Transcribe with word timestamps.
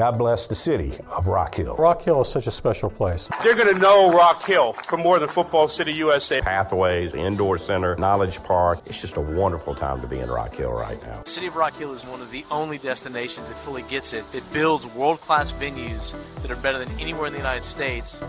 God 0.00 0.16
bless 0.16 0.46
the 0.46 0.54
city 0.54 0.94
of 1.14 1.28
Rock 1.28 1.56
Hill. 1.56 1.76
Rock 1.76 2.00
Hill 2.00 2.22
is 2.22 2.28
such 2.30 2.46
a 2.46 2.50
special 2.50 2.88
place. 2.88 3.28
They're 3.42 3.54
going 3.54 3.74
to 3.74 3.78
know 3.78 4.10
Rock 4.10 4.42
Hill 4.42 4.72
for 4.72 4.96
more 4.96 5.18
than 5.18 5.28
Football 5.28 5.68
City 5.68 5.92
USA. 5.92 6.40
Pathways, 6.40 7.12
Indoor 7.12 7.58
Center, 7.58 7.94
Knowledge 7.96 8.42
Park. 8.42 8.80
It's 8.86 8.98
just 8.98 9.18
a 9.18 9.20
wonderful 9.20 9.74
time 9.74 10.00
to 10.00 10.06
be 10.06 10.18
in 10.18 10.30
Rock 10.30 10.54
Hill 10.54 10.72
right 10.72 10.98
now. 11.02 11.20
The 11.24 11.30
City 11.30 11.48
of 11.48 11.56
Rock 11.56 11.74
Hill 11.74 11.92
is 11.92 12.06
one 12.06 12.22
of 12.22 12.30
the 12.30 12.46
only 12.50 12.78
destinations 12.78 13.48
that 13.48 13.58
fully 13.58 13.82
gets 13.82 14.14
it. 14.14 14.24
It 14.32 14.42
builds 14.54 14.86
world 14.86 15.20
class 15.20 15.52
venues 15.52 16.14
that 16.40 16.50
are 16.50 16.56
better 16.56 16.82
than 16.82 16.98
anywhere 16.98 17.26
in 17.26 17.34
the 17.34 17.38
United 17.38 17.64
States. 17.64 18.22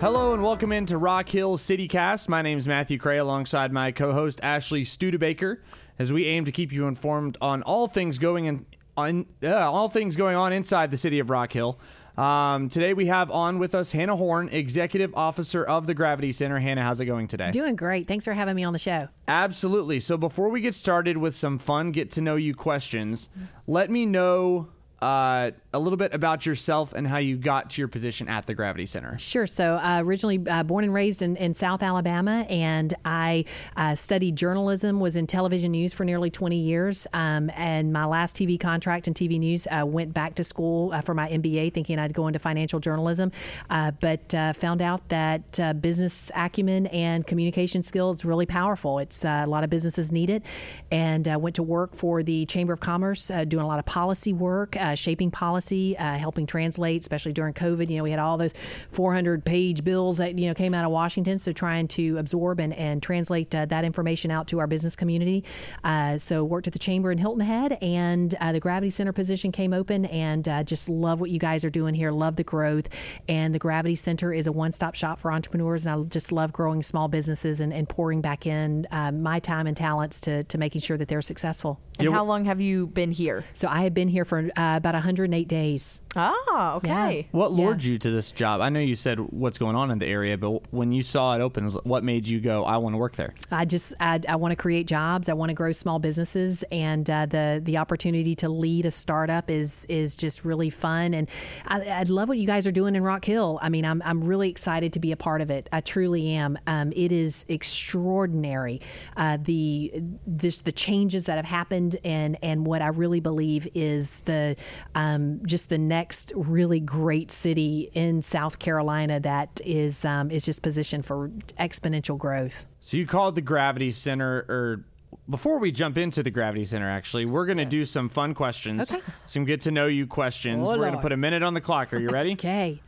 Hello 0.00 0.32
and 0.32 0.44
welcome 0.44 0.70
into 0.70 0.96
Rock 0.96 1.28
Hill 1.28 1.58
CityCast. 1.58 2.28
My 2.28 2.40
name 2.40 2.56
is 2.56 2.68
Matthew 2.68 2.98
Cray 2.98 3.18
alongside 3.18 3.72
my 3.72 3.90
co-host 3.90 4.38
Ashley 4.44 4.84
Studebaker 4.84 5.60
as 5.98 6.12
we 6.12 6.26
aim 6.26 6.44
to 6.44 6.52
keep 6.52 6.70
you 6.70 6.86
informed 6.86 7.36
on 7.40 7.64
all 7.64 7.88
things 7.88 8.18
going 8.18 8.44
in 8.44 8.64
on 8.98 9.26
uh, 9.44 9.54
all 9.54 9.88
things 9.88 10.16
going 10.16 10.34
on 10.34 10.52
inside 10.52 10.90
the 10.90 10.96
city 10.96 11.20
of 11.20 11.30
Rock 11.30 11.52
Hill. 11.52 11.78
Um, 12.16 12.68
today 12.68 12.94
we 12.94 13.06
have 13.06 13.30
on 13.30 13.60
with 13.60 13.72
us 13.76 13.92
Hannah 13.92 14.16
Horn, 14.16 14.48
Executive 14.48 15.14
Officer 15.14 15.62
of 15.62 15.86
the 15.86 15.94
Gravity 15.94 16.32
Center. 16.32 16.58
Hannah, 16.58 16.82
how's 16.82 16.98
it 16.98 17.04
going 17.04 17.28
today? 17.28 17.52
Doing 17.52 17.76
great. 17.76 18.08
Thanks 18.08 18.24
for 18.24 18.32
having 18.32 18.56
me 18.56 18.64
on 18.64 18.72
the 18.72 18.78
show. 18.80 19.06
Absolutely. 19.28 20.00
So 20.00 20.16
before 20.16 20.48
we 20.48 20.60
get 20.60 20.74
started 20.74 21.16
with 21.16 21.36
some 21.36 21.58
fun 21.58 21.92
get 21.92 22.10
to 22.12 22.20
know 22.20 22.34
you 22.34 22.54
questions, 22.54 23.30
let 23.68 23.88
me 23.88 24.04
know 24.04 24.66
uh, 25.00 25.52
a 25.72 25.78
little 25.78 25.96
bit 25.96 26.12
about 26.12 26.44
yourself 26.44 26.92
and 26.92 27.06
how 27.06 27.18
you 27.18 27.36
got 27.36 27.70
to 27.70 27.80
your 27.80 27.88
position 27.88 28.28
at 28.28 28.46
the 28.46 28.54
Gravity 28.54 28.86
Center. 28.86 29.16
Sure. 29.18 29.46
So, 29.46 29.74
uh, 29.74 30.02
originally 30.04 30.42
uh, 30.48 30.64
born 30.64 30.84
and 30.84 30.92
raised 30.92 31.22
in, 31.22 31.36
in 31.36 31.54
South 31.54 31.82
Alabama, 31.82 32.46
and 32.48 32.94
I 33.04 33.44
uh, 33.76 33.94
studied 33.94 34.34
journalism, 34.34 34.98
was 34.98 35.14
in 35.14 35.26
television 35.26 35.72
news 35.72 35.92
for 35.92 36.04
nearly 36.04 36.30
20 36.30 36.56
years. 36.56 37.06
Um, 37.12 37.50
and 37.54 37.92
my 37.92 38.06
last 38.06 38.34
TV 38.36 38.58
contract 38.58 39.06
in 39.06 39.14
TV 39.14 39.38
news 39.38 39.68
uh, 39.68 39.84
went 39.86 40.14
back 40.14 40.34
to 40.36 40.44
school 40.44 40.92
uh, 40.92 41.00
for 41.00 41.14
my 41.14 41.28
MBA, 41.28 41.72
thinking 41.74 41.98
I'd 41.98 42.14
go 42.14 42.26
into 42.26 42.38
financial 42.38 42.80
journalism, 42.80 43.30
but 43.68 44.32
found 44.56 44.82
out 44.82 45.08
that 45.10 45.80
business 45.80 46.30
acumen 46.34 46.86
and 46.88 47.26
communication 47.26 47.82
skills 47.82 48.24
really 48.24 48.46
powerful. 48.46 48.98
It's 48.98 49.24
a 49.24 49.46
lot 49.46 49.62
of 49.62 49.70
businesses 49.70 50.10
need 50.10 50.30
it, 50.30 50.44
and 50.90 51.28
I 51.28 51.36
went 51.36 51.56
to 51.56 51.62
work 51.62 51.94
for 51.94 52.22
the 52.22 52.46
Chamber 52.46 52.72
of 52.72 52.80
Commerce, 52.80 53.30
doing 53.46 53.64
a 53.64 53.68
lot 53.68 53.78
of 53.78 53.84
policy 53.84 54.32
work 54.32 54.76
uh, 54.88 54.94
shaping 54.94 55.30
policy, 55.30 55.96
uh, 55.98 56.16
helping 56.16 56.46
translate, 56.46 57.02
especially 57.02 57.32
during 57.32 57.54
COVID. 57.54 57.88
You 57.90 57.98
know, 57.98 58.02
we 58.02 58.10
had 58.10 58.18
all 58.18 58.36
those 58.36 58.54
400 58.90 59.44
page 59.44 59.84
bills 59.84 60.18
that, 60.18 60.38
you 60.38 60.46
know, 60.46 60.54
came 60.54 60.74
out 60.74 60.84
of 60.84 60.90
Washington. 60.90 61.38
So 61.38 61.52
trying 61.52 61.88
to 61.88 62.18
absorb 62.18 62.60
and, 62.60 62.72
and 62.74 63.02
translate 63.02 63.54
uh, 63.54 63.66
that 63.66 63.84
information 63.84 64.30
out 64.30 64.48
to 64.48 64.58
our 64.58 64.66
business 64.66 64.96
community. 64.96 65.44
Uh, 65.84 66.18
so 66.18 66.44
worked 66.44 66.66
at 66.66 66.72
the 66.72 66.78
Chamber 66.78 67.10
in 67.10 67.18
Hilton 67.18 67.44
Head 67.44 67.78
and 67.82 68.34
uh, 68.40 68.52
the 68.52 68.60
Gravity 68.60 68.90
Center 68.90 69.12
position 69.12 69.52
came 69.52 69.72
open 69.72 70.06
and 70.06 70.48
uh, 70.48 70.62
just 70.62 70.88
love 70.88 71.20
what 71.20 71.30
you 71.30 71.38
guys 71.38 71.64
are 71.64 71.70
doing 71.70 71.94
here. 71.94 72.10
Love 72.10 72.36
the 72.36 72.44
growth. 72.44 72.88
And 73.28 73.54
the 73.54 73.58
Gravity 73.58 73.96
Center 73.96 74.32
is 74.32 74.46
a 74.46 74.52
one 74.52 74.72
stop 74.72 74.94
shop 74.94 75.18
for 75.18 75.32
entrepreneurs. 75.32 75.84
And 75.86 76.00
I 76.00 76.04
just 76.08 76.32
love 76.32 76.52
growing 76.52 76.82
small 76.82 77.08
businesses 77.08 77.60
and, 77.60 77.72
and 77.72 77.88
pouring 77.88 78.20
back 78.20 78.46
in 78.46 78.86
my 78.90 79.40
time 79.40 79.66
and 79.66 79.76
talents 79.76 80.20
to, 80.22 80.44
to 80.44 80.58
making 80.58 80.80
sure 80.80 80.96
that 80.96 81.08
they're 81.08 81.22
successful. 81.22 81.80
And 81.98 82.12
how 82.12 82.24
long 82.24 82.44
have 82.44 82.60
you 82.60 82.86
been 82.86 83.10
here? 83.10 83.44
So 83.52 83.68
I 83.68 83.82
have 83.82 83.94
been 83.94 84.08
here 84.08 84.24
for 84.24 84.48
uh, 84.56 84.77
about 84.78 84.94
108 84.94 85.46
days. 85.46 86.00
Ah, 86.16 86.74
okay. 86.76 87.16
Yeah. 87.20 87.22
What 87.32 87.52
lured 87.52 87.82
Yeah. 87.84 87.92
you 87.92 87.98
to 87.98 88.10
this 88.10 88.32
job? 88.32 88.60
I 88.60 88.70
know 88.70 88.80
you 88.80 88.96
said 88.96 89.18
what's 89.20 89.58
going 89.58 89.76
on 89.76 89.90
in 89.90 89.98
the 89.98 90.06
area, 90.06 90.38
but 90.38 90.72
when 90.72 90.92
you 90.92 91.02
saw 91.02 91.34
it 91.36 91.40
open, 91.42 91.68
what 91.84 92.02
made 92.02 92.26
you 92.26 92.40
go, 92.40 92.64
I 92.64 92.78
want 92.78 92.94
to 92.94 92.98
work 92.98 93.16
there? 93.16 93.34
I 93.52 93.64
just 93.66 93.94
I, 94.00 94.20
I 94.28 94.36
want 94.36 94.52
to 94.52 94.56
create 94.56 94.86
jobs. 94.86 95.28
I 95.28 95.34
want 95.34 95.50
to 95.50 95.54
grow 95.54 95.72
small 95.72 95.98
businesses, 95.98 96.64
and 96.72 97.08
uh, 97.10 97.26
the 97.26 97.60
the 97.62 97.76
opportunity 97.76 98.34
to 98.36 98.48
lead 98.48 98.86
a 98.86 98.90
startup 98.90 99.50
is 99.50 99.84
is 99.88 100.16
just 100.16 100.44
really 100.44 100.70
fun. 100.70 101.12
And 101.14 101.28
I, 101.66 101.80
I 101.88 102.02
love 102.04 102.28
what 102.28 102.38
you 102.38 102.46
guys 102.46 102.66
are 102.66 102.72
doing 102.72 102.96
in 102.96 103.02
Rock 103.02 103.24
Hill. 103.24 103.58
I 103.60 103.68
mean, 103.68 103.84
I'm 103.84 104.00
I'm 104.04 104.24
really 104.24 104.48
excited 104.48 104.92
to 104.94 104.98
be 105.00 105.12
a 105.12 105.16
part 105.16 105.40
of 105.40 105.50
it. 105.50 105.68
I 105.72 105.80
truly 105.82 106.28
am. 106.30 106.58
Um, 106.66 106.92
it 106.96 107.12
is 107.12 107.44
extraordinary. 107.48 108.80
Uh, 109.16 109.36
the 109.40 109.92
this 110.26 110.62
the 110.62 110.72
changes 110.72 111.26
that 111.26 111.36
have 111.36 111.44
happened, 111.44 111.96
and 112.04 112.36
and 112.42 112.66
what 112.66 112.82
I 112.82 112.88
really 112.88 113.20
believe 113.20 113.68
is 113.74 114.20
the 114.20 114.56
um, 114.94 115.40
just 115.46 115.68
the 115.68 115.78
next 115.78 116.32
really 116.34 116.80
great 116.80 117.30
city 117.30 117.90
in 117.94 118.22
South 118.22 118.58
Carolina 118.58 119.20
that 119.20 119.60
is 119.64 120.04
um, 120.04 120.30
is 120.30 120.44
just 120.44 120.62
positioned 120.62 121.04
for 121.06 121.28
exponential 121.58 122.16
growth. 122.18 122.66
So 122.80 122.96
you 122.96 123.06
called 123.06 123.34
the 123.34 123.40
Gravity 123.40 123.92
Center, 123.92 124.44
or 124.48 124.84
before 125.28 125.58
we 125.58 125.72
jump 125.72 125.98
into 125.98 126.22
the 126.22 126.30
Gravity 126.30 126.64
Center, 126.64 126.88
actually, 126.88 127.26
we're 127.26 127.46
going 127.46 127.58
to 127.58 127.64
do 127.64 127.84
some 127.84 128.08
fun 128.08 128.34
questions, 128.34 128.92
Okay. 128.92 129.02
some 129.26 129.44
get 129.44 129.60
to 129.62 129.70
know 129.70 129.86
you 129.86 130.06
questions. 130.06 130.68
Oh, 130.68 130.72
we're 130.72 130.78
going 130.78 130.92
to 130.92 131.00
put 131.00 131.12
a 131.12 131.16
minute 131.16 131.42
on 131.42 131.54
the 131.54 131.60
clock. 131.60 131.92
Are 131.92 131.98
you 131.98 132.08
ready? 132.08 132.32
Okay. 132.38 132.80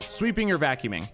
Sweeping 0.00 0.52
or 0.52 0.58
vacuuming? 0.58 1.08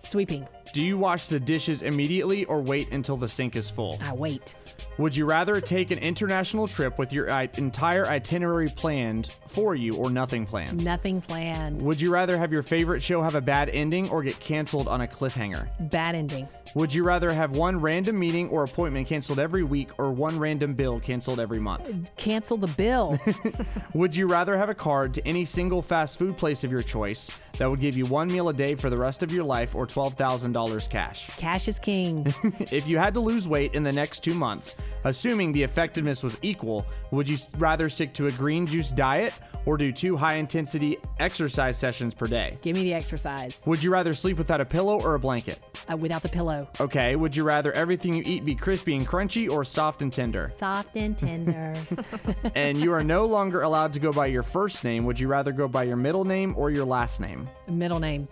Sweeping. 0.00 0.46
Do 0.72 0.82
you 0.86 0.96
wash 0.96 1.26
the 1.28 1.40
dishes 1.40 1.82
immediately 1.82 2.44
or 2.44 2.60
wait 2.60 2.90
until 2.92 3.16
the 3.16 3.28
sink 3.28 3.56
is 3.56 3.68
full? 3.68 3.98
I 4.04 4.12
wait. 4.12 4.54
Would 4.98 5.16
you 5.16 5.24
rather 5.24 5.60
take 5.60 5.90
an 5.90 5.98
international 5.98 6.68
trip 6.68 6.98
with 6.98 7.12
your 7.12 7.32
i- 7.32 7.48
entire 7.56 8.06
itinerary 8.06 8.68
planned 8.68 9.34
for 9.48 9.74
you 9.74 9.94
or 9.94 10.10
nothing 10.10 10.46
planned? 10.46 10.84
Nothing 10.84 11.20
planned. 11.22 11.82
Would 11.82 12.00
you 12.00 12.12
rather 12.12 12.38
have 12.38 12.52
your 12.52 12.62
favorite 12.62 13.02
show 13.02 13.22
have 13.22 13.34
a 13.34 13.40
bad 13.40 13.68
ending 13.70 14.08
or 14.10 14.22
get 14.22 14.38
canceled 14.38 14.86
on 14.88 15.00
a 15.00 15.06
cliffhanger? 15.08 15.68
Bad 15.90 16.14
ending. 16.14 16.46
Would 16.76 16.94
you 16.94 17.02
rather 17.02 17.32
have 17.32 17.56
one 17.56 17.80
random 17.80 18.16
meeting 18.16 18.48
or 18.50 18.62
appointment 18.62 19.08
canceled 19.08 19.40
every 19.40 19.64
week 19.64 19.90
or 19.98 20.12
one 20.12 20.38
random 20.38 20.74
bill 20.74 21.00
canceled 21.00 21.40
every 21.40 21.58
month? 21.58 21.88
Uh, 21.88 21.94
cancel 22.16 22.56
the 22.56 22.68
bill. 22.68 23.18
Would 23.94 24.14
you 24.14 24.28
rather 24.28 24.56
have 24.56 24.68
a 24.68 24.74
card 24.74 25.14
to 25.14 25.26
any 25.26 25.44
single 25.44 25.82
fast 25.82 26.16
food 26.18 26.36
place 26.36 26.62
of 26.62 26.70
your 26.70 26.82
choice 26.82 27.30
that 27.60 27.68
would 27.68 27.78
give 27.78 27.94
you 27.94 28.06
one 28.06 28.26
meal 28.32 28.48
a 28.48 28.54
day 28.54 28.74
for 28.74 28.88
the 28.88 28.96
rest 28.96 29.22
of 29.22 29.30
your 29.30 29.44
life 29.44 29.74
or 29.74 29.86
$12,000 29.86 30.88
cash? 30.88 31.28
Cash 31.36 31.68
is 31.68 31.78
king. 31.78 32.26
If 32.72 32.88
you 32.88 32.96
had 32.96 33.12
to 33.14 33.20
lose 33.20 33.46
weight 33.46 33.74
in 33.74 33.82
the 33.82 33.92
next 33.92 34.20
two 34.24 34.32
months, 34.32 34.76
assuming 35.04 35.52
the 35.52 35.62
effectiveness 35.62 36.22
was 36.22 36.38
equal, 36.40 36.86
would 37.10 37.28
you 37.28 37.36
rather 37.58 37.90
stick 37.90 38.14
to 38.14 38.28
a 38.28 38.32
green 38.32 38.64
juice 38.64 38.90
diet 38.90 39.34
or 39.66 39.76
do 39.76 39.92
two 39.92 40.16
high 40.16 40.34
intensity 40.34 40.96
exercise 41.18 41.76
sessions 41.76 42.14
per 42.14 42.26
day? 42.26 42.56
Give 42.62 42.76
me 42.76 42.84
the 42.84 42.94
exercise. 42.94 43.62
Would 43.66 43.82
you 43.82 43.90
rather 43.90 44.14
sleep 44.14 44.38
without 44.38 44.62
a 44.62 44.64
pillow 44.64 44.98
or 45.00 45.14
a 45.14 45.20
blanket? 45.20 45.58
Uh, 45.90 45.96
without 45.98 46.22
the 46.22 46.28
pillow. 46.30 46.66
Okay, 46.80 47.14
would 47.16 47.36
you 47.36 47.44
rather 47.44 47.72
everything 47.72 48.14
you 48.14 48.22
eat 48.24 48.44
be 48.44 48.54
crispy 48.54 48.94
and 48.94 49.06
crunchy 49.06 49.50
or 49.50 49.64
soft 49.64 50.00
and 50.00 50.10
tender? 50.12 50.50
Soft 50.54 50.96
and 50.96 51.18
tender. 51.18 51.74
and 52.54 52.78
you 52.78 52.92
are 52.92 53.04
no 53.04 53.26
longer 53.26 53.62
allowed 53.62 53.92
to 53.92 54.00
go 54.00 54.12
by 54.12 54.26
your 54.26 54.42
first 54.42 54.82
name. 54.82 55.04
Would 55.04 55.20
you 55.20 55.28
rather 55.28 55.52
go 55.52 55.68
by 55.68 55.82
your 55.82 55.96
middle 55.96 56.24
name 56.24 56.54
or 56.56 56.70
your 56.70 56.86
last 56.86 57.20
name? 57.20 57.49
Middle 57.68 58.00
name, 58.00 58.28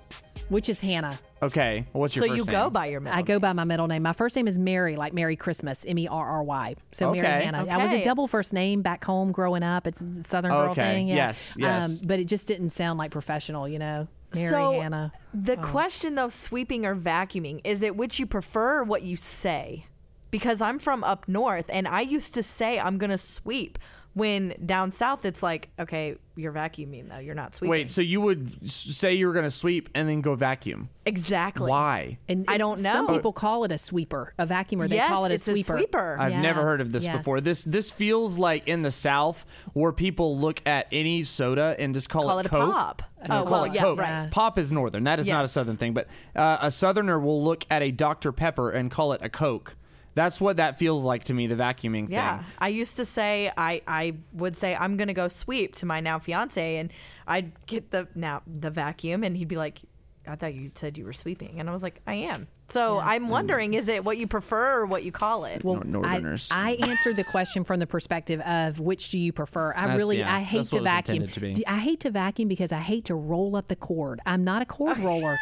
which 0.49 0.69
is 0.69 0.81
Hannah. 0.81 1.19
Okay, 1.41 1.87
what's 1.93 2.17
your 2.17 2.25
So 2.25 2.29
first 2.29 2.39
you 2.39 2.45
name? 2.47 2.53
go 2.53 2.69
by 2.71 2.87
your 2.87 2.99
middle 2.99 3.17
I 3.17 3.23
go 3.23 3.39
by 3.39 3.53
my 3.53 3.63
middle 3.63 3.87
name. 3.87 4.03
My 4.03 4.13
first 4.13 4.35
name 4.35 4.49
is 4.49 4.59
Mary, 4.59 4.97
like 4.97 5.13
Merry 5.13 5.37
Christmas, 5.37 5.85
M 5.87 5.97
E 5.99 6.09
R 6.09 6.27
R 6.27 6.43
Y. 6.43 6.75
So 6.91 7.13
Mary 7.13 7.25
Okay. 7.27 7.45
Hannah. 7.45 7.65
I 7.71 7.77
was 7.77 7.93
a 7.93 8.03
double 8.03 8.27
first 8.27 8.53
name 8.53 8.83
back 8.83 9.05
home 9.05 9.31
growing 9.31 9.63
up. 9.63 9.87
It's 9.87 10.01
a 10.01 10.25
Southern 10.25 10.51
girl 10.51 10.71
Okay. 10.73 10.81
thing. 10.83 11.09
Yeah. 11.09 11.15
Yes, 11.15 11.55
yes. 11.57 12.01
Um, 12.03 12.09
but 12.09 12.19
it 12.19 12.25
just 12.25 12.49
didn't 12.49 12.71
sound 12.71 12.99
like 12.99 13.13
professional, 13.13 13.69
you 13.69 13.79
know. 13.79 14.09
Mary 14.35 14.51
so 14.51 14.73
Hannah. 14.81 15.13
the 15.33 15.57
question 15.59 16.17
though, 16.17 16.29
sweeping 16.29 16.85
or 16.85 16.95
vacuuming, 16.97 17.61
is 17.65 17.83
it 17.83 17.97
which 17.97 18.19
you 18.19 18.27
prefer 18.27 18.81
or 18.81 18.85
what 18.85 19.03
you 19.03 19.17
say? 19.17 19.87
Because 20.31 20.61
I'm 20.61 20.79
from 20.79 21.03
up 21.05 21.27
north 21.29 21.65
and 21.69 21.87
I 21.89 22.01
used 22.03 22.35
to 22.35 22.43
say 22.43 22.79
I'm 22.81 22.99
gonna 22.99 23.17
sweep. 23.17 23.79
When 24.15 24.55
down 24.67 24.91
south 24.91 25.25
it's 25.25 25.45
like, 25.45 25.69
okay, 25.79 26.17
you're 26.35 26.53
vacuuming 26.53 27.09
though, 27.09 27.19
you're 27.19 27.37
not 27.37 27.55
sweeping. 27.55 27.71
Wait, 27.71 27.91
so 27.91 28.01
you 28.01 28.21
would 28.21 28.53
s- 28.65 28.73
say 28.75 29.15
you 29.15 29.29
were 29.29 29.33
going 29.33 29.45
to 29.45 29.51
sweep 29.51 29.89
and 29.95 30.09
then 30.09 30.23
go 30.23 30.35
vacuum? 30.35 30.89
exactly. 31.07 31.71
Why? 31.71 32.19
And 32.29 32.45
I 32.49 32.59
don't 32.59 32.83
know. 32.83 32.93
Some 32.93 33.07
people 33.07 33.33
call 33.33 33.63
it 33.65 33.71
a 33.73 33.79
sweeper, 33.79 34.35
a 34.39 34.47
vacuumer. 34.47 34.89
They 34.89 34.97
yes, 34.97 35.09
call 35.09 35.25
it 35.25 35.31
a 35.31 35.35
it's 35.35 35.45
sweeper. 35.45 35.77
a 35.77 35.79
sweeper. 35.79 36.17
I've 36.19 36.33
Yeah. 36.33 36.41
never 36.41 36.63
heard 36.63 36.81
of 36.81 36.91
this 36.93 37.05
Yeah. 37.05 37.17
before. 37.17 37.41
This 37.41 37.63
this 37.65 37.91
feels 37.93 38.39
like 38.39 38.67
in 38.67 38.83
the 38.83 38.91
South 38.91 39.47
where 39.73 39.93
people 39.93 40.37
look 40.39 40.61
at 40.67 40.87
any 40.91 41.23
soda 41.23 41.77
and 41.79 41.95
just 41.95 42.09
call, 42.11 42.39
it 42.41 42.47
a 42.47 42.49
coke. 42.49 42.61
Call 42.61 42.61
it 42.61 42.67
it 42.67 42.73
a 42.73 42.73
Coke. 42.73 42.75
pop. 42.75 43.03
No, 43.29 43.41
Oh, 43.41 43.43
call 43.45 43.53
well, 43.53 43.65
it 43.65 43.75
yeah, 43.75 43.81
Coke. 43.83 43.99
right. 44.01 44.31
Pop 44.31 44.59
is 44.59 44.73
northern. 44.73 45.05
That 45.05 45.21
is 45.21 45.29
not 45.29 45.45
a 45.45 45.49
southern 45.49 45.77
thing. 45.77 45.93
But 45.95 46.09
uh, 46.35 46.59
a 46.63 46.71
southerner 46.73 47.19
will 47.21 47.43
look 47.45 47.65
at 47.71 47.83
a 47.83 47.91
Dr 47.93 48.33
Pepper 48.33 48.71
and 48.71 48.91
call 48.91 49.13
it 49.13 49.21
a 49.23 49.29
Coke. 49.29 49.77
That's 50.19 50.41
what 50.41 50.57
that 50.57 50.81
feels 50.81 51.05
like 51.05 51.23
to 51.25 51.35
me. 51.35 51.47
The 51.47 51.55
vacuuming 51.55 52.09
Yeah, 52.09 52.39
thing. 52.39 52.47
I 52.59 52.69
used 52.69 52.97
to 52.97 53.05
say 53.05 53.53
I 53.57 53.83
I 53.87 54.15
would 54.33 54.57
say 54.57 54.75
I'm 54.75 54.97
gonna 54.97 55.15
go 55.15 55.29
sweep 55.29 55.77
to 55.77 55.87
my 55.87 56.01
now 56.01 56.19
fiance, 56.19 56.77
and 56.77 56.93
I'd 57.29 57.53
get 57.67 57.93
the 57.93 58.09
now 58.17 58.43
the 58.47 58.69
vacuum, 58.71 59.23
and 59.23 59.37
he'd 59.37 59.47
be 59.47 59.57
like, 59.57 59.79
"I 60.27 60.35
thought 60.35 60.55
you 60.55 60.73
said 60.75 60.99
you 60.99 61.05
were 61.05 61.13
sweeping," 61.13 61.61
and 61.61 61.71
I 61.71 61.73
was 61.73 61.85
like, 61.85 62.01
"I 62.05 62.15
am." 62.15 62.49
So 62.71 62.99
I'm 62.99 63.29
wondering, 63.31 63.75
is 63.75 63.89
it 63.89 64.05
what 64.05 64.19
you 64.19 64.27
prefer 64.27 64.81
or 64.81 64.87
what 64.87 65.03
you 65.03 65.11
call 65.13 65.47
it? 65.47 65.65
Well, 65.65 65.83
Northerners. 65.85 66.51
I, 66.53 66.77
I 66.83 66.89
answered 66.89 67.17
the 67.17 67.25
question 67.25 67.65
from 67.65 67.81
the 67.81 67.87
perspective 67.87 68.41
of 68.43 68.79
which 68.79 69.09
do 69.09 69.19
you 69.19 69.33
prefer. 69.33 69.73
I 69.75 69.83
That's- 69.83 69.99
really, 69.99 70.19
yeah, 70.19 70.35
I 70.35 70.41
hate 70.41 70.67
to 70.67 70.75
what 70.75 70.75
it 70.77 70.81
was 70.81 70.85
vacuum. 70.85 71.15
intended 71.17 71.35
to 71.35 71.41
be. 71.41 71.53
D- 71.55 71.67
I 71.67 71.79
hate 71.79 72.01
to 72.01 72.11
vacuum 72.11 72.47
because 72.49 72.71
I 72.71 72.79
hate 72.81 73.07
to 73.07 73.15
roll 73.15 73.57
up 73.57 73.69
the 73.69 73.77
cord. 73.77 74.21
I'm 74.27 74.45
not 74.45 74.61
a 74.61 74.67
cord 74.67 74.99
roller. 74.99 75.39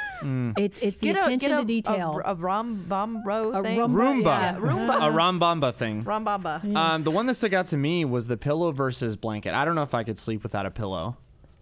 It's 0.56 0.78
it's 0.78 0.98
the 0.98 1.08
Get 1.08 1.16
a- 1.16 1.20
attention 1.20 1.48
get 1.50 1.58
a, 1.58 1.62
to 1.62 1.66
detail. 1.66 2.22
A, 2.24 2.32
a 2.32 2.34
rom 2.36 2.84
bomb 2.88 3.24
row 3.26 3.50
A 3.52 3.62
thing. 3.62 3.78
Roomba. 3.78 4.24
Yeah, 4.24 4.56
Roomba. 4.56 4.96
A 4.96 5.10
Rambamba 5.12 5.74
thing. 5.74 6.04
Rambamba. 6.04 6.76
Um, 6.76 7.02
the 7.04 7.10
one 7.10 7.26
that 7.26 7.34
stuck 7.34 7.52
out 7.52 7.66
to 7.66 7.76
me 7.76 8.04
was 8.04 8.28
the 8.28 8.36
pillow 8.36 8.70
versus 8.70 9.16
blanket. 9.16 9.52
I 9.54 9.64
don't 9.64 9.74
know 9.74 9.82
if 9.82 9.94
I 9.94 10.04
could 10.04 10.18
sleep 10.18 10.42
without 10.42 10.64
a 10.66 10.70
pillow. 10.70 11.16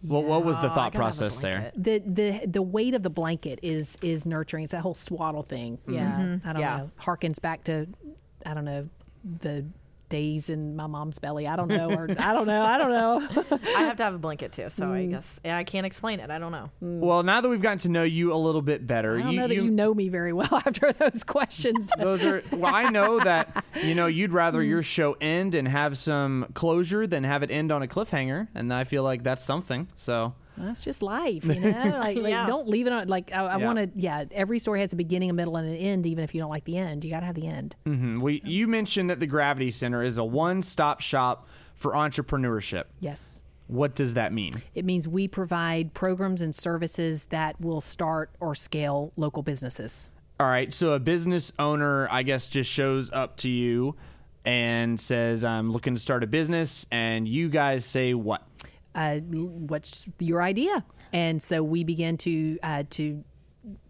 What, 0.07 0.25
what 0.25 0.45
was 0.45 0.57
the 0.59 0.67
Oh, 0.67 0.69
thought 0.69 0.75
gotta 0.75 0.85
have 0.85 0.95
a 0.95 0.99
process 0.99 1.39
there? 1.41 1.73
the 1.77 1.99
the 2.05 2.47
the 2.47 2.63
weight 2.63 2.93
of 2.95 3.03
the 3.03 3.11
blanket 3.11 3.59
is 3.63 3.97
is 4.03 4.27
nurturing. 4.27 4.65
It's 4.65 4.73
that 4.73 4.83
whole 4.83 4.95
swaddle 4.95 5.43
thing. 5.43 5.79
Yeah, 5.89 6.13
mm-hmm. 6.13 6.49
I 6.49 6.53
don't 6.53 6.61
Yeah. 6.63 6.77
know. 6.77 6.91
Harkens 7.01 7.41
back 7.41 7.65
to 7.65 7.87
I 8.45 8.53
don't 8.55 8.65
know 8.67 8.89
the 9.41 9.65
days 10.09 10.51
in 10.51 10.77
my 10.77 10.87
mom's 10.87 11.19
belly. 11.19 11.47
I 11.47 11.57
don't 11.57 11.69
know, 11.69 11.91
or 11.91 12.09
I 12.19 12.33
don't 12.33 12.47
know. 12.47 12.63
I 12.63 12.79
don't 12.79 12.91
know. 12.91 13.59
I 13.77 13.81
have 13.83 13.97
to 13.97 14.05
have 14.05 14.15
a 14.15 14.19
blanket 14.19 14.53
too, 14.53 14.71
so 14.71 14.85
Mm. 14.87 14.93
I 14.93 15.07
guess 15.07 15.41
I 15.45 15.65
can't 15.65 15.87
explain 15.87 16.21
it. 16.21 16.31
I 16.31 16.39
don't 16.39 16.53
know. 16.53 16.71
Well, 16.81 17.23
now 17.23 17.41
that 17.41 17.49
we've 17.49 17.63
gotten 17.63 17.79
to 17.79 17.89
know 17.89 18.03
you 18.05 18.33
a 18.33 18.37
little 18.37 18.63
bit 18.63 18.87
better, 18.87 19.17
I 19.19 19.23
don't 19.23 19.33
you, 19.33 19.41
know 19.41 19.49
that 19.49 19.55
you 19.55 19.71
know 19.71 19.95
me 19.95 20.09
very 20.09 20.33
well 20.33 20.49
after 20.67 20.93
those 20.93 21.25
questions. 21.25 21.91
those 21.99 22.25
are 22.25 22.43
well. 22.53 22.75
I 22.75 22.91
know 22.91 23.21
that 23.21 23.65
you 23.83 23.95
know 23.95 24.07
you'd 24.07 24.33
rather 24.33 24.63
your 24.63 24.83
show 24.83 25.17
end 25.21 25.55
and 25.55 25.67
have 25.69 25.97
some 25.99 26.47
closure 26.55 27.07
than 27.07 27.25
have 27.25 27.43
it 27.43 27.51
end 27.51 27.73
on 27.73 27.83
a 27.83 27.87
cliffhanger, 27.87 28.49
and 28.55 28.73
I 28.73 28.85
feel 28.85 29.03
like 29.03 29.23
that's 29.23 29.45
something. 29.45 29.89
So 29.95 30.35
That's 30.57 30.85
just 30.85 31.03
life, 31.03 31.45
you 31.45 31.59
know. 31.61 31.71
Like, 31.99 32.17
like 32.19 32.31
Yeah. 32.31 32.47
don't 32.47 32.69
leave 32.69 32.87
it 32.87 32.93
on. 32.93 33.09
Like 33.09 33.33
I, 33.33 33.45
I 33.45 33.59
Yeah. 33.59 33.65
want 33.65 33.79
to. 33.79 33.91
Yeah, 33.97 34.25
every 34.33 34.59
story 34.59 34.81
has 34.81 34.93
a 34.93 34.97
beginning, 34.97 35.31
a 35.31 35.33
middle, 35.33 35.57
and 35.57 35.69
an 35.69 35.77
end. 35.77 36.07
Even 36.07 36.23
if 36.25 36.35
you 36.35 36.41
don't 36.41 36.51
like 36.51 36.65
the 36.65 36.77
end, 36.79 37.05
you 37.05 37.11
got 37.11 37.21
to 37.21 37.27
have 37.27 37.35
the 37.35 37.47
end. 37.47 37.77
mhm. 37.87 38.19
we, 38.19 38.41
you 38.45 38.67
mentioned 38.69 39.11
that 39.11 39.21
the 39.21 39.27
Gravity 39.27 39.71
Center 39.71 40.03
is 40.03 40.17
a 40.19 40.25
one-stop 40.25 41.01
shop 41.01 41.49
for 41.75 41.93
entrepreneurship. 41.93 42.85
Yes. 43.01 43.43
What 43.67 43.95
does 43.95 44.15
that 44.15 44.33
mean? 44.33 44.55
It 44.75 44.85
means 44.85 45.09
we 45.09 45.27
provide 45.27 45.95
programs 45.95 46.43
and 46.43 46.55
services 46.55 47.25
that 47.27 47.59
will 47.61 47.81
start 47.81 48.31
or 48.39 48.55
scale 48.55 49.13
local 49.17 49.43
businesses. 49.43 50.11
All 50.39 50.47
right, 50.47 50.73
so 50.73 50.93
a 50.93 50.99
business 50.99 51.51
owner, 51.59 52.07
I 52.11 52.25
guess, 52.25 52.49
just 52.49 52.71
shows 52.71 53.11
up 53.13 53.37
to 53.39 53.49
you 53.49 53.95
and 54.45 55.01
says, 55.01 55.45
"I'm 55.45 55.73
looking 55.73 55.95
to 55.95 56.01
start 56.01 56.23
a 56.23 56.27
business," 56.27 56.85
and 56.91 57.27
you 57.27 57.49
guys 57.49 57.85
say 57.87 58.13
what? 58.15 58.43
Uh, 58.95 59.19
what's 59.19 60.07
your 60.19 60.43
idea? 60.43 60.85
And 61.13 61.43
so 61.43 61.63
we 61.63 61.85
begin 61.85 62.17
to 62.19 62.59
uh, 62.63 62.83
to 62.91 63.25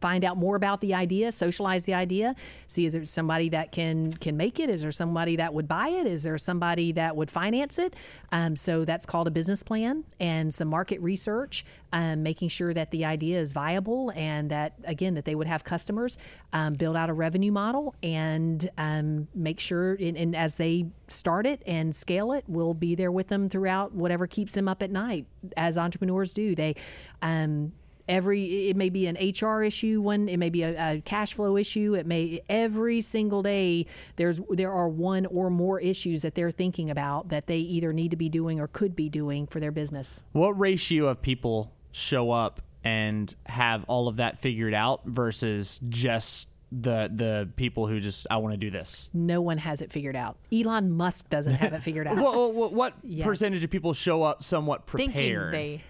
find 0.01 0.25
out 0.25 0.37
more 0.37 0.57
about 0.57 0.81
the 0.81 0.95
idea, 0.95 1.33
socialize 1.33 1.85
the 1.85 1.95
idea, 1.95 2.35
see 2.67 2.87
is 2.87 2.93
there 2.93 3.05
somebody 3.05 3.49
that 3.49 3.73
can 3.73 4.13
can 4.13 4.37
make 4.37 4.61
it? 4.61 4.71
Is 4.71 4.83
there 4.83 4.93
somebody 4.93 5.37
that 5.37 5.53
would 5.55 5.67
buy 5.67 5.89
it? 5.89 6.07
Is 6.07 6.23
there 6.23 6.39
somebody 6.39 6.93
that 6.93 7.17
would 7.17 7.31
finance 7.31 7.79
it? 7.79 7.95
Um, 8.33 8.57
so 8.57 8.85
that's 8.85 9.07
called 9.07 9.27
a 9.27 9.31
business 9.31 9.63
plan 9.63 10.05
and 10.21 10.53
some 10.53 10.69
market 10.69 11.01
research, 11.01 11.65
um, 11.93 12.23
making 12.23 12.49
sure 12.49 12.73
that 12.75 12.91
the 12.91 13.05
idea 13.05 13.41
is 13.41 13.53
viable 13.53 14.13
and 14.15 14.51
that 14.51 14.75
again 14.85 15.15
that 15.15 15.25
they 15.25 15.35
would 15.35 15.47
have 15.47 15.65
customers, 15.65 16.19
um, 16.53 16.75
build 16.75 16.97
out 16.97 17.11
a 17.11 17.15
revenue 17.15 17.53
model, 17.53 17.95
and 18.03 18.69
um, 18.79 19.29
make 19.35 19.61
sure 19.61 19.95
and, 19.95 20.17
and 20.17 20.37
as 20.37 20.57
they 20.57 20.87
start 21.09 21.47
it 21.47 21.63
and 21.67 21.95
scale 21.95 22.33
it, 22.33 22.45
we'll 22.47 22.75
be 22.75 22.95
there 22.95 23.13
with 23.13 23.29
them 23.29 23.49
throughout 23.49 23.93
whatever 23.93 24.27
keeps 24.27 24.55
them 24.55 24.69
up 24.69 24.83
at 24.83 24.91
night, 24.91 25.27
as 25.57 25.77
entrepreneurs 25.79 26.33
do. 26.33 26.55
They 26.55 26.75
um, 27.23 27.73
every 28.09 28.69
it 28.69 28.77
may 28.77 28.89
be 28.91 29.07
an 29.07 29.17
HR 29.17 29.63
issue 29.63 30.01
one 30.01 30.29
it 30.29 30.37
may 30.37 30.51
be 30.51 30.63
a, 30.63 30.93
a 30.97 31.01
cash 31.01 31.33
flow 31.35 31.57
issue 31.57 31.95
it 31.95 32.07
may 32.07 32.41
every 32.49 33.01
single 33.01 33.43
day 33.43 33.87
there's 34.17 34.41
there 34.51 34.73
are 34.73 34.89
one 34.89 35.25
or 35.27 35.49
more 35.51 35.81
issues 35.81 36.23
that 36.23 36.35
they're 36.35 36.51
thinking 36.51 36.91
about 36.91 37.29
that 37.31 37.47
they 37.47 37.59
either 37.59 37.93
need 37.93 38.11
to 38.11 38.17
be 38.17 38.29
doing 38.29 38.61
or 38.61 38.67
could 38.69 38.95
be 38.95 39.09
doing 39.09 39.47
for 39.47 39.59
their 39.61 39.73
business 39.73 40.23
What 40.33 40.51
ratio 40.59 41.09
of 41.09 41.23
people 41.23 41.73
show 41.93 42.31
up 42.31 42.61
and 42.85 43.35
have 43.47 43.85
all 43.85 44.09
of 44.09 44.17
that 44.17 44.39
figured 44.39 44.75
out 44.75 45.01
versus 45.07 45.81
just 45.89 46.51
the 46.71 47.09
the 47.15 47.49
people 47.57 47.87
who 47.87 48.01
just 48.01 48.27
I 48.31 48.37
want 48.39 48.53
to 48.53 48.59
do 48.59 48.69
this? 48.71 49.09
no 49.15 49.41
one 49.41 49.59
has 49.59 49.81
it 49.81 49.91
figured 49.93 50.17
out 50.17 50.37
Elon 50.53 50.91
Musk 50.91 51.31
doesn't 51.31 51.55
have 51.55 51.73
it 51.73 51.83
figured 51.83 52.07
out 52.09 52.17
What, 52.19 52.53
what, 52.53 52.73
what 52.75 52.95
Yes. 53.03 53.25
percentage 53.27 53.65
of 53.65 53.71
people 53.71 53.95
show 53.95 54.23
up 54.25 54.43
somewhat 54.43 54.87
Thinking 54.91 55.13
prepared? 55.15 55.55
they 55.55 55.83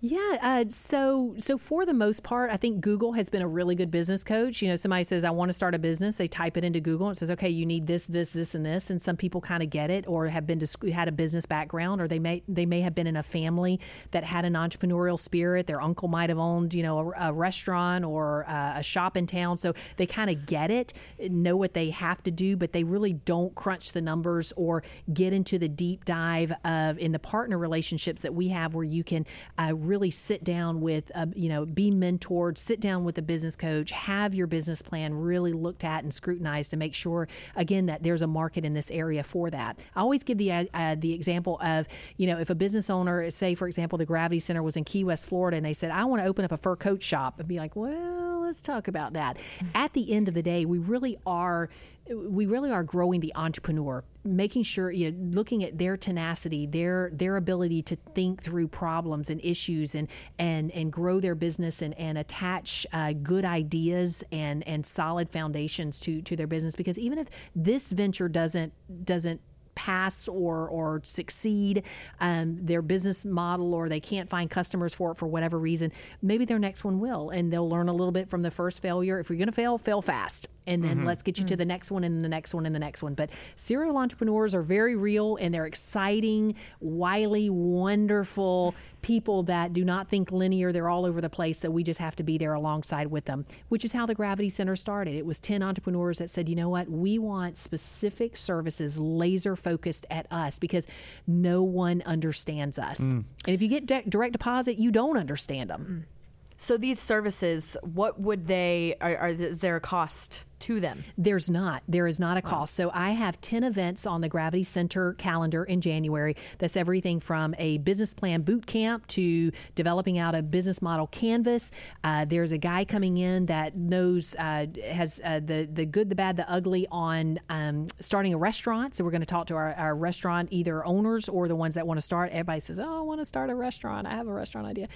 Yeah, 0.00 0.36
uh, 0.42 0.64
so 0.68 1.34
so 1.38 1.56
for 1.56 1.86
the 1.86 1.94
most 1.94 2.22
part, 2.22 2.50
I 2.50 2.58
think 2.58 2.82
Google 2.82 3.12
has 3.14 3.30
been 3.30 3.40
a 3.40 3.48
really 3.48 3.74
good 3.74 3.90
business 3.90 4.22
coach. 4.22 4.60
You 4.60 4.68
know, 4.68 4.76
somebody 4.76 5.02
says 5.02 5.24
I 5.24 5.30
want 5.30 5.48
to 5.48 5.54
start 5.54 5.74
a 5.74 5.78
business, 5.78 6.18
they 6.18 6.28
type 6.28 6.58
it 6.58 6.64
into 6.64 6.78
Google 6.78 7.08
and 7.08 7.16
says, 7.16 7.30
okay, 7.30 7.48
you 7.48 7.64
need 7.64 7.86
this, 7.86 8.04
this, 8.04 8.32
this, 8.34 8.54
and 8.54 8.66
this, 8.66 8.90
and 8.90 9.00
some 9.00 9.16
people 9.16 9.40
kind 9.40 9.62
of 9.62 9.70
get 9.70 9.90
it 9.90 10.04
or 10.06 10.26
have 10.26 10.46
been 10.46 10.58
to 10.58 10.66
sc- 10.66 10.88
had 10.88 11.08
a 11.08 11.12
business 11.12 11.46
background, 11.46 12.02
or 12.02 12.08
they 12.08 12.18
may 12.18 12.42
they 12.46 12.66
may 12.66 12.82
have 12.82 12.94
been 12.94 13.06
in 13.06 13.16
a 13.16 13.22
family 13.22 13.80
that 14.10 14.24
had 14.24 14.44
an 14.44 14.52
entrepreneurial 14.52 15.18
spirit. 15.18 15.66
Their 15.66 15.80
uncle 15.80 16.08
might 16.08 16.28
have 16.28 16.38
owned, 16.38 16.74
you 16.74 16.82
know, 16.82 16.98
a, 17.14 17.28
a 17.28 17.32
restaurant 17.32 18.04
or 18.04 18.44
uh, 18.46 18.74
a 18.76 18.82
shop 18.82 19.16
in 19.16 19.26
town, 19.26 19.56
so 19.56 19.72
they 19.96 20.04
kind 20.04 20.28
of 20.28 20.44
get 20.44 20.70
it, 20.70 20.92
know 21.18 21.56
what 21.56 21.72
they 21.72 21.88
have 21.88 22.22
to 22.24 22.30
do, 22.30 22.58
but 22.58 22.74
they 22.74 22.84
really 22.84 23.14
don't 23.14 23.54
crunch 23.54 23.92
the 23.92 24.02
numbers 24.02 24.52
or 24.54 24.82
get 25.14 25.32
into 25.32 25.58
the 25.58 25.68
deep 25.68 26.04
dive 26.04 26.52
of 26.62 26.98
in 26.98 27.12
the 27.12 27.18
partner 27.18 27.56
relationships 27.56 28.20
that 28.20 28.34
we 28.34 28.48
have 28.48 28.74
where 28.74 28.84
you 28.84 29.02
can 29.02 29.24
uh, 29.58 29.72
really 29.86 30.10
sit 30.10 30.42
down 30.42 30.80
with, 30.80 31.10
uh, 31.14 31.26
you 31.34 31.48
know, 31.48 31.64
be 31.66 31.90
mentored, 31.90 32.58
sit 32.58 32.80
down 32.80 33.04
with 33.04 33.16
a 33.18 33.22
business 33.22 33.56
coach, 33.56 33.90
have 33.90 34.34
your 34.34 34.46
business 34.46 34.82
plan 34.82 35.14
really 35.14 35.52
looked 35.52 35.84
at 35.84 36.02
and 36.02 36.12
scrutinized 36.12 36.70
to 36.70 36.76
make 36.76 36.94
sure, 36.94 37.28
again, 37.56 37.86
that 37.86 38.02
there's 38.02 38.22
a 38.22 38.26
market 38.26 38.64
in 38.64 38.74
this 38.74 38.90
area 38.90 39.22
for 39.22 39.50
that. 39.50 39.78
I 39.94 40.00
always 40.00 40.24
give 40.24 40.38
the 40.38 40.52
uh, 40.52 40.64
uh, 40.74 40.96
the 40.98 41.12
example 41.12 41.58
of, 41.60 41.86
you 42.16 42.26
know, 42.26 42.38
if 42.38 42.50
a 42.50 42.54
business 42.54 42.90
owner, 42.90 43.30
say 43.30 43.54
for 43.54 43.66
example, 43.66 43.98
the 43.98 44.06
Gravity 44.06 44.40
Center 44.40 44.62
was 44.62 44.76
in 44.76 44.84
Key 44.84 45.04
West, 45.04 45.26
Florida, 45.26 45.56
and 45.56 45.66
they 45.66 45.72
said, 45.72 45.90
I 45.90 46.04
want 46.04 46.22
to 46.22 46.28
open 46.28 46.44
up 46.44 46.52
a 46.52 46.56
fur 46.56 46.76
coat 46.76 47.02
shop, 47.02 47.38
and 47.38 47.48
be 47.48 47.58
like, 47.58 47.76
well, 47.76 48.33
let's 48.44 48.62
talk 48.62 48.88
about 48.88 49.12
that. 49.14 49.38
At 49.74 49.92
the 49.92 50.12
end 50.12 50.28
of 50.28 50.34
the 50.34 50.42
day, 50.42 50.64
we 50.64 50.78
really 50.78 51.16
are 51.26 51.68
we 52.08 52.44
really 52.44 52.70
are 52.70 52.82
growing 52.82 53.20
the 53.20 53.32
entrepreneur 53.34 54.04
making 54.24 54.62
sure 54.62 54.90
you 54.90 55.10
know, 55.10 55.34
looking 55.34 55.64
at 55.64 55.78
their 55.78 55.96
tenacity 55.96 56.66
their 56.66 57.10
their 57.12 57.36
ability 57.36 57.82
to 57.82 57.96
think 58.14 58.42
through 58.42 58.68
problems 58.68 59.30
and 59.30 59.40
issues 59.42 59.94
and 59.94 60.08
and 60.38 60.70
and 60.72 60.92
grow 60.92 61.18
their 61.20 61.34
business 61.34 61.80
and 61.80 61.98
and 61.98 62.18
attach 62.18 62.86
uh, 62.92 63.12
good 63.22 63.44
ideas 63.44 64.22
and 64.32 64.66
and 64.68 64.84
solid 64.86 65.30
foundations 65.30 65.98
to 65.98 66.20
to 66.22 66.36
their 66.36 66.46
business 66.46 66.76
because 66.76 66.98
even 66.98 67.18
if 67.18 67.28
this 67.56 67.92
venture 67.92 68.28
doesn't 68.28 68.72
doesn't 69.04 69.40
pass 69.74 70.28
or 70.28 70.68
or 70.68 71.00
succeed 71.04 71.82
um, 72.20 72.58
their 72.60 72.82
business 72.82 73.24
model 73.24 73.74
or 73.74 73.88
they 73.88 74.00
can't 74.00 74.28
find 74.28 74.50
customers 74.50 74.94
for 74.94 75.12
it 75.12 75.16
for 75.16 75.26
whatever 75.26 75.58
reason 75.58 75.92
maybe 76.22 76.44
their 76.44 76.58
next 76.58 76.84
one 76.84 77.00
will 77.00 77.30
and 77.30 77.52
they'll 77.52 77.68
learn 77.68 77.88
a 77.88 77.92
little 77.92 78.12
bit 78.12 78.28
from 78.28 78.42
the 78.42 78.50
first 78.50 78.80
failure. 78.80 79.18
If 79.18 79.28
you're 79.28 79.38
going 79.38 79.46
to 79.46 79.52
fail 79.52 79.78
fail 79.78 80.02
fast 80.02 80.48
and 80.66 80.82
then 80.82 80.98
mm-hmm. 80.98 81.06
let's 81.06 81.22
get 81.22 81.38
you 81.38 81.44
to 81.44 81.54
mm. 81.54 81.58
the 81.58 81.64
next 81.64 81.90
one 81.90 82.04
and 82.04 82.24
the 82.24 82.28
next 82.28 82.54
one 82.54 82.66
and 82.66 82.74
the 82.74 82.80
next 82.80 83.02
one. 83.02 83.14
But 83.14 83.30
serial 83.56 83.96
entrepreneurs 83.96 84.54
are 84.54 84.62
very 84.62 84.96
real 84.96 85.36
and 85.36 85.52
they're 85.54 85.66
exciting 85.66 86.54
wily 86.80 87.50
wonderful 87.50 88.74
people 89.02 89.42
that 89.44 89.72
do 89.72 89.84
not 89.84 90.08
think 90.08 90.32
linear. 90.32 90.72
They're 90.72 90.88
all 90.88 91.04
over 91.04 91.20
the 91.20 91.28
place 91.28 91.58
so 91.58 91.70
we 91.70 91.82
just 91.82 92.00
have 92.00 92.16
to 92.16 92.22
be 92.22 92.38
there 92.38 92.54
alongside 92.54 93.08
with 93.08 93.26
them 93.26 93.44
which 93.68 93.84
is 93.84 93.92
how 93.92 94.06
the 94.06 94.14
gravity 94.14 94.48
center 94.48 94.76
started. 94.76 95.14
It 95.14 95.26
was 95.26 95.40
10 95.40 95.62
entrepreneurs 95.62 96.18
that 96.18 96.30
said 96.30 96.48
you 96.48 96.56
know 96.56 96.68
what? 96.68 96.88
We 96.88 97.18
want 97.18 97.56
specific 97.56 98.36
services 98.36 98.98
laser 98.98 99.56
focused 99.56 100.06
at 100.10 100.26
us 100.30 100.58
because 100.58 100.86
no 101.26 101.62
one 101.62 102.02
understands 102.06 102.78
us. 102.78 103.00
Mm. 103.00 103.24
And 103.46 103.54
if 103.54 103.60
you 103.60 103.68
get 103.68 103.86
de- 103.86 104.08
direct 104.08 104.32
deposit 104.32 104.78
you 104.78 104.90
don't 104.90 105.16
understand 105.16 105.70
them 105.70 106.06
mm. 106.08 106.14
So 106.56 106.76
these 106.76 107.00
services, 107.00 107.76
what 107.82 108.20
would 108.20 108.46
they? 108.46 108.96
Are, 109.00 109.16
are 109.16 109.28
is 109.28 109.58
there 109.58 109.76
a 109.76 109.80
cost 109.80 110.44
to 110.64 110.80
them? 110.80 111.04
There's 111.18 111.50
not. 111.50 111.82
There 111.86 112.06
is 112.06 112.18
not 112.18 112.36
a 112.36 112.42
cost. 112.42 112.74
So 112.74 112.90
I 112.94 113.10
have 113.10 113.40
10 113.40 113.64
events 113.64 114.06
on 114.06 114.22
the 114.22 114.28
Gravity 114.28 114.64
Center 114.64 115.12
calendar 115.14 115.62
in 115.62 115.80
January. 115.80 116.36
That's 116.58 116.76
everything 116.76 117.20
from 117.20 117.54
a 117.58 117.78
business 117.78 118.14
plan 118.14 118.42
boot 118.42 118.66
camp 118.66 119.06
to 119.08 119.52
developing 119.74 120.18
out 120.18 120.34
a 120.34 120.42
business 120.42 120.80
model 120.80 121.06
canvas. 121.06 121.70
Uh, 122.02 122.24
there's 122.24 122.50
a 122.50 122.58
guy 122.58 122.84
coming 122.84 123.18
in 123.18 123.46
that 123.46 123.76
knows, 123.76 124.34
uh, 124.38 124.66
has 124.90 125.20
uh, 125.22 125.40
the, 125.44 125.68
the 125.70 125.84
good, 125.84 126.08
the 126.08 126.14
bad, 126.14 126.36
the 126.36 126.50
ugly 126.50 126.86
on 126.90 127.38
um, 127.50 127.86
starting 128.00 128.32
a 128.32 128.38
restaurant. 128.38 128.96
So 128.96 129.04
we're 129.04 129.10
going 129.10 129.20
to 129.20 129.26
talk 129.26 129.46
to 129.48 129.56
our, 129.56 129.74
our 129.74 129.94
restaurant, 129.94 130.48
either 130.50 130.84
owners 130.86 131.28
or 131.28 131.46
the 131.46 131.56
ones 131.56 131.74
that 131.74 131.86
want 131.86 131.98
to 131.98 132.02
start. 132.02 132.30
Everybody 132.30 132.60
says, 132.60 132.80
Oh, 132.80 132.98
I 132.98 133.02
want 133.02 133.20
to 133.20 133.24
start 133.26 133.50
a 133.50 133.54
restaurant. 133.54 134.06
I 134.06 134.14
have 134.14 134.28
a 134.28 134.32
restaurant 134.32 134.66
idea. 134.66 134.88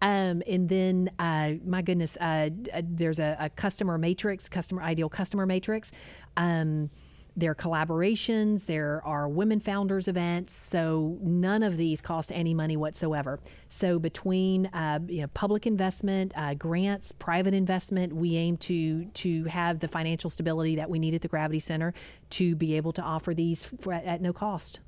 Um, 0.00 0.42
and 0.46 0.68
then, 0.68 1.10
uh, 1.18 1.54
my 1.64 1.82
goodness, 1.82 2.16
uh, 2.20 2.50
uh, 2.72 2.82
there's 2.84 3.18
a, 3.18 3.36
a 3.40 3.50
customer 3.50 3.98
matrix, 3.98 4.48
customer 4.48 4.82
ideal 4.82 5.08
customer 5.16 5.46
matrix. 5.46 5.92
Um, 6.36 6.90
there 7.38 7.50
are 7.50 7.54
collaborations, 7.54 8.64
there 8.64 9.02
are 9.04 9.28
women 9.28 9.60
founders 9.60 10.08
events. 10.08 10.54
So 10.54 11.18
none 11.20 11.62
of 11.62 11.76
these 11.76 12.00
cost 12.00 12.32
any 12.32 12.54
money 12.54 12.76
whatsoever. 12.78 13.38
So 13.68 13.98
between 13.98 14.66
uh, 14.66 15.00
you 15.06 15.20
know 15.20 15.26
public 15.34 15.66
investment, 15.66 16.32
uh, 16.34 16.54
grants, 16.54 17.12
private 17.12 17.52
investment, 17.52 18.14
we 18.14 18.36
aim 18.36 18.56
to 18.68 19.04
to 19.04 19.44
have 19.44 19.80
the 19.80 19.88
financial 19.88 20.30
stability 20.30 20.76
that 20.76 20.88
we 20.88 20.98
need 20.98 21.14
at 21.14 21.20
the 21.20 21.28
Gravity 21.28 21.60
Center 21.60 21.92
to 22.30 22.56
be 22.56 22.74
able 22.74 22.92
to 22.94 23.02
offer 23.02 23.34
these 23.34 23.66
for, 23.66 23.92
at, 23.92 24.04
at 24.04 24.20
no 24.22 24.32
cost. 24.32 24.80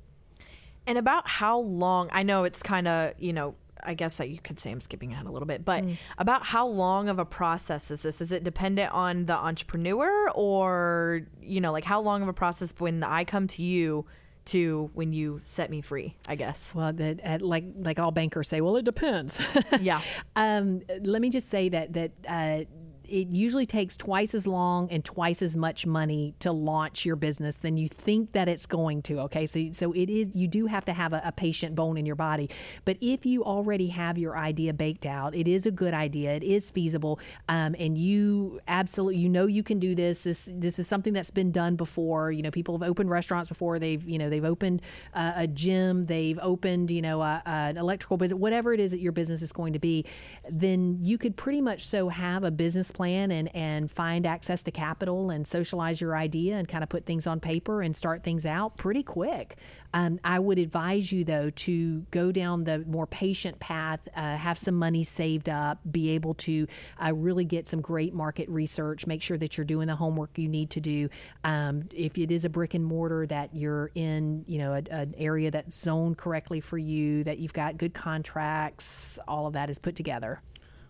And 0.87 0.97
about 0.97 1.27
how 1.27 1.59
long, 1.59 2.09
I 2.11 2.23
know 2.23 2.45
it's 2.45 2.63
kind 2.63 2.87
of, 2.87 3.13
you 3.19 3.31
know, 3.31 3.53
I 3.83 3.93
guess 3.93 4.17
that 4.17 4.29
you 4.29 4.39
could 4.39 4.59
say 4.59 4.71
I'm 4.71 4.81
skipping 4.81 5.13
ahead 5.13 5.25
a 5.25 5.31
little 5.31 5.47
bit, 5.47 5.65
but 5.65 5.83
about 6.17 6.45
how 6.45 6.67
long 6.67 7.09
of 7.09 7.19
a 7.19 7.25
process 7.25 7.91
is 7.91 8.01
this? 8.01 8.21
Is 8.21 8.31
it 8.31 8.43
dependent 8.43 8.91
on 8.93 9.25
the 9.25 9.35
entrepreneur 9.35 10.29
or, 10.31 11.21
you 11.41 11.61
know, 11.61 11.71
like 11.71 11.85
how 11.85 12.01
long 12.01 12.21
of 12.21 12.27
a 12.27 12.33
process 12.33 12.73
when 12.77 13.03
I 13.03 13.23
come 13.23 13.47
to 13.47 13.63
you 13.63 14.05
to 14.45 14.89
when 14.93 15.13
you 15.13 15.41
set 15.45 15.69
me 15.69 15.81
free, 15.81 16.15
I 16.27 16.35
guess? 16.35 16.73
Well, 16.73 16.91
that 16.93 17.41
like 17.41 17.65
like 17.77 17.99
all 17.99 18.11
bankers 18.11 18.49
say, 18.49 18.61
well, 18.61 18.75
it 18.77 18.85
depends. 18.85 19.39
Yeah. 19.79 20.01
um, 20.35 20.81
let 21.01 21.21
me 21.21 21.29
just 21.29 21.49
say 21.49 21.69
that 21.69 21.93
that 21.93 22.11
uh, 22.27 22.65
it 23.09 23.29
usually 23.29 23.65
takes 23.65 23.97
twice 23.97 24.33
as 24.33 24.47
long 24.47 24.89
and 24.91 25.03
twice 25.03 25.41
as 25.41 25.57
much 25.57 25.85
money 25.85 26.35
to 26.39 26.51
launch 26.51 27.05
your 27.05 27.15
business 27.15 27.57
than 27.57 27.77
you 27.77 27.87
think 27.87 28.31
that 28.31 28.47
it's 28.47 28.65
going 28.65 29.01
to. 29.03 29.19
Okay, 29.21 29.45
so 29.45 29.71
so 29.71 29.91
it 29.93 30.09
is. 30.09 30.35
You 30.35 30.47
do 30.47 30.67
have 30.67 30.85
to 30.85 30.93
have 30.93 31.13
a, 31.13 31.21
a 31.25 31.31
patient 31.31 31.75
bone 31.75 31.97
in 31.97 32.05
your 32.05 32.15
body, 32.15 32.49
but 32.85 32.97
if 33.01 33.25
you 33.25 33.43
already 33.43 33.87
have 33.87 34.17
your 34.17 34.37
idea 34.37 34.73
baked 34.73 35.05
out, 35.05 35.35
it 35.35 35.47
is 35.47 35.65
a 35.65 35.71
good 35.71 35.93
idea. 35.93 36.33
It 36.33 36.43
is 36.43 36.71
feasible, 36.71 37.19
um, 37.47 37.75
and 37.79 37.97
you 37.97 38.59
absolutely 38.67 39.17
you 39.17 39.29
know 39.29 39.45
you 39.45 39.63
can 39.63 39.79
do 39.79 39.95
this. 39.95 40.23
This 40.23 40.49
this 40.53 40.79
is 40.79 40.87
something 40.87 41.13
that's 41.13 41.31
been 41.31 41.51
done 41.51 41.75
before. 41.75 42.31
You 42.31 42.43
know, 42.43 42.51
people 42.51 42.77
have 42.77 42.87
opened 42.87 43.09
restaurants 43.09 43.49
before. 43.49 43.79
They've 43.79 44.07
you 44.07 44.17
know 44.17 44.29
they've 44.29 44.45
opened 44.45 44.81
uh, 45.13 45.33
a 45.35 45.47
gym. 45.47 46.03
They've 46.03 46.39
opened 46.41 46.91
you 46.91 47.01
know 47.01 47.21
a, 47.21 47.41
a, 47.45 47.49
an 47.49 47.77
electrical 47.77 48.17
business, 48.17 48.39
whatever 48.39 48.73
it 48.73 48.79
is 48.79 48.91
that 48.91 48.99
your 48.99 49.11
business 49.11 49.41
is 49.41 49.51
going 49.51 49.73
to 49.73 49.79
be. 49.79 50.05
Then 50.49 50.99
you 51.01 51.17
could 51.17 51.35
pretty 51.35 51.61
much 51.61 51.85
so 51.85 52.09
have 52.09 52.43
a 52.43 52.51
business 52.51 52.91
plan 52.99 53.31
and 53.31 53.55
and 53.55 53.89
find 53.89 54.25
access 54.25 54.61
to 54.61 54.71
capital 54.71 55.29
and 55.29 55.47
socialize 55.47 56.01
your 56.01 56.17
idea 56.17 56.57
and 56.57 56.67
kind 56.67 56.83
of 56.83 56.89
put 56.89 57.05
things 57.05 57.25
on 57.25 57.39
paper 57.39 57.81
and 57.81 57.95
start 57.95 58.25
things 58.25 58.45
out 58.45 58.75
pretty 58.75 59.03
quick. 59.03 59.55
Um, 59.93 60.19
I 60.21 60.37
would 60.37 60.59
advise 60.59 61.09
you 61.09 61.23
though 61.23 61.49
to 61.49 62.01
go 62.11 62.33
down 62.33 62.65
the 62.65 62.79
more 62.79 63.07
patient 63.07 63.61
path, 63.61 64.01
uh, 64.17 64.35
have 64.35 64.57
some 64.57 64.75
money 64.75 65.05
saved 65.05 65.47
up, 65.47 65.79
be 65.89 66.09
able 66.09 66.33
to 66.33 66.67
uh, 67.01 67.13
really 67.15 67.45
get 67.45 67.67
some 67.69 67.79
great 67.79 68.13
market 68.13 68.49
research, 68.49 69.07
make 69.07 69.21
sure 69.21 69.37
that 69.37 69.57
you're 69.57 69.63
doing 69.63 69.87
the 69.87 69.95
homework 69.95 70.37
you 70.37 70.49
need 70.49 70.69
to 70.71 70.81
do. 70.81 71.07
Um, 71.45 71.87
if 71.95 72.17
it 72.17 72.31
is 72.31 72.43
a 72.43 72.49
brick 72.49 72.73
and 72.73 72.83
mortar, 72.83 73.25
that 73.27 73.55
you're 73.55 73.91
in 73.95 74.43
you 74.45 74.57
know 74.57 74.73
an 74.73 75.15
area 75.17 75.51
that's 75.51 75.79
zoned 75.81 76.17
correctly 76.17 76.59
for 76.59 76.77
you, 76.77 77.23
that 77.23 77.37
you've 77.39 77.53
got 77.53 77.77
good 77.77 77.93
contracts, 77.93 79.17
all 79.25 79.47
of 79.47 79.53
that 79.53 79.69
is 79.69 79.79
put 79.79 79.95
together. 79.95 80.41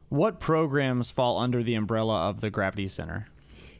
What 0.09 0.39
programs 0.39 1.11
fall 1.11 1.37
under 1.37 1.61
the 1.61 1.75
umbrella 1.75 2.29
of 2.29 2.41
the 2.41 2.49
Gravity 2.49 2.87
Center? 2.87 3.27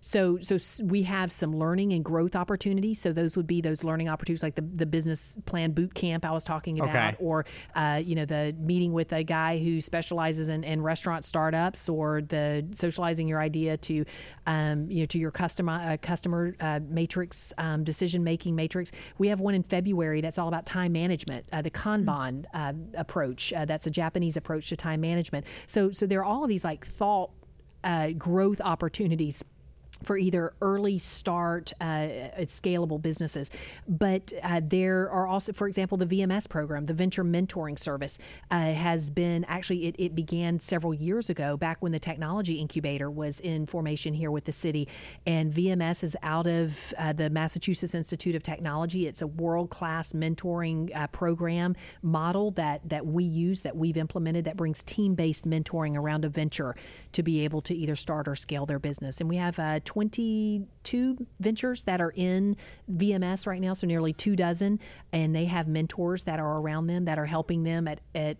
So, 0.02 0.40
so 0.40 0.58
we 0.84 1.04
have 1.04 1.32
some 1.32 1.56
learning 1.56 1.94
and 1.94 2.04
growth 2.04 2.36
opportunities. 2.36 3.02
So 3.02 3.12
those 3.12 3.36
would 3.38 3.48
be 3.48 3.62
those 3.62 3.84
learning 3.84 4.10
opportunities, 4.10 4.44
like 4.44 4.56
the, 4.56 4.62
the 4.62 4.86
business 4.86 5.38
plan 5.46 5.72
boot 5.72 5.94
camp 5.94 6.26
I 6.26 6.32
was 6.32 6.44
talking 6.44 6.80
about, 6.80 7.16
Okay. 7.16 7.16
or 7.20 7.46
uh, 7.76 8.02
you 8.04 8.16
know 8.16 8.26
the 8.26 8.56
meeting 8.60 8.94
with 8.94 9.12
a 9.14 9.24
guy 9.24 9.60
who 9.60 9.82
specializes 9.82 10.50
in, 10.50 10.64
in 10.64 10.82
restaurant 10.82 11.26
startups, 11.26 11.90
or 11.90 12.22
the 12.22 12.66
socializing 12.72 13.28
your 13.28 13.40
idea 13.40 13.78
to 13.78 14.06
um, 14.48 14.90
you 14.90 15.02
know 15.02 15.06
to 15.08 15.20
your 15.20 15.32
customer 15.32 15.74
uh, 15.74 15.98
customer 16.02 16.56
uh, 16.60 16.80
matrix 16.88 17.54
um, 17.58 17.84
decision 17.84 18.24
making 18.24 18.56
matrix. 18.56 18.92
We 19.18 19.28
have 19.30 19.40
one 19.40 19.54
in 19.56 19.64
February 19.64 20.22
that's 20.22 20.38
all 20.38 20.48
about 20.48 20.66
time 20.66 20.92
management, 20.94 21.46
uh, 21.52 21.62
the 21.62 21.72
Kanban 21.72 22.46
uh, 22.54 22.74
approach. 22.96 23.54
Uh, 23.54 23.66
that's 23.66 23.88
a 23.88 23.92
Japanese 23.92 24.38
approach 24.38 24.70
to 24.70 24.76
time 24.76 25.02
management. 25.02 25.46
So, 25.68 25.92
so 25.92 26.06
there 26.06 26.20
are 26.20 26.26
all 26.26 26.44
of 26.44 26.50
these 26.50 26.64
like 26.64 26.86
thought 26.86 27.32
uh, 27.84 28.10
growth 28.12 28.62
opportunities 28.62 29.44
for 30.04 30.18
either 30.18 30.54
early 30.62 30.98
start 30.98 31.74
uh, 31.82 32.08
scalable 32.42 33.02
businesses. 33.02 33.50
But 33.88 34.34
uh, 34.44 34.62
there 34.64 35.10
are 35.10 35.28
also 35.28 35.54
for 35.54 35.68
example 35.68 35.98
the 35.98 36.06
vms 36.06 36.50
program 36.50 36.86
the 36.86 36.94
venture 36.94 37.24
mentoring 37.24 37.78
service 37.78 38.18
uh, 38.52 38.74
has 38.74 39.10
been 39.10 39.44
actually 39.46 39.86
it, 39.88 39.96
it 39.98 40.16
began 40.16 40.60
several 40.60 40.94
years 40.94 41.30
ago 41.30 41.58
back 41.58 41.78
when 41.82 41.92
the 41.92 42.00
technology 42.00 42.56
incubator 42.56 43.10
was 43.10 43.40
in 43.40 43.66
formation 43.66 44.14
here 44.14 44.32
with 44.32 44.46
the 44.46 44.52
city. 44.52 44.88
And 45.26 45.52
vms 45.54 46.04
is 46.04 46.16
out 46.22 46.48
of 46.48 46.94
uh, 46.98 47.14
the 47.14 47.30
massachusetts 47.30 47.96
institute 47.96 48.36
of 48.36 48.44
technology. 48.44 49.08
It's 49.08 49.22
a 49.22 49.28
world-class 49.28 50.14
mentoring 50.14 50.96
uh, 50.96 51.08
program 51.08 51.76
model 52.02 52.52
that 52.52 52.88
that 52.90 53.06
we 53.06 53.24
use 53.24 53.62
that 53.64 53.76
we've 53.76 53.98
implemented 53.98 54.46
that 54.46 54.58
brings 54.58 54.84
team-based 54.84 55.48
mentoring 55.48 55.98
around 55.98 56.26
a 56.26 56.30
venture 56.30 56.76
to 57.12 57.24
be 57.24 57.44
able 57.44 57.62
to 57.62 57.76
either 57.76 57.96
start 57.96 58.28
or 58.28 58.36
scale 58.36 58.66
their 58.66 58.80
business. 58.80 59.20
And 59.20 59.30
we 59.30 59.38
have 59.38 59.60
uh, 59.60 59.80
22 59.90 61.28
ventures 61.40 61.84
that 61.86 62.00
are 62.00 62.14
in 62.16 62.56
VMS 62.92 63.48
right 63.48 63.60
now, 63.60 63.74
so 63.74 63.88
nearly 63.88 64.14
two 64.14 64.36
dozen, 64.36 64.80
and 65.12 65.36
they 65.36 65.46
have 65.46 65.68
mentors 65.68 66.26
that 66.26 66.40
are 66.40 66.60
around 66.60 66.86
them 66.86 67.06
that 67.06 67.18
are 67.18 67.26
helping 67.26 67.64
them 67.64 67.88
at, 67.88 68.00
at 68.14 68.38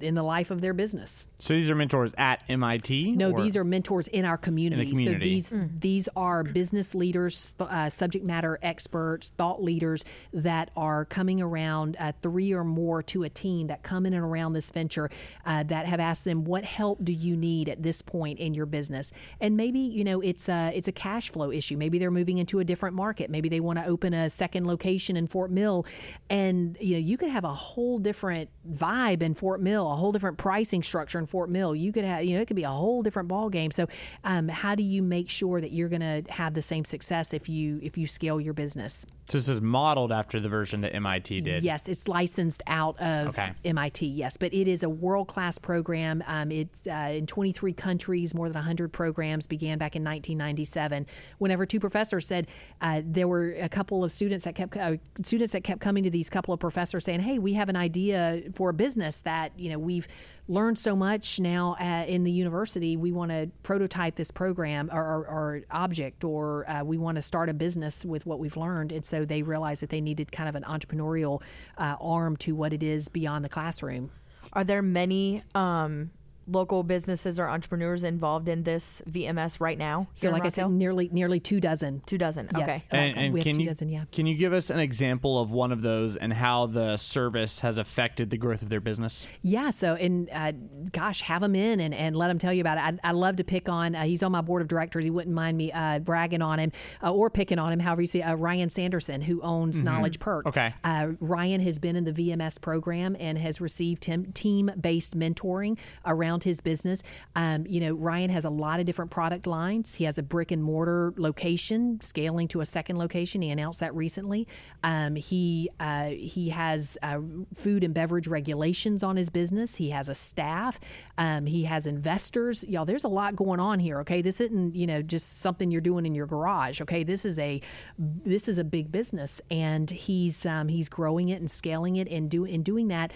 in 0.00 0.14
the 0.14 0.22
life 0.22 0.50
of 0.50 0.60
their 0.60 0.74
business. 0.74 1.28
So 1.38 1.54
these 1.54 1.70
are 1.70 1.74
mentors 1.74 2.14
at 2.18 2.42
MIT. 2.50 3.12
No, 3.12 3.30
or- 3.30 3.42
these 3.42 3.56
are 3.56 3.64
mentors 3.64 4.08
in 4.08 4.26
our 4.26 4.36
community. 4.36 4.90
community. 4.90 5.40
So 5.40 5.56
these 5.56 5.70
these 5.80 6.08
are 6.16 6.42
business 6.42 6.94
leaders, 6.94 7.54
uh, 7.58 7.88
subject 7.88 8.24
matter 8.26 8.58
experts, 8.60 9.30
thought 9.30 9.62
leaders 9.62 10.04
that 10.34 10.70
are 10.76 11.06
coming 11.06 11.40
around 11.40 11.96
uh, 11.98 12.12
three 12.20 12.52
or 12.52 12.64
more 12.64 13.02
to 13.04 13.22
a 13.22 13.30
team 13.30 13.68
that 13.68 13.82
come 13.82 14.04
in 14.04 14.12
and 14.12 14.22
around 14.22 14.52
this 14.52 14.70
venture 14.70 15.10
uh, 15.46 15.62
that 15.62 15.86
have 15.86 16.00
asked 16.00 16.26
them, 16.26 16.44
"What 16.44 16.64
help 16.64 17.02
do 17.02 17.12
you 17.14 17.38
need 17.38 17.70
at 17.70 17.82
this 17.82 18.02
point 18.02 18.38
in 18.38 18.52
your 18.52 18.66
business?" 18.66 19.12
And 19.40 19.56
maybe 19.56 19.78
you 19.78 20.04
know 20.04 20.20
it's 20.20 20.46
a 20.48 20.73
it's 20.74 20.88
a 20.88 20.92
cash 20.92 21.30
flow 21.30 21.50
issue. 21.50 21.76
Maybe 21.76 21.98
they're 21.98 22.10
moving 22.10 22.38
into 22.38 22.58
a 22.58 22.64
different 22.64 22.96
market. 22.96 23.30
Maybe 23.30 23.48
they 23.48 23.60
want 23.60 23.78
to 23.78 23.84
open 23.86 24.14
a 24.14 24.28
second 24.30 24.66
location 24.66 25.16
in 25.16 25.26
Fort 25.26 25.50
Mill, 25.50 25.86
and 26.28 26.76
you 26.80 26.94
know 26.94 26.98
you 26.98 27.16
could 27.16 27.30
have 27.30 27.44
a 27.44 27.54
whole 27.54 27.98
different 27.98 28.50
vibe 28.70 29.22
in 29.22 29.34
Fort 29.34 29.60
Mill, 29.60 29.90
a 29.90 29.96
whole 29.96 30.12
different 30.12 30.38
pricing 30.38 30.82
structure 30.82 31.18
in 31.18 31.26
Fort 31.26 31.50
Mill. 31.50 31.74
You 31.74 31.92
could 31.92 32.04
have 32.04 32.24
you 32.24 32.36
know 32.36 32.42
it 32.42 32.46
could 32.46 32.56
be 32.56 32.64
a 32.64 32.70
whole 32.70 33.02
different 33.02 33.28
ball 33.28 33.48
game. 33.48 33.70
So 33.70 33.86
um, 34.24 34.48
how 34.48 34.74
do 34.74 34.82
you 34.82 35.02
make 35.02 35.30
sure 35.30 35.60
that 35.60 35.72
you're 35.72 35.88
going 35.88 36.00
to 36.00 36.32
have 36.32 36.54
the 36.54 36.62
same 36.62 36.84
success 36.84 37.32
if 37.32 37.48
you 37.48 37.80
if 37.82 37.96
you 37.96 38.06
scale 38.06 38.40
your 38.40 38.54
business? 38.54 39.06
So 39.28 39.38
this 39.38 39.48
is 39.48 39.62
modeled 39.62 40.12
after 40.12 40.38
the 40.38 40.50
version 40.50 40.82
that 40.82 40.94
MIT 40.94 41.40
did. 41.40 41.62
Yes, 41.62 41.88
it's 41.88 42.08
licensed 42.08 42.62
out 42.66 43.00
of 43.00 43.28
Okay. 43.28 43.52
MIT. 43.64 44.06
Yes, 44.06 44.36
but 44.36 44.52
it 44.52 44.68
is 44.68 44.82
a 44.82 44.88
world 44.88 45.28
class 45.28 45.56
program. 45.56 46.22
Um, 46.26 46.52
it's 46.52 46.86
uh, 46.86 47.10
in 47.14 47.26
23 47.26 47.72
countries, 47.72 48.34
more 48.34 48.48
than 48.48 48.54
100 48.56 48.92
programs. 48.92 49.46
Began 49.46 49.78
back 49.78 49.96
in 49.96 50.04
1997. 50.04 51.06
Whenever 51.38 51.64
two 51.64 51.80
professors 51.80 52.26
said 52.26 52.48
uh, 52.82 53.00
there 53.04 53.26
were 53.26 53.52
a 53.52 53.68
couple 53.68 54.04
of 54.04 54.12
students 54.12 54.44
that 54.44 54.54
kept 54.54 54.76
uh, 54.76 54.96
students 55.22 55.52
that 55.54 55.64
kept 55.64 55.80
coming 55.80 56.04
to 56.04 56.10
these 56.10 56.28
couple 56.28 56.52
of 56.52 56.60
professors 56.60 57.04
saying, 57.04 57.20
"Hey, 57.20 57.38
we 57.38 57.54
have 57.54 57.70
an 57.70 57.76
idea 57.76 58.42
for 58.54 58.68
a 58.70 58.74
business 58.74 59.20
that 59.22 59.52
you 59.58 59.70
know 59.70 59.78
we've." 59.78 60.06
Learned 60.46 60.78
so 60.78 60.94
much 60.94 61.40
now 61.40 61.76
uh, 61.80 62.04
in 62.06 62.24
the 62.24 62.30
university. 62.30 62.96
We 62.96 63.12
want 63.12 63.30
to 63.30 63.50
prototype 63.62 64.16
this 64.16 64.30
program 64.30 64.90
or, 64.92 65.02
or, 65.02 65.26
or 65.26 65.62
object, 65.70 66.24
or 66.24 66.68
uh, 66.68 66.84
we 66.84 66.98
want 66.98 67.16
to 67.16 67.22
start 67.22 67.48
a 67.48 67.54
business 67.54 68.04
with 68.04 68.26
what 68.26 68.38
we've 68.38 68.56
learned. 68.56 68.92
And 68.92 69.04
so 69.04 69.24
they 69.24 69.42
realized 69.42 69.82
that 69.82 69.90
they 69.90 70.00
needed 70.00 70.32
kind 70.32 70.48
of 70.48 70.54
an 70.54 70.64
entrepreneurial 70.64 71.42
uh, 71.78 71.96
arm 72.00 72.36
to 72.38 72.54
what 72.54 72.72
it 72.72 72.82
is 72.82 73.08
beyond 73.08 73.44
the 73.44 73.48
classroom. 73.48 74.10
Are 74.52 74.64
there 74.64 74.82
many 74.82 75.42
um, 75.54 76.10
local 76.46 76.82
businesses 76.82 77.38
or 77.38 77.48
entrepreneurs 77.48 78.02
involved 78.02 78.48
in 78.48 78.62
this 78.62 79.02
VMS 79.08 79.60
right 79.60 79.78
now? 79.78 80.08
So, 80.14 80.30
like 80.30 80.44
I 80.44 80.48
said, 80.48 80.70
nearly 80.70 81.08
nearly 81.12 81.40
two 81.40 81.60
dozen. 81.60 82.02
two 82.06 82.18
dozen. 82.18 82.48
Okay. 82.54 82.82
And, 82.90 83.16
and 83.16 83.34
we 83.34 83.40
have 83.40 83.44
can 83.44 83.54
two 83.54 83.60
you 83.62 83.66
dozen. 83.66 83.88
Yeah. 83.88 84.04
can 84.12 84.26
you 84.26 84.36
give 84.36 84.52
us 84.52 84.70
an 84.70 84.80
example 84.80 85.38
of 85.38 85.50
one 85.50 85.72
of 85.72 85.82
those 85.82 86.16
and 86.16 86.32
how 86.32 86.66
the 86.66 86.96
service 86.96 87.60
has 87.60 87.78
affected 87.78 88.30
the 88.30 88.36
growth 88.36 88.62
of 88.62 88.68
their 88.68 88.80
business? 88.80 89.26
Yeah. 89.42 89.70
So, 89.70 89.94
and 89.94 90.28
uh, 90.30 90.52
gosh, 90.92 91.22
have 91.22 91.42
them 91.42 91.54
in 91.54 91.80
and, 91.80 91.94
and 91.94 92.16
let 92.16 92.28
them 92.28 92.38
tell 92.38 92.52
you 92.52 92.60
about 92.60 92.78
it. 92.78 93.00
I, 93.04 93.10
I 93.10 93.12
love 93.12 93.36
to 93.36 93.44
pick 93.44 93.68
on. 93.68 93.94
Uh, 93.94 94.04
he's 94.04 94.22
on 94.22 94.32
my 94.32 94.40
board 94.40 94.62
of 94.62 94.68
directors. 94.68 95.04
He 95.04 95.10
wouldn't 95.10 95.34
mind 95.34 95.56
me 95.56 95.72
uh, 95.72 95.98
bragging 96.00 96.42
on 96.42 96.58
him 96.58 96.72
uh, 97.02 97.12
or 97.12 97.30
picking 97.30 97.58
on 97.58 97.72
him. 97.72 97.80
However 97.80 98.02
you 98.02 98.06
see, 98.06 98.22
uh, 98.22 98.34
Ryan 98.34 98.70
Sanderson, 98.70 99.22
who 99.22 99.40
owns 99.42 99.80
Knowledge 99.82 100.18
Perk. 100.18 100.46
Okay. 100.46 100.74
Uh, 100.82 101.08
Ryan 101.20 101.60
has 101.60 101.78
been 101.78 101.96
in 101.96 102.04
the 102.04 102.12
VMS 102.12 102.60
program 102.60 103.16
and 103.18 103.38
has 103.38 103.60
received 103.60 104.02
team 104.34 104.70
based 104.80 105.18
mentoring 105.18 105.78
around 106.04 106.33
around 106.34 106.44
his 106.44 106.60
business. 106.60 107.02
Um, 107.36 107.64
you 107.66 107.80
know, 107.80 107.94
Ryan 107.94 108.30
has 108.30 108.44
a 108.44 108.50
lot 108.50 108.80
of 108.80 108.86
different 108.86 109.10
product 109.10 109.46
lines. 109.46 109.94
He 109.94 110.04
has 110.04 110.18
a 110.18 110.22
brick 110.22 110.50
and 110.50 110.62
mortar 110.62 111.14
location, 111.16 112.00
scaling 112.00 112.48
to 112.48 112.60
a 112.60 112.66
second 112.66 112.98
location. 112.98 113.42
He 113.42 113.50
announced 113.50 113.80
that 113.80 113.94
recently. 113.94 114.48
Um, 114.82 115.14
he 115.14 115.70
uh, 115.78 116.08
he 116.08 116.48
has 116.50 116.98
uh, 117.02 117.20
food 117.54 117.84
and 117.84 117.94
beverage 117.94 118.26
regulations 118.26 119.02
on 119.02 119.16
his 119.16 119.30
business. 119.30 119.76
He 119.76 119.90
has 119.90 120.08
a 120.08 120.14
staff. 120.14 120.80
Um, 121.18 121.46
he 121.46 121.64
has 121.64 121.86
investors. 121.86 122.64
Y'all, 122.64 122.84
there's 122.84 123.04
a 123.04 123.08
lot 123.08 123.36
going 123.36 123.60
on 123.60 123.78
here. 123.78 124.00
Okay, 124.00 124.20
this 124.20 124.40
isn't 124.40 124.74
you 124.74 124.86
know 124.86 125.02
just 125.02 125.38
something 125.40 125.70
you're 125.70 125.80
doing 125.80 126.06
in 126.06 126.14
your 126.14 126.26
garage. 126.26 126.80
Okay, 126.80 127.04
this 127.04 127.24
is 127.24 127.38
a 127.38 127.60
this 127.98 128.48
is 128.48 128.58
a 128.58 128.64
big 128.64 128.90
business, 128.90 129.40
and 129.50 129.90
he's 129.90 130.44
um, 130.44 130.68
he's 130.68 130.88
growing 130.88 131.28
it 131.28 131.40
and 131.40 131.50
scaling 131.50 131.96
it 131.96 132.08
and 132.08 132.30
do 132.30 132.44
in 132.44 132.62
doing 132.62 132.88
that 132.88 133.12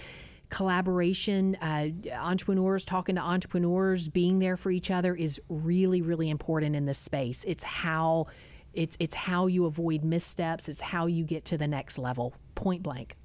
collaboration, 0.51 1.57
uh, 1.57 1.89
entrepreneurs 2.15 2.85
talking 2.85 3.17
to 3.17 3.21
entrepreneurs, 3.21 4.09
being 4.09 4.39
there 4.39 4.57
for 4.57 4.71
each 4.71 4.91
other 4.91 5.15
is 5.15 5.41
really, 5.49 6.03
really 6.03 6.31
important 6.31 6.75
in 6.75 6.87
this 6.87 6.99
space. 6.99 7.45
It's 7.47 7.65
how 7.65 8.27
it's 8.73 8.97
it's 9.01 9.15
how 9.15 9.47
you 9.47 9.67
avoid 9.67 10.05
missteps. 10.05 10.69
It's 10.69 10.81
how 10.81 11.07
you 11.07 11.25
get 11.25 11.45
to 11.47 11.59
the 11.59 11.67
next 11.67 11.99
level. 11.99 12.35
Point 12.55 12.83
blank. 12.83 13.17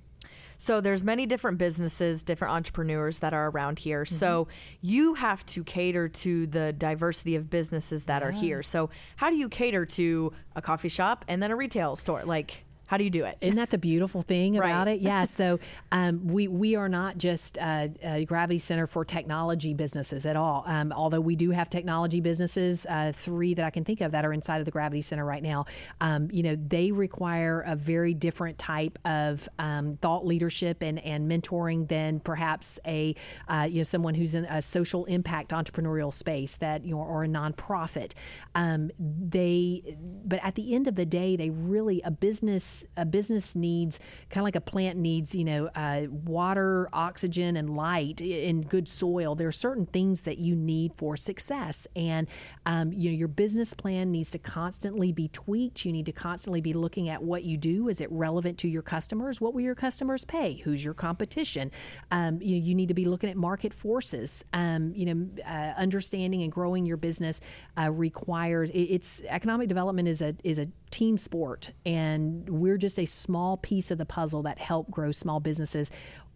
So 0.57 0.79
there's 0.79 1.03
many 1.03 1.25
different 1.25 1.57
businesses, 1.57 2.23
different 2.23 2.53
entrepreneurs 2.53 3.19
that 3.19 3.33
are 3.33 3.49
around 3.49 3.79
here. 3.79 4.03
Mm-hmm. 4.03 4.15
So 4.15 4.47
you 4.81 5.15
have 5.15 5.45
to 5.47 5.63
cater 5.63 6.07
to 6.07 6.47
the 6.47 6.71
diversity 6.71 7.35
of 7.35 7.49
businesses 7.49 8.05
that 8.05 8.21
yeah. 8.21 8.27
are 8.29 8.31
here. 8.31 8.63
So 8.63 8.89
how 9.17 9.29
do 9.29 9.35
you 9.35 9.49
cater 9.49 9.85
to 9.85 10.31
a 10.55 10.61
coffee 10.61 10.89
shop 10.89 11.25
and 11.27 11.43
then 11.43 11.51
a 11.51 11.55
retail 11.55 11.95
store? 11.95 12.23
Like 12.23 12.65
how 12.93 12.97
do 12.97 13.03
you 13.05 13.09
do 13.09 13.25
it? 13.25 13.39
Isn't 13.41 13.55
that 13.55 13.71
the 13.71 13.79
beautiful 13.79 14.21
thing 14.21 14.55
about 14.55 14.85
right. 14.85 14.97
it? 14.97 15.01
Yeah. 15.01 15.25
So 15.33 15.59
um, 15.91 16.27
we 16.27 16.47
we 16.47 16.75
are 16.75 16.87
not 16.87 17.17
just 17.17 17.57
a, 17.57 17.91
a, 18.03 18.25
Gravity 18.25 18.59
Center 18.59 18.85
for 18.85 19.03
technology 19.03 19.73
businesses 19.73 20.27
at 20.27 20.35
all. 20.35 20.63
Um, 20.67 20.91
although 20.91 21.21
we 21.21 21.35
do 21.35 21.49
have 21.49 21.71
technology 21.71 22.19
businesses, 22.19 22.85
uh, 22.87 23.13
three 23.15 23.55
that 23.55 23.65
I 23.65 23.71
can 23.71 23.83
think 23.83 24.01
of 24.01 24.11
that 24.11 24.25
are 24.25 24.31
inside 24.31 24.59
of 24.59 24.65
the 24.65 24.71
Gravity 24.71 25.01
Center 25.01 25.25
right 25.25 25.41
now. 25.41 25.65
Um, 26.01 26.29
you 26.31 26.43
know, 26.43 26.55
they 26.55 26.91
require 26.91 27.61
a 27.61 27.75
very 27.75 28.13
different 28.13 28.59
type 28.59 28.99
of 29.05 29.49
um, 29.57 29.97
thought 30.01 30.23
leadership 30.23 30.83
and, 30.83 30.99
and 30.99 31.31
mentoring 31.31 31.87
than 31.87 32.19
perhaps 32.19 32.79
a 32.85 33.15
uh, 33.47 33.67
you 33.67 33.77
know 33.77 33.83
someone 33.83 34.13
who's 34.13 34.35
in 34.35 34.45
a 34.45 34.61
social 34.61 35.05
impact 35.05 35.49
entrepreneurial 35.49 36.13
space 36.13 36.57
that 36.57 36.85
you 36.85 36.93
know 36.93 37.01
or 37.01 37.23
a 37.23 37.27
nonprofit. 37.27 38.13
Um, 38.53 38.91
they, 38.99 39.97
but 40.25 40.39
at 40.43 40.53
the 40.53 40.75
end 40.75 40.87
of 40.87 40.95
the 40.95 41.07
day, 41.07 41.35
they 41.35 41.49
really 41.49 42.01
a 42.03 42.11
business 42.11 42.82
a 42.97 43.05
business 43.05 43.55
needs 43.55 43.99
kind 44.29 44.41
of 44.41 44.45
like 44.45 44.55
a 44.55 44.61
plant 44.61 44.97
needs, 44.97 45.35
you 45.35 45.43
know, 45.43 45.69
uh, 45.75 46.03
water, 46.09 46.89
oxygen, 46.93 47.55
and 47.55 47.75
light 47.75 48.21
in 48.21 48.61
good 48.61 48.87
soil. 48.87 49.35
There 49.35 49.47
are 49.47 49.51
certain 49.51 49.85
things 49.85 50.21
that 50.21 50.37
you 50.37 50.55
need 50.55 50.95
for 50.95 51.17
success, 51.17 51.87
and 51.95 52.27
um, 52.65 52.91
you 52.93 53.09
know 53.09 53.15
your 53.15 53.27
business 53.27 53.73
plan 53.73 54.11
needs 54.11 54.31
to 54.31 54.39
constantly 54.39 55.11
be 55.11 55.27
tweaked. 55.27 55.85
You 55.85 55.91
need 55.91 56.05
to 56.05 56.11
constantly 56.11 56.61
be 56.61 56.73
looking 56.73 57.09
at 57.09 57.23
what 57.23 57.43
you 57.43 57.57
do. 57.57 57.89
Is 57.89 58.01
it 58.01 58.11
relevant 58.11 58.57
to 58.59 58.67
your 58.67 58.81
customers? 58.81 59.39
What 59.41 59.53
will 59.53 59.61
your 59.61 59.75
customers 59.75 60.25
pay? 60.25 60.55
Who's 60.63 60.83
your 60.83 60.93
competition? 60.93 61.71
Um, 62.11 62.41
you, 62.41 62.55
you 62.55 62.75
need 62.75 62.87
to 62.87 62.93
be 62.93 63.05
looking 63.05 63.29
at 63.29 63.37
market 63.37 63.73
forces. 63.73 64.43
Um, 64.53 64.93
you 64.95 65.05
know, 65.05 65.29
uh, 65.45 65.73
understanding 65.77 66.43
and 66.43 66.51
growing 66.51 66.85
your 66.85 66.97
business 66.97 67.41
uh, 67.77 67.91
requires 67.91 68.69
it, 68.69 68.79
it's 68.79 69.21
economic 69.27 69.67
development 69.67 70.07
is 70.07 70.21
a 70.21 70.35
is 70.43 70.59
a 70.59 70.67
team 70.93 71.17
sport, 71.17 71.71
and 71.85 72.47
we're 72.47 72.77
just 72.77 72.99
a 72.99 73.05
small 73.05 73.57
piece 73.57 73.89
of 73.89 73.97
the 73.97 74.05
puzzle 74.05 74.43
that 74.43 74.59
help 74.59 74.91
grow 74.91 75.11
small 75.11 75.39
businesses 75.39 75.91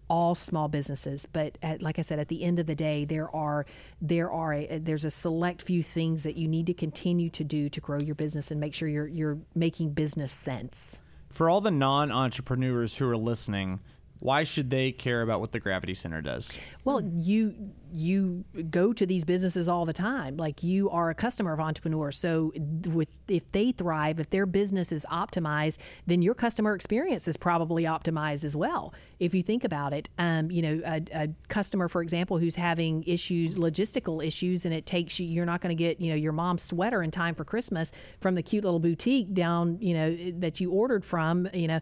all 0.10 0.36
small 0.36 0.70
businesses. 0.70 1.26
But 1.26 1.58
at, 1.62 1.82
like 1.82 2.00
i 2.00 2.02
said 2.02 2.18
at 2.18 2.30
the 2.30 2.44
end 2.44 2.60
of 2.60 2.66
the 2.66 2.76
day 2.76 3.04
there 3.04 3.34
are 3.36 3.66
there 4.02 4.32
are 4.32 4.54
a, 4.54 4.80
there's 4.80 5.04
a 5.04 5.10
select 5.10 5.62
few 5.62 5.84
things 5.84 6.24
that 6.24 6.38
you 6.38 6.48
need 6.48 6.66
to 6.68 6.74
continue 6.74 7.30
to 7.32 7.44
do 7.44 7.68
to 7.68 7.82
grow 7.82 8.00
your 8.00 8.16
business 8.16 8.50
and 8.50 8.60
make 8.60 8.74
sure 8.74 8.88
you're 8.88 9.08
you're 9.08 9.38
making 9.54 9.92
business 9.92 10.32
sense. 10.32 11.02
For 11.30 11.50
all 11.50 11.60
the 11.60 11.72
non-entrepreneurs 11.72 12.96
who 12.96 13.10
are 13.10 13.18
listening 13.18 13.82
why 14.20 14.44
should 14.44 14.70
they 14.70 14.92
care 14.92 15.22
about 15.22 15.40
what 15.40 15.52
the 15.52 15.60
gravity 15.60 15.94
center 15.94 16.22
does 16.22 16.58
well 16.84 17.02
you 17.14 17.74
you 17.94 18.44
go 18.70 18.94
to 18.94 19.06
these 19.06 19.24
businesses 19.26 19.68
all 19.68 19.86
the 19.86 19.94
time. 19.94 20.38
Like 20.38 20.64
you 20.64 20.90
are 20.90 21.10
a 21.10 21.16
customer 21.16 21.54
of 21.54 21.60
entrepreneurs. 21.60 22.18
So 22.18 22.52
with 22.86 23.10
if 23.28 23.52
they 23.52 23.72
thrive, 23.72 24.20
if 24.20 24.30
their 24.30 24.46
business 24.46 24.92
is 24.92 25.06
optimized, 25.12 25.80
then 26.06 26.22
your 26.22 26.34
customer 26.34 26.74
experience 26.74 27.28
is 27.28 27.38
probably 27.38 27.84
optimized 27.84 28.46
as 28.46 28.56
well. 28.56 28.94
If 29.20 29.34
you 29.34 29.42
think 29.42 29.64
about 29.64 29.94
it, 29.94 30.10
um, 30.18 30.52
you 30.52 30.62
know, 30.62 30.82
a, 30.86 31.02
a, 31.14 31.28
customer, 31.48 31.88
for 31.88 32.02
example, 32.02 32.38
who's 32.38 32.56
having 32.56 33.04
issues, 33.04 33.58
logistical 33.58 34.26
issues, 34.26 34.66
and 34.66 34.74
it 34.74 34.86
takes 34.86 35.20
you, 35.20 35.28
you're 35.28 35.46
not 35.46 35.62
going 35.62 35.76
to 35.76 35.82
get, 35.82 36.00
you 36.00 36.10
know, 36.10 36.16
your 36.16 36.34
mom's 36.34 36.64
sweater 36.64 37.02
in 37.02 37.12
time 37.12 37.36
for 37.36 37.44
Christmas 37.44 37.92
from 38.22 38.36
the 38.36 38.44
cute 38.44 38.64
little 38.64 38.80
boutique 38.80 39.34
down, 39.34 39.78
you 39.82 39.94
know, 39.94 40.16
that 40.40 40.60
you 40.60 40.72
ordered 40.72 41.04
from, 41.04 41.50
you 41.54 41.68
know 41.68 41.80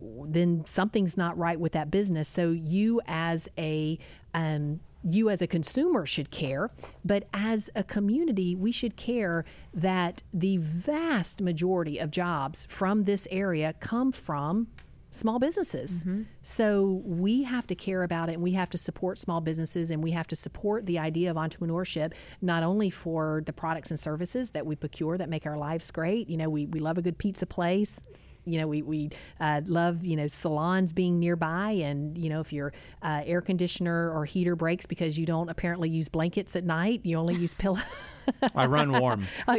then 0.00 0.64
something's 0.66 1.16
not 1.16 1.36
right 1.38 1.58
with 1.58 1.72
that 1.72 1.90
business. 1.90 2.28
So 2.28 2.50
you 2.50 3.00
as 3.06 3.48
a 3.58 3.98
um, 4.34 4.80
you 5.08 5.30
as 5.30 5.40
a 5.40 5.46
consumer 5.46 6.04
should 6.04 6.30
care, 6.30 6.70
but 7.04 7.28
as 7.32 7.70
a 7.76 7.84
community, 7.84 8.54
we 8.56 8.72
should 8.72 8.96
care 8.96 9.44
that 9.72 10.22
the 10.32 10.56
vast 10.56 11.40
majority 11.40 11.98
of 11.98 12.10
jobs 12.10 12.66
from 12.68 13.04
this 13.04 13.28
area 13.30 13.74
come 13.78 14.10
from 14.10 14.66
small 15.10 15.38
businesses. 15.38 16.04
Mm-hmm. 16.04 16.22
So 16.42 17.02
we 17.04 17.44
have 17.44 17.66
to 17.68 17.74
care 17.74 18.02
about 18.02 18.28
it 18.28 18.34
and 18.34 18.42
we 18.42 18.52
have 18.52 18.68
to 18.70 18.78
support 18.78 19.18
small 19.18 19.40
businesses 19.40 19.90
and 19.90 20.02
we 20.02 20.10
have 20.10 20.26
to 20.26 20.36
support 20.36 20.86
the 20.86 20.98
idea 20.98 21.30
of 21.30 21.36
entrepreneurship, 21.36 22.12
not 22.42 22.62
only 22.62 22.90
for 22.90 23.42
the 23.46 23.52
products 23.52 23.90
and 23.90 23.98
services 23.98 24.50
that 24.50 24.66
we 24.66 24.76
procure 24.76 25.16
that 25.16 25.28
make 25.28 25.46
our 25.46 25.56
lives 25.56 25.90
great. 25.90 26.28
You 26.28 26.36
know, 26.36 26.50
we, 26.50 26.66
we 26.66 26.80
love 26.80 26.98
a 26.98 27.02
good 27.02 27.16
pizza 27.16 27.46
place 27.46 28.02
you 28.46 28.58
know, 28.58 28.66
we, 28.66 28.80
we 28.80 29.10
uh, 29.40 29.60
love, 29.66 30.04
you 30.04 30.16
know, 30.16 30.28
salons 30.28 30.92
being 30.92 31.18
nearby. 31.18 31.72
And, 31.72 32.16
you 32.16 32.30
know, 32.30 32.40
if 32.40 32.52
your 32.52 32.72
uh, 33.02 33.22
air 33.26 33.40
conditioner 33.40 34.10
or 34.10 34.24
heater 34.24 34.56
breaks 34.56 34.86
because 34.86 35.18
you 35.18 35.26
don't 35.26 35.50
apparently 35.50 35.90
use 35.90 36.08
blankets 36.08 36.54
at 36.56 36.64
night, 36.64 37.00
you 37.04 37.18
only 37.18 37.34
use 37.34 37.54
pillows. 37.54 37.82
I 38.54 38.66
run 38.66 38.92
warm. 38.92 39.26
uh, 39.48 39.58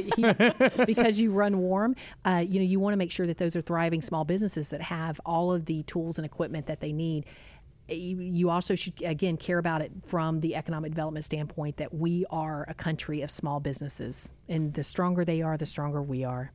because 0.86 1.20
you 1.20 1.32
run 1.32 1.60
warm, 1.60 1.96
uh, 2.26 2.44
you 2.48 2.60
know, 2.60 2.66
you 2.66 2.80
want 2.80 2.94
to 2.94 2.98
make 2.98 3.12
sure 3.12 3.28
that 3.28 3.38
those 3.38 3.56
are 3.56 3.62
thriving 3.62 4.02
small 4.02 4.24
businesses 4.24 4.70
that 4.70 4.82
have 4.82 5.20
all 5.26 5.52
of 5.54 5.66
the 5.66 5.84
tools 5.84 6.18
and 6.18 6.26
equipment 6.26 6.66
that 6.68 6.80
they 6.80 6.94
need 6.94 7.26
you 7.90 8.50
also 8.50 8.76
should 8.76 9.02
again 9.02 9.38
care 9.38 9.60
about 9.60 9.82
it 9.82 9.92
from 10.06 10.42
the 10.42 10.56
economic 10.56 10.92
development 10.92 11.24
standpoint 11.24 11.78
that 11.78 11.94
we 11.94 12.26
are 12.30 12.66
a 12.68 12.74
country 12.74 13.22
of 13.22 13.32
small 13.32 13.62
businesses 13.62 14.34
and 14.50 14.74
the 14.74 14.84
stronger 14.84 15.24
they 15.24 15.42
are 15.42 15.56
the 15.56 15.66
stronger 15.66 16.02
we 16.02 16.22
are 16.24 16.52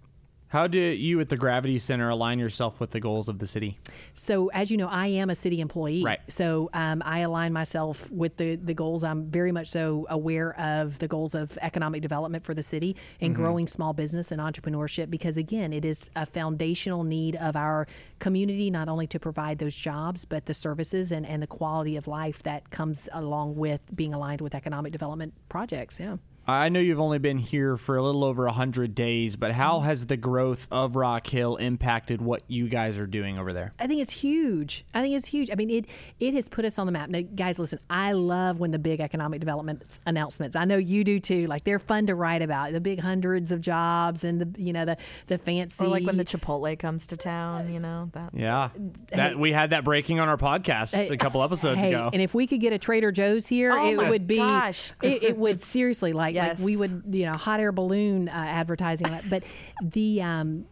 how 0.52 0.66
do 0.66 0.78
you 0.78 1.18
at 1.18 1.30
the 1.30 1.36
Gravity 1.38 1.78
Center 1.78 2.10
align 2.10 2.38
yourself 2.38 2.78
with 2.78 2.90
the 2.90 3.00
goals 3.00 3.30
of 3.30 3.38
the 3.38 3.46
city? 3.46 3.78
So, 4.12 4.48
as 4.48 4.70
you 4.70 4.76
know, 4.76 4.86
I 4.86 5.06
am 5.06 5.30
a 5.30 5.34
city 5.34 5.62
employee. 5.62 6.04
Right. 6.04 6.20
So, 6.30 6.68
um, 6.74 7.02
I 7.06 7.20
align 7.20 7.54
myself 7.54 8.10
with 8.10 8.36
the, 8.36 8.56
the 8.56 8.74
goals. 8.74 9.02
I'm 9.02 9.30
very 9.30 9.50
much 9.50 9.68
so 9.68 10.06
aware 10.10 10.54
of 10.60 10.98
the 10.98 11.08
goals 11.08 11.34
of 11.34 11.56
economic 11.62 12.02
development 12.02 12.44
for 12.44 12.52
the 12.52 12.62
city 12.62 12.96
and 13.18 13.32
mm-hmm. 13.32 13.42
growing 13.42 13.66
small 13.66 13.94
business 13.94 14.30
and 14.30 14.42
entrepreneurship 14.42 15.08
because, 15.08 15.38
again, 15.38 15.72
it 15.72 15.86
is 15.86 16.04
a 16.14 16.26
foundational 16.26 17.02
need 17.02 17.34
of 17.36 17.56
our 17.56 17.86
community, 18.18 18.70
not 18.70 18.90
only 18.90 19.06
to 19.06 19.18
provide 19.18 19.58
those 19.58 19.74
jobs, 19.74 20.26
but 20.26 20.44
the 20.44 20.54
services 20.54 21.10
and, 21.10 21.24
and 21.24 21.42
the 21.42 21.46
quality 21.46 21.96
of 21.96 22.06
life 22.06 22.42
that 22.42 22.68
comes 22.68 23.08
along 23.14 23.56
with 23.56 23.96
being 23.96 24.12
aligned 24.12 24.42
with 24.42 24.54
economic 24.54 24.92
development 24.92 25.32
projects. 25.48 25.98
Yeah. 25.98 26.18
I 26.46 26.68
know 26.70 26.80
you've 26.80 27.00
only 27.00 27.18
been 27.18 27.38
here 27.38 27.76
for 27.76 27.96
a 27.96 28.02
little 28.02 28.24
over 28.24 28.44
100 28.46 28.94
days, 28.94 29.36
but 29.36 29.52
how 29.52 29.76
mm-hmm. 29.76 29.86
has 29.86 30.06
the 30.06 30.16
growth 30.16 30.66
of 30.70 30.96
Rock 30.96 31.26
Hill 31.28 31.56
impacted 31.56 32.20
what 32.20 32.42
you 32.48 32.68
guys 32.68 32.98
are 32.98 33.06
doing 33.06 33.38
over 33.38 33.52
there? 33.52 33.74
I 33.78 33.86
think 33.86 34.00
it's 34.00 34.12
huge. 34.12 34.84
I 34.92 35.02
think 35.02 35.14
it's 35.14 35.26
huge. 35.26 35.50
I 35.50 35.54
mean, 35.54 35.70
it 35.70 35.88
it 36.18 36.34
has 36.34 36.48
put 36.48 36.64
us 36.64 36.78
on 36.78 36.86
the 36.86 36.92
map. 36.92 37.10
Now, 37.10 37.20
guys, 37.20 37.58
listen, 37.58 37.78
I 37.88 38.12
love 38.12 38.58
when 38.58 38.72
the 38.72 38.78
big 38.78 39.00
economic 39.00 39.40
development 39.40 40.00
announcements. 40.04 40.56
I 40.56 40.64
know 40.64 40.78
you 40.78 41.04
do 41.04 41.20
too. 41.20 41.46
Like 41.46 41.64
they're 41.64 41.78
fun 41.78 42.06
to 42.08 42.14
write 42.14 42.42
about. 42.42 42.72
The 42.72 42.80
big 42.80 43.00
hundreds 43.00 43.52
of 43.52 43.60
jobs 43.60 44.24
and 44.24 44.40
the 44.40 44.60
you 44.60 44.72
know 44.72 44.84
the 44.84 44.96
the 45.28 45.38
fancy 45.38 45.84
or 45.84 45.88
like 45.88 46.04
when 46.04 46.16
the 46.16 46.24
Chipotle 46.24 46.76
comes 46.78 47.06
to 47.08 47.16
town, 47.16 47.72
you 47.72 47.78
know, 47.78 48.10
that 48.14 48.30
Yeah. 48.34 48.70
That 49.10 49.32
hey, 49.32 49.34
we 49.36 49.52
had 49.52 49.70
that 49.70 49.84
breaking 49.84 50.18
on 50.18 50.28
our 50.28 50.36
podcast 50.36 50.94
hey, 50.94 51.06
a 51.06 51.16
couple 51.16 51.42
episodes 51.42 51.80
hey, 51.80 51.88
ago. 51.88 52.10
And 52.12 52.20
if 52.20 52.34
we 52.34 52.46
could 52.46 52.60
get 52.60 52.72
a 52.72 52.78
Trader 52.78 53.12
Joe's 53.12 53.46
here, 53.46 53.72
oh 53.72 53.86
it 53.86 54.08
would 54.08 54.26
be 54.26 54.36
gosh. 54.36 54.92
It, 55.02 55.22
it 55.22 55.36
would 55.36 55.62
seriously 55.62 56.12
like 56.12 56.31
yes. 56.34 56.58
like 56.58 56.64
we 56.66 56.76
would 56.76 57.02
you 57.10 57.26
know 57.26 57.32
hot 57.32 57.60
air 57.60 57.72
balloon 57.72 58.28
uh, 58.28 58.32
advertising 58.32 59.08
but 59.28 59.42
the 59.82 60.22
um, 60.22 60.64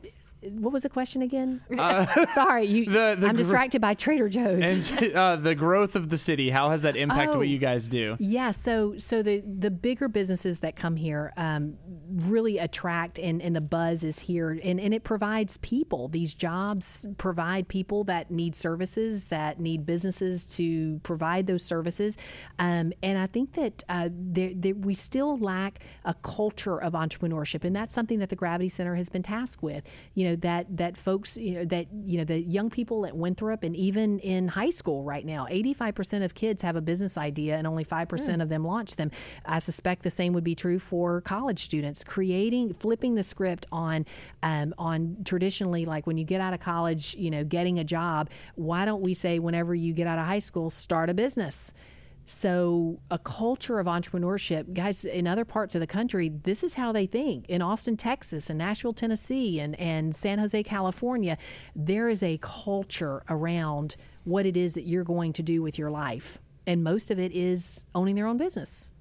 what 0.42 0.72
was 0.72 0.84
the 0.84 0.88
question 0.88 1.20
again? 1.20 1.60
Sorry, 2.34 2.64
you. 2.64 2.86
the- 2.86 3.14
the 3.18 3.26
I'm 3.26 3.32
gr- 3.32 3.42
distracted 3.42 3.82
by 3.82 3.92
Trader 3.92 4.30
Joe's. 4.30 4.64
And 4.90 5.12
uh, 5.14 5.36
the 5.36 5.54
growth 5.54 5.94
of 5.96 6.08
the 6.08 6.16
city, 6.16 6.48
how 6.48 6.70
has 6.70 6.80
that 6.80 6.96
impacted 6.96 7.34
Oh. 7.36 7.38
what 7.40 7.48
you 7.48 7.58
guys 7.58 7.88
do? 7.88 8.16
Yeah, 8.18 8.50
so 8.50 8.96
so 8.96 9.22
the 9.22 9.40
the 9.40 9.70
bigger 9.70 10.08
businesses 10.08 10.60
that 10.60 10.76
come 10.76 10.96
here 10.96 11.34
um, 11.36 11.76
really 12.10 12.58
attract, 12.58 13.18
and, 13.18 13.40
and 13.42 13.54
the 13.54 13.60
buzz 13.60 14.04
is 14.04 14.20
here, 14.20 14.50
and, 14.50 14.80
and 14.80 14.92
it 14.92 15.04
provides 15.04 15.56
people. 15.58 16.08
These 16.08 16.34
jobs 16.34 17.06
provide 17.18 17.68
people 17.68 18.04
that 18.04 18.30
need 18.30 18.54
services, 18.54 19.26
that 19.26 19.60
need 19.60 19.86
businesses 19.86 20.48
to 20.56 21.00
provide 21.02 21.46
those 21.46 21.62
services, 21.62 22.16
um, 22.58 22.92
and 23.02 23.18
I 23.18 23.26
think 23.26 23.54
that 23.54 23.84
uh, 23.88 24.08
there, 24.12 24.52
there, 24.54 24.74
we 24.74 24.94
still 24.94 25.38
lack 25.38 25.80
a 26.04 26.14
culture 26.14 26.80
of 26.80 26.94
entrepreneurship, 26.94 27.64
and 27.64 27.74
that's 27.74 27.94
something 27.94 28.18
that 28.18 28.28
the 28.28 28.36
Gravity 28.36 28.68
Center 28.68 28.94
has 28.96 29.08
been 29.08 29.22
tasked 29.22 29.62
with. 29.62 29.88
You 30.14 30.24
know 30.30 30.36
that 30.36 30.76
that 30.76 30.96
folks, 30.96 31.36
you 31.36 31.54
know 31.54 31.64
that 31.66 31.86
you 32.04 32.18
know 32.18 32.24
the 32.24 32.40
young 32.40 32.70
people 32.70 33.06
at 33.06 33.16
Winthrop, 33.16 33.62
and 33.62 33.76
even 33.76 34.18
in 34.20 34.48
high 34.48 34.70
school 34.70 35.04
right 35.04 35.24
now, 35.24 35.46
eighty 35.50 35.74
five 35.74 35.94
percent 35.94 36.24
of 36.24 36.34
kids 36.34 36.62
have 36.62 36.76
a 36.76 36.80
business 36.80 37.16
idea, 37.16 37.56
and 37.56 37.66
only 37.66 37.84
five 37.84 38.08
percent 38.08 38.42
of 38.42 38.48
them 38.48 38.64
launch 38.64 38.96
them. 38.96 39.10
I 39.44 39.58
suspect 39.58 40.02
the 40.02 40.10
same 40.10 40.32
would 40.32 40.44
be 40.44 40.54
true 40.54 40.78
for 40.78 41.20
college 41.20 41.60
students. 41.60 41.99
Creating, 42.04 42.74
flipping 42.74 43.14
the 43.14 43.22
script 43.22 43.66
on 43.72 44.06
um, 44.42 44.74
on 44.78 45.18
traditionally, 45.24 45.84
like 45.84 46.06
when 46.06 46.18
you 46.18 46.24
get 46.24 46.40
out 46.40 46.54
of 46.54 46.60
college, 46.60 47.14
you 47.18 47.30
know, 47.30 47.44
getting 47.44 47.78
a 47.78 47.84
job. 47.84 48.30
Why 48.54 48.84
don't 48.84 49.02
we 49.02 49.14
say 49.14 49.38
whenever 49.38 49.74
you 49.74 49.92
get 49.92 50.06
out 50.06 50.18
of 50.18 50.26
high 50.26 50.38
school, 50.38 50.70
start 50.70 51.10
a 51.10 51.14
business? 51.14 51.72
So, 52.32 53.00
a 53.10 53.18
culture 53.18 53.80
of 53.80 53.88
entrepreneurship, 53.88 54.72
guys, 54.72 55.04
in 55.04 55.26
other 55.26 55.44
parts 55.44 55.74
of 55.74 55.80
the 55.80 55.86
country, 55.86 56.28
this 56.28 56.62
is 56.62 56.74
how 56.74 56.92
they 56.92 57.06
think. 57.06 57.48
In 57.48 57.60
Austin, 57.60 57.96
Texas, 57.96 58.48
and 58.48 58.58
Nashville, 58.58 58.92
Tennessee, 58.92 59.58
and, 59.58 59.74
and 59.80 60.14
San 60.14 60.38
Jose, 60.38 60.62
California, 60.62 61.36
there 61.74 62.08
is 62.08 62.22
a 62.22 62.38
culture 62.40 63.24
around 63.28 63.96
what 64.22 64.46
it 64.46 64.56
is 64.56 64.74
that 64.74 64.84
you're 64.84 65.02
going 65.02 65.32
to 65.32 65.42
do 65.42 65.60
with 65.60 65.76
your 65.76 65.90
life. 65.90 66.38
And 66.68 66.84
most 66.84 67.10
of 67.10 67.18
it 67.18 67.32
is 67.32 67.84
owning 67.96 68.14
their 68.14 68.28
own 68.28 68.36
business. 68.36 68.92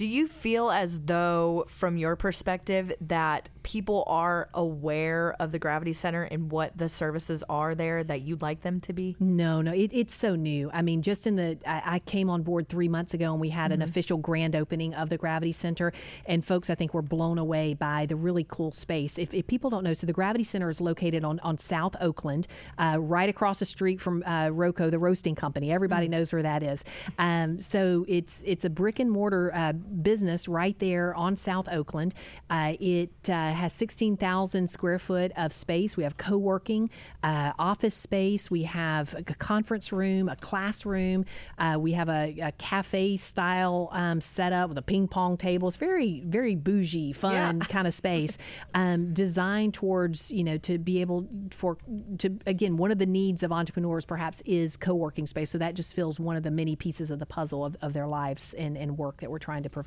Do 0.00 0.06
you 0.06 0.28
feel 0.28 0.70
as 0.70 0.98
though, 1.00 1.66
from 1.68 1.98
your 1.98 2.16
perspective, 2.16 2.90
that 3.02 3.50
people 3.62 4.02
are 4.06 4.48
aware 4.54 5.36
of 5.38 5.52
the 5.52 5.58
Gravity 5.58 5.92
Center 5.92 6.22
and 6.22 6.50
what 6.50 6.78
the 6.78 6.88
services 6.88 7.44
are 7.50 7.74
there 7.74 8.02
that 8.04 8.22
you'd 8.22 8.40
like 8.40 8.62
them 8.62 8.80
to 8.80 8.94
be? 8.94 9.14
No, 9.20 9.60
no, 9.60 9.74
it, 9.74 9.90
it's 9.92 10.14
so 10.14 10.36
new. 10.36 10.70
I 10.72 10.80
mean, 10.80 11.02
just 11.02 11.26
in 11.26 11.36
the, 11.36 11.58
I, 11.66 11.82
I 11.84 11.98
came 11.98 12.30
on 12.30 12.42
board 12.42 12.66
three 12.70 12.88
months 12.88 13.12
ago 13.12 13.32
and 13.32 13.42
we 13.42 13.50
had 13.50 13.72
an 13.72 13.82
official 13.82 14.16
grand 14.16 14.56
opening 14.56 14.94
of 14.94 15.10
the 15.10 15.18
Gravity 15.18 15.52
Center. 15.52 15.92
And 16.24 16.42
folks, 16.42 16.70
I 16.70 16.74
think, 16.74 16.94
were 16.94 17.02
blown 17.02 17.36
away 17.36 17.74
by 17.74 18.06
the 18.06 18.16
really 18.16 18.46
cool 18.48 18.72
space. 18.72 19.18
If, 19.18 19.34
if 19.34 19.46
people 19.46 19.68
don't 19.68 19.84
know, 19.84 19.92
so 19.92 20.06
the 20.06 20.14
Gravity 20.14 20.44
Center 20.44 20.70
is 20.70 20.80
located 20.80 21.24
on, 21.24 21.40
on 21.40 21.58
South 21.58 21.94
Oakland, 22.00 22.46
uh, 22.78 22.96
right 22.98 23.28
across 23.28 23.58
the 23.58 23.66
street 23.66 24.00
from 24.00 24.22
uh, 24.24 24.46
Roco, 24.46 24.90
the 24.90 24.98
roasting 24.98 25.34
company. 25.34 25.70
Everybody 25.70 26.08
knows 26.08 26.32
where 26.32 26.42
that 26.42 26.62
is. 26.62 26.86
Um, 27.18 27.60
so 27.60 28.06
it's 28.08 28.42
it's 28.46 28.64
a 28.64 28.70
brick 28.70 28.98
and 28.98 29.10
mortar 29.10 29.54
uh, 29.54 29.74
business 30.02 30.48
right 30.48 30.78
there 30.78 31.14
on 31.14 31.36
South 31.36 31.68
Oakland. 31.70 32.14
Uh, 32.48 32.74
it 32.80 33.10
uh, 33.28 33.52
has 33.52 33.72
16,000 33.72 34.68
square 34.68 34.98
foot 34.98 35.32
of 35.36 35.52
space. 35.52 35.96
We 35.96 36.04
have 36.04 36.16
co 36.16 36.36
working, 36.36 36.90
uh, 37.22 37.52
office 37.58 37.94
space. 37.94 38.50
We 38.50 38.64
have 38.64 39.14
a 39.14 39.22
conference 39.22 39.92
room, 39.92 40.28
a 40.28 40.36
classroom. 40.36 41.24
Uh, 41.58 41.76
we 41.78 41.92
have 41.92 42.08
a, 42.08 42.34
a 42.40 42.52
cafe 42.52 43.16
style 43.16 43.88
um, 43.92 44.20
setup 44.20 44.68
with 44.68 44.78
a 44.78 44.82
ping 44.82 45.08
pong 45.08 45.36
table. 45.36 45.68
It's 45.68 45.76
very, 45.76 46.22
very 46.26 46.54
bougie, 46.54 47.12
fun 47.12 47.60
kind 47.60 47.86
of 47.86 47.94
space 47.94 48.38
um, 48.74 49.12
designed 49.12 49.74
towards, 49.74 50.30
you 50.30 50.44
know, 50.44 50.58
to 50.58 50.78
be 50.78 51.00
able 51.00 51.28
for, 51.50 51.76
to, 52.18 52.38
again, 52.46 52.76
one 52.76 52.90
of 52.90 52.98
the 52.98 53.06
needs 53.06 53.42
of 53.42 53.52
entrepreneurs 53.52 54.04
perhaps 54.04 54.40
is 54.42 54.76
co 54.76 54.94
working 54.94 55.26
space. 55.26 55.50
So 55.50 55.58
that 55.58 55.74
just 55.74 55.94
fills 55.94 56.20
one 56.20 56.36
of 56.36 56.42
the 56.42 56.50
many 56.50 56.76
pieces 56.76 57.10
of 57.10 57.18
the 57.18 57.26
puzzle 57.26 57.64
of, 57.64 57.76
of 57.82 57.92
their 57.92 58.06
lives 58.06 58.54
and, 58.54 58.76
and 58.76 58.96
work 58.96 59.20
that 59.20 59.30
we're 59.30 59.38
trying 59.38 59.62
to 59.62 59.70
provide. 59.70 59.79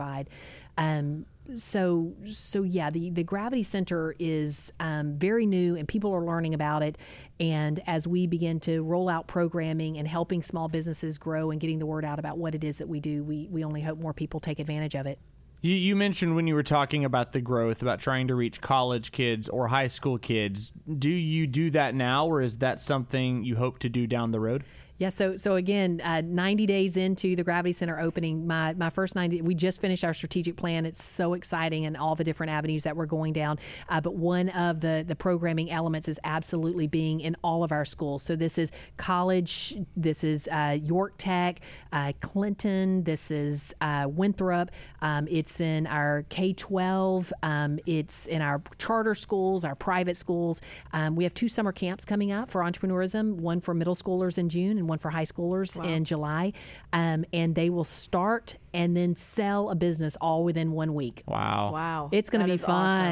Um, 0.77 1.25
so 1.55 2.13
so 2.25 2.63
yeah 2.63 2.89
the 2.89 3.09
the 3.09 3.23
gravity 3.23 3.63
center 3.63 4.15
is 4.17 4.71
um, 4.79 5.17
very 5.17 5.45
new 5.45 5.75
and 5.75 5.87
people 5.87 6.13
are 6.13 6.23
learning 6.23 6.53
about 6.53 6.81
it 6.81 6.97
and 7.39 7.81
as 7.85 8.07
we 8.07 8.27
begin 8.27 8.59
to 8.61 8.81
roll 8.81 9.09
out 9.09 9.27
programming 9.27 9.97
and 9.97 10.07
helping 10.07 10.41
small 10.41 10.69
businesses 10.69 11.17
grow 11.17 11.51
and 11.51 11.59
getting 11.59 11.79
the 11.79 11.85
word 11.85 12.05
out 12.05 12.17
about 12.17 12.37
what 12.37 12.55
it 12.55 12.63
is 12.63 12.77
that 12.77 12.87
we 12.87 12.99
do 13.01 13.23
we 13.23 13.47
we 13.51 13.63
only 13.63 13.81
hope 13.81 13.99
more 13.99 14.13
people 14.13 14.39
take 14.39 14.59
advantage 14.59 14.95
of 14.95 15.05
it 15.05 15.19
You, 15.61 15.75
you 15.75 15.95
mentioned 15.97 16.35
when 16.35 16.47
you 16.47 16.55
were 16.55 16.63
talking 16.63 17.05
about 17.05 17.31
the 17.31 17.41
growth, 17.41 17.81
about 17.81 17.99
trying 17.99 18.27
to 18.27 18.35
reach 18.35 18.59
college 18.61 19.11
kids 19.11 19.47
or 19.47 19.67
high 19.67 19.87
school 19.87 20.17
kids. 20.17 20.73
Do 20.97 21.09
you 21.09 21.47
do 21.47 21.71
that 21.71 21.95
now, 21.95 22.27
or 22.27 22.41
is 22.41 22.57
that 22.57 22.81
something 22.81 23.45
you 23.45 23.55
hope 23.55 23.79
to 23.79 23.89
do 23.89 24.05
down 24.05 24.31
the 24.31 24.41
road? 24.41 24.65
Yeah, 24.99 25.09
so 25.09 25.37
so 25.37 25.55
again, 25.55 26.01
uh, 26.03 26.21
90 26.21 26.67
days 26.67 26.97
into 26.97 27.35
the 27.35 27.43
Gravity 27.43 27.71
Center 27.71 27.99
opening, 27.99 28.45
my 28.45 28.73
my 28.73 28.91
first 28.91 29.15
90, 29.15 29.41
we 29.41 29.55
just 29.55 29.81
finished 29.81 30.03
our 30.03 30.13
strategic 30.13 30.55
plan. 30.55 30.85
It's 30.85 31.03
so 31.03 31.33
exciting 31.33 31.87
and 31.87 31.97
all 31.97 32.13
the 32.13 32.23
different 32.23 32.51
avenues 32.51 32.83
that 32.83 32.95
we're 32.95 33.07
going 33.07 33.33
down. 33.33 33.57
Uh, 33.89 34.01
but 34.01 34.13
one 34.13 34.49
of 34.49 34.81
the 34.81 35.03
the 35.05 35.15
programming 35.15 35.71
elements 35.71 36.07
is 36.07 36.19
absolutely 36.23 36.85
being 36.85 37.21
in 37.21 37.35
all 37.43 37.63
of 37.63 37.71
our 37.71 37.85
schools. 37.85 38.21
So 38.21 38.35
this 38.35 38.59
is 38.59 38.71
college, 38.97 39.75
this 39.97 40.23
is 40.23 40.47
uh, 40.49 40.77
York 40.79 41.15
Tech, 41.17 41.61
uh, 41.91 42.13
Clinton, 42.21 43.03
this 43.03 43.31
is 43.31 43.73
uh, 43.81 44.05
Winthrop. 44.07 44.69
Um, 45.01 45.27
it's 45.29 45.59
in 45.59 45.87
our 45.87 46.23
K 46.29 46.53
12. 46.53 47.33
Um, 47.41 47.79
it's 47.87 48.27
in 48.27 48.43
our 48.43 48.61
charter 48.77 49.15
schools, 49.15 49.65
our 49.65 49.75
private 49.75 50.17
schools. 50.17 50.61
Um, 50.93 51.15
we 51.15 51.23
have 51.23 51.33
two 51.33 51.47
summer 51.47 51.71
camps 51.71 52.05
coming 52.05 52.31
up 52.31 52.51
for 52.51 52.61
entrepreneurism. 52.61 53.37
One 53.37 53.59
for 53.59 53.73
middle 53.73 53.95
schoolers 53.95 54.37
in 54.37 54.49
June 54.49 54.82
and 54.83 54.89
one 54.89 54.99
for 54.99 55.09
high 55.09 55.23
schoolers 55.23 55.83
in 55.83 56.03
July. 56.03 56.53
Um, 56.91 57.25
and 57.33 57.55
they 57.55 57.69
will 57.69 57.83
start 57.83 58.57
and 58.73 58.95
then 58.95 59.15
sell 59.15 59.69
a 59.69 59.75
business 59.75 60.15
all 60.21 60.43
within 60.43 60.71
one 60.71 60.93
week. 60.93 61.23
Wow. 61.25 61.71
Wow. 61.73 62.09
It's 62.11 62.29
going 62.29 62.45
to 62.45 62.51
be 62.51 62.57
fun. 62.57 62.71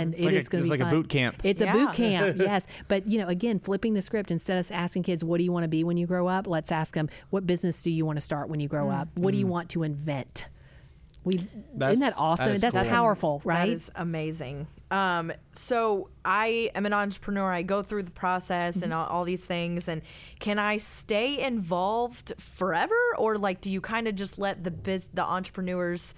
awesome. 0.09 0.13
It 0.13 0.25
Like 0.25 0.33
is 0.35 0.49
going 0.49 0.63
to 0.63 0.67
it's 0.69 0.77
be 0.77 0.83
like 0.83 0.87
a 0.87 0.95
boot 0.95 1.09
camp. 1.09 1.41
It's 1.43 1.61
a 1.61 1.71
boot 1.71 1.93
camp, 1.93 2.37
yes. 2.37 2.67
But 2.87 3.07
you 3.07 3.19
know, 3.19 3.27
again, 3.27 3.59
flipping 3.59 3.93
the 3.93 4.01
script 4.01 4.31
instead 4.31 4.57
of 4.59 4.71
asking 4.71 5.03
kids, 5.03 5.23
"What 5.23 5.37
do 5.37 5.43
you 5.43 5.51
want 5.51 5.63
to 5.63 5.67
be 5.69 5.83
when 5.83 5.97
you 5.97 6.07
grow 6.07 6.27
up?" 6.27 6.47
Let's 6.47 6.71
ask 6.71 6.93
them, 6.93 7.09
"What 7.29 7.45
business 7.47 7.81
do 7.83 7.91
you 7.91 8.05
want 8.05 8.17
to 8.17 8.21
start 8.21 8.49
when 8.49 8.59
you 8.59 8.67
grow 8.67 8.87
Mm. 8.87 8.99
up? 9.01 9.07
What 9.15 9.31
do 9.31 9.37
you 9.37 9.47
want 9.47 9.69
to 9.69 9.83
invent?" 9.83 10.45
We 11.23 11.37
That's- 11.75 11.97
isn't 11.97 11.99
that 11.99 12.13
awesome? 12.17 12.45
that 12.47 12.55
is 12.55 12.61
That's 12.61 12.75
cool. 12.75 12.85
powerful, 12.85 13.41
right? 13.43 13.67
That 13.67 13.73
is 13.73 13.91
amazing. 13.95 14.67
Um, 14.89 15.31
so 15.53 16.09
I 16.25 16.71
am 16.75 16.85
an 16.85 16.93
entrepreneur. 16.93 17.51
I 17.51 17.61
go 17.61 17.83
through 17.83 18.03
the 18.03 18.11
process 18.11 18.75
Mm-hmm. 18.75 18.83
and 18.85 18.93
all, 18.93 19.05
all 19.07 19.23
these 19.23 19.45
things. 19.45 19.87
And 19.87 20.01
can 20.39 20.57
I 20.59 20.77
stay 20.77 21.39
involved 21.39 22.33
forever, 22.39 22.95
or 23.17 23.37
like, 23.37 23.61
do 23.61 23.69
you 23.71 23.81
kind 23.81 24.07
of 24.07 24.15
just 24.15 24.39
let 24.39 24.63
the 24.63 24.71
biz, 24.71 25.09
the 25.13 25.23
entrepreneurs 25.23 26.15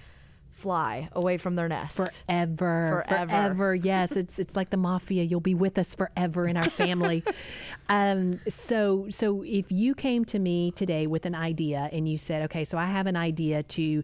fly 0.51 1.09
away 1.11 1.37
from 1.37 1.55
their 1.55 1.67
nest? 1.67 1.97
forever, 1.97 3.03
Forever. 3.05 3.27
forever. 3.29 3.75
Yes, 3.75 4.15
it's 4.15 4.39
it's 4.39 4.55
like 4.55 4.69
the 4.69 4.77
mafia. 4.77 5.23
You'll 5.23 5.39
be 5.41 5.55
with 5.55 5.77
us 5.77 5.93
forever 5.95 6.47
in 6.47 6.55
our 6.57 6.69
family. 6.69 7.23
um, 7.89 8.39
so 8.47 9.07
so 9.09 9.43
if 9.45 9.71
you 9.71 9.93
came 9.95 10.23
to 10.25 10.39
me 10.39 10.71
today 10.71 11.07
with 11.07 11.25
an 11.25 11.35
idea 11.35 11.89
and 11.91 12.07
you 12.07 12.17
said, 12.17 12.43
okay, 12.43 12.63
so 12.63 12.77
I 12.77 12.85
have 12.85 13.07
an 13.07 13.17
idea 13.17 13.63
to 13.63 14.03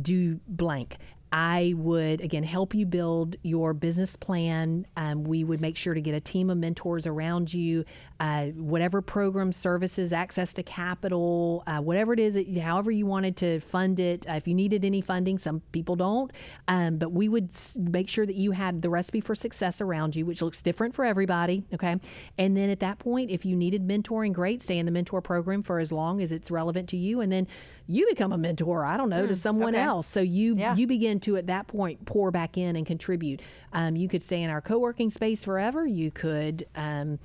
do 0.00 0.40
blank. 0.46 0.96
I 1.30 1.74
would 1.76 2.20
again 2.20 2.42
help 2.42 2.74
you 2.74 2.86
build 2.86 3.36
your 3.42 3.74
business 3.74 4.16
plan. 4.16 4.86
Um, 4.96 5.24
we 5.24 5.44
would 5.44 5.60
make 5.60 5.76
sure 5.76 5.92
to 5.92 6.00
get 6.00 6.14
a 6.14 6.20
team 6.20 6.48
of 6.48 6.56
mentors 6.56 7.06
around 7.06 7.52
you, 7.52 7.84
uh, 8.20 8.46
whatever 8.46 9.00
program, 9.00 9.52
services, 9.52 10.12
access 10.12 10.52
to 10.54 10.62
capital, 10.62 11.62
uh, 11.66 11.78
whatever 11.78 12.12
it 12.12 12.18
is, 12.20 12.34
that, 12.34 12.56
however 12.58 12.90
you 12.90 13.06
wanted 13.06 13.36
to 13.36 13.60
fund 13.60 14.00
it. 14.00 14.28
Uh, 14.28 14.32
if 14.32 14.48
you 14.48 14.54
needed 14.54 14.84
any 14.84 15.00
funding, 15.00 15.38
some 15.38 15.60
people 15.72 15.94
don't, 15.96 16.32
um, 16.66 16.96
but 16.98 17.12
we 17.12 17.28
would 17.28 17.50
s- 17.50 17.78
make 17.80 18.08
sure 18.08 18.26
that 18.26 18.34
you 18.34 18.50
had 18.52 18.82
the 18.82 18.90
recipe 18.90 19.20
for 19.20 19.34
success 19.34 19.80
around 19.80 20.16
you, 20.16 20.26
which 20.26 20.42
looks 20.42 20.60
different 20.62 20.94
for 20.94 21.04
everybody. 21.04 21.64
Okay, 21.72 21.96
and 22.36 22.56
then 22.56 22.70
at 22.70 22.80
that 22.80 22.98
point, 22.98 23.30
if 23.30 23.44
you 23.44 23.54
needed 23.54 23.86
mentoring, 23.86 24.32
great, 24.32 24.62
stay 24.62 24.78
in 24.78 24.86
the 24.86 24.92
mentor 24.92 25.20
program 25.20 25.62
for 25.62 25.78
as 25.78 25.92
long 25.92 26.20
as 26.20 26.32
it's 26.32 26.50
relevant 26.50 26.88
to 26.88 26.96
you, 26.96 27.20
and 27.20 27.30
then 27.32 27.46
you 27.86 28.06
become 28.08 28.32
a 28.32 28.38
mentor. 28.38 28.84
I 28.84 28.96
don't 28.96 29.08
know 29.08 29.26
to 29.26 29.36
someone 29.36 29.74
okay. 29.74 29.82
else. 29.84 30.06
So 30.06 30.20
you 30.20 30.56
Yeah. 30.56 30.74
you 30.74 30.86
begin 30.86 31.20
to 31.20 31.36
at 31.36 31.46
that 31.46 31.68
point 31.68 32.04
pour 32.04 32.30
back 32.30 32.58
in 32.58 32.76
and 32.76 32.84
contribute. 32.84 33.40
Um, 33.72 33.96
you 33.96 34.08
could 34.08 34.22
stay 34.22 34.42
in 34.42 34.50
our 34.50 34.60
co-working 34.60 35.08
space 35.10 35.44
forever. 35.44 35.86
You 35.86 36.10
could. 36.10 36.66
Um, 36.74 37.18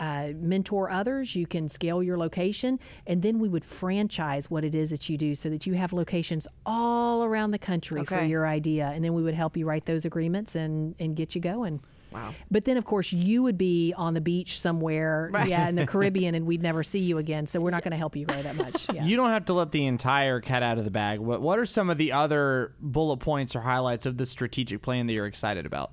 uh, 0.00 0.28
mentor 0.36 0.90
others, 0.90 1.36
you 1.36 1.46
can 1.46 1.68
scale 1.68 2.02
your 2.02 2.16
location, 2.18 2.80
and 3.06 3.22
then 3.22 3.38
we 3.38 3.48
would 3.48 3.64
franchise 3.64 4.50
what 4.50 4.64
it 4.64 4.74
is 4.74 4.90
that 4.90 5.08
you 5.08 5.16
do 5.18 5.34
so 5.34 5.48
that 5.50 5.66
you 5.66 5.74
have 5.74 5.92
locations 5.92 6.48
all 6.66 7.22
around 7.22 7.50
the 7.52 7.58
country 7.58 8.04
for 8.04 8.22
your 8.22 8.46
idea. 8.46 8.86
And 8.94 9.04
then 9.04 9.12
we 9.14 9.22
would 9.22 9.34
help 9.34 9.56
you 9.56 9.66
write 9.66 9.84
those 9.84 10.04
agreements 10.04 10.56
and, 10.56 10.94
and 10.98 11.14
get 11.14 11.34
you 11.34 11.40
going. 11.40 11.80
Wow. 12.12 12.34
But 12.50 12.64
then, 12.64 12.76
of 12.76 12.84
course, 12.84 13.12
you 13.12 13.44
would 13.44 13.56
be 13.56 13.94
on 13.96 14.14
the 14.14 14.20
beach 14.20 14.58
somewhere, 14.58 15.30
Right. 15.32 15.48
yeah, 15.48 15.68
in 15.68 15.76
the 15.76 15.86
Caribbean, 15.92 16.34
and 16.34 16.44
we'd 16.44 16.60
never 16.62 16.82
see 16.82 16.98
you 16.98 17.18
again. 17.18 17.46
So 17.46 17.60
we're 17.60 17.70
not 17.70 17.84
going 17.84 17.92
to 17.92 17.96
help 17.98 18.16
you 18.16 18.26
grow 18.26 18.42
that 18.42 18.56
much. 18.56 18.86
Yeah. 18.94 19.04
You 19.04 19.16
don't 19.16 19.30
have 19.30 19.44
to 19.44 19.52
let 19.52 19.70
the 19.70 19.86
entire 19.86 20.40
cat 20.40 20.64
out 20.64 20.76
of 20.78 20.84
the 20.84 20.90
bag. 20.90 21.20
What 21.20 21.40
What 21.40 21.60
are 21.60 21.66
some 21.66 21.88
of 21.90 21.98
the 21.98 22.10
other 22.10 22.72
bullet 22.80 23.18
points 23.18 23.54
or 23.54 23.60
highlights 23.60 24.04
of 24.06 24.16
the 24.16 24.26
strategic 24.26 24.82
plan 24.82 25.06
that 25.06 25.12
you're 25.12 25.26
excited 25.26 25.64
about? 25.66 25.92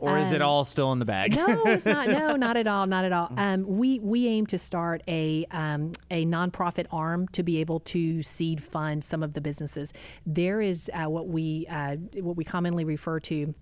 Or 0.00 0.18
is 0.18 0.32
it 0.32 0.42
all 0.42 0.64
still 0.64 0.92
in 0.92 0.98
the 0.98 1.04
bag? 1.04 1.36
Um, 1.36 1.46
no, 1.46 1.62
it's 1.66 1.86
not. 1.86 2.08
No, 2.08 2.36
not 2.36 2.56
at 2.56 2.66
all. 2.66 2.86
Not 2.86 3.04
at 3.04 3.12
all. 3.12 3.32
Um, 3.36 3.64
we 3.66 3.98
we 4.00 4.26
aim 4.28 4.46
to 4.46 4.58
start 4.58 5.02
a 5.06 5.46
um, 5.50 5.92
a 6.10 6.24
nonprofit 6.26 6.86
arm 6.90 7.28
to 7.28 7.42
be 7.42 7.58
able 7.60 7.80
to 7.80 8.22
seed 8.22 8.62
fund 8.62 9.04
some 9.04 9.22
of 9.22 9.32
the 9.34 9.40
businesses. 9.40 9.92
There 10.24 10.60
is 10.60 10.90
uh, 10.92 11.08
what 11.08 11.28
we 11.28 11.66
uh, 11.68 11.96
what 12.16 12.36
we 12.36 12.44
commonly 12.44 12.84
refer 12.84 13.20
to 13.20 13.54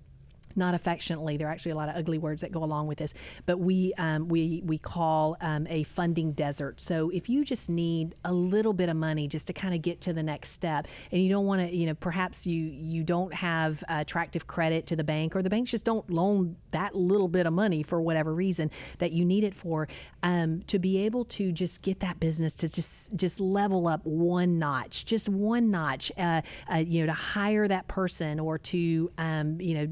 not 0.57 0.75
affectionately. 0.75 1.37
There 1.37 1.49
are 1.49 1.51
actually 1.51 1.73
a 1.73 1.77
lot 1.77 1.88
of 1.88 1.97
ugly 1.97 2.19
words 2.19 2.43
that 2.43 2.53
go 2.53 2.62
along 2.62 2.87
with 2.87 2.99
this, 2.99 3.14
but 3.47 3.59
we 3.59 3.93
um, 3.99 4.29
we 4.29 4.62
we 4.64 4.79
call 4.79 5.37
um, 5.40 5.67
a 5.69 5.83
funding 5.85 6.33
desert. 6.33 6.81
So 6.81 7.11
if 7.11 7.29
you 7.29 7.45
just 7.45 7.69
need 7.69 8.14
a 8.25 8.33
little 8.33 8.73
bit 8.73 8.88
of 8.88 8.97
money 8.97 9.29
just 9.29 9.47
to 9.49 9.53
kind 9.53 9.75
of 9.75 9.83
get 9.83 10.01
to 10.03 10.12
the 10.12 10.23
next 10.23 10.51
step, 10.51 10.87
and 11.11 11.23
you 11.23 11.29
don't 11.29 11.47
want 11.47 11.62
to, 11.62 11.75
you 11.75 11.87
know, 11.87 11.95
perhaps 11.95 12.47
you 12.47 12.61
you 12.61 13.03
don't 13.03 13.35
have 13.35 13.83
attractive 13.88 14.47
credit 14.47 14.87
to 14.88 14.97
the 14.97 15.05
bank, 15.05 15.35
or 15.37 15.43
the 15.43 15.51
banks 15.51 15.71
just 15.71 15.85
don't 15.85 16.09
loan 16.11 16.57
that 16.71 16.95
little 16.95 17.29
bit 17.29 17.47
of 17.47 17.53
money 17.53 17.83
for 17.83 18.01
whatever 18.01 18.35
reason 18.35 18.71
that 18.99 19.12
you 19.12 19.25
need 19.25 19.45
it 19.45 19.55
for, 19.55 19.88
um, 20.23 20.62
to 20.62 20.79
be 20.79 20.99
able 20.99 21.25
to 21.25 21.53
just 21.53 21.83
get 21.83 22.01
that 22.01 22.21
business 22.21 22.55
to 22.55 22.69
just 22.73 23.14
just 23.17 23.40
level 23.40 23.87
up 23.87 24.05
one 24.05 24.59
notch, 24.59 25.05
just 25.05 25.29
one 25.29 25.71
notch, 25.71 26.11
uh, 26.19 26.43
uh, 26.73 26.77
you 26.77 27.01
know, 27.01 27.07
to 27.07 27.12
hire 27.12 27.69
that 27.69 27.88
person 27.88 28.40
or 28.40 28.59
to 28.59 29.11
um, 29.19 29.61
you 29.61 29.75
know 29.75 29.87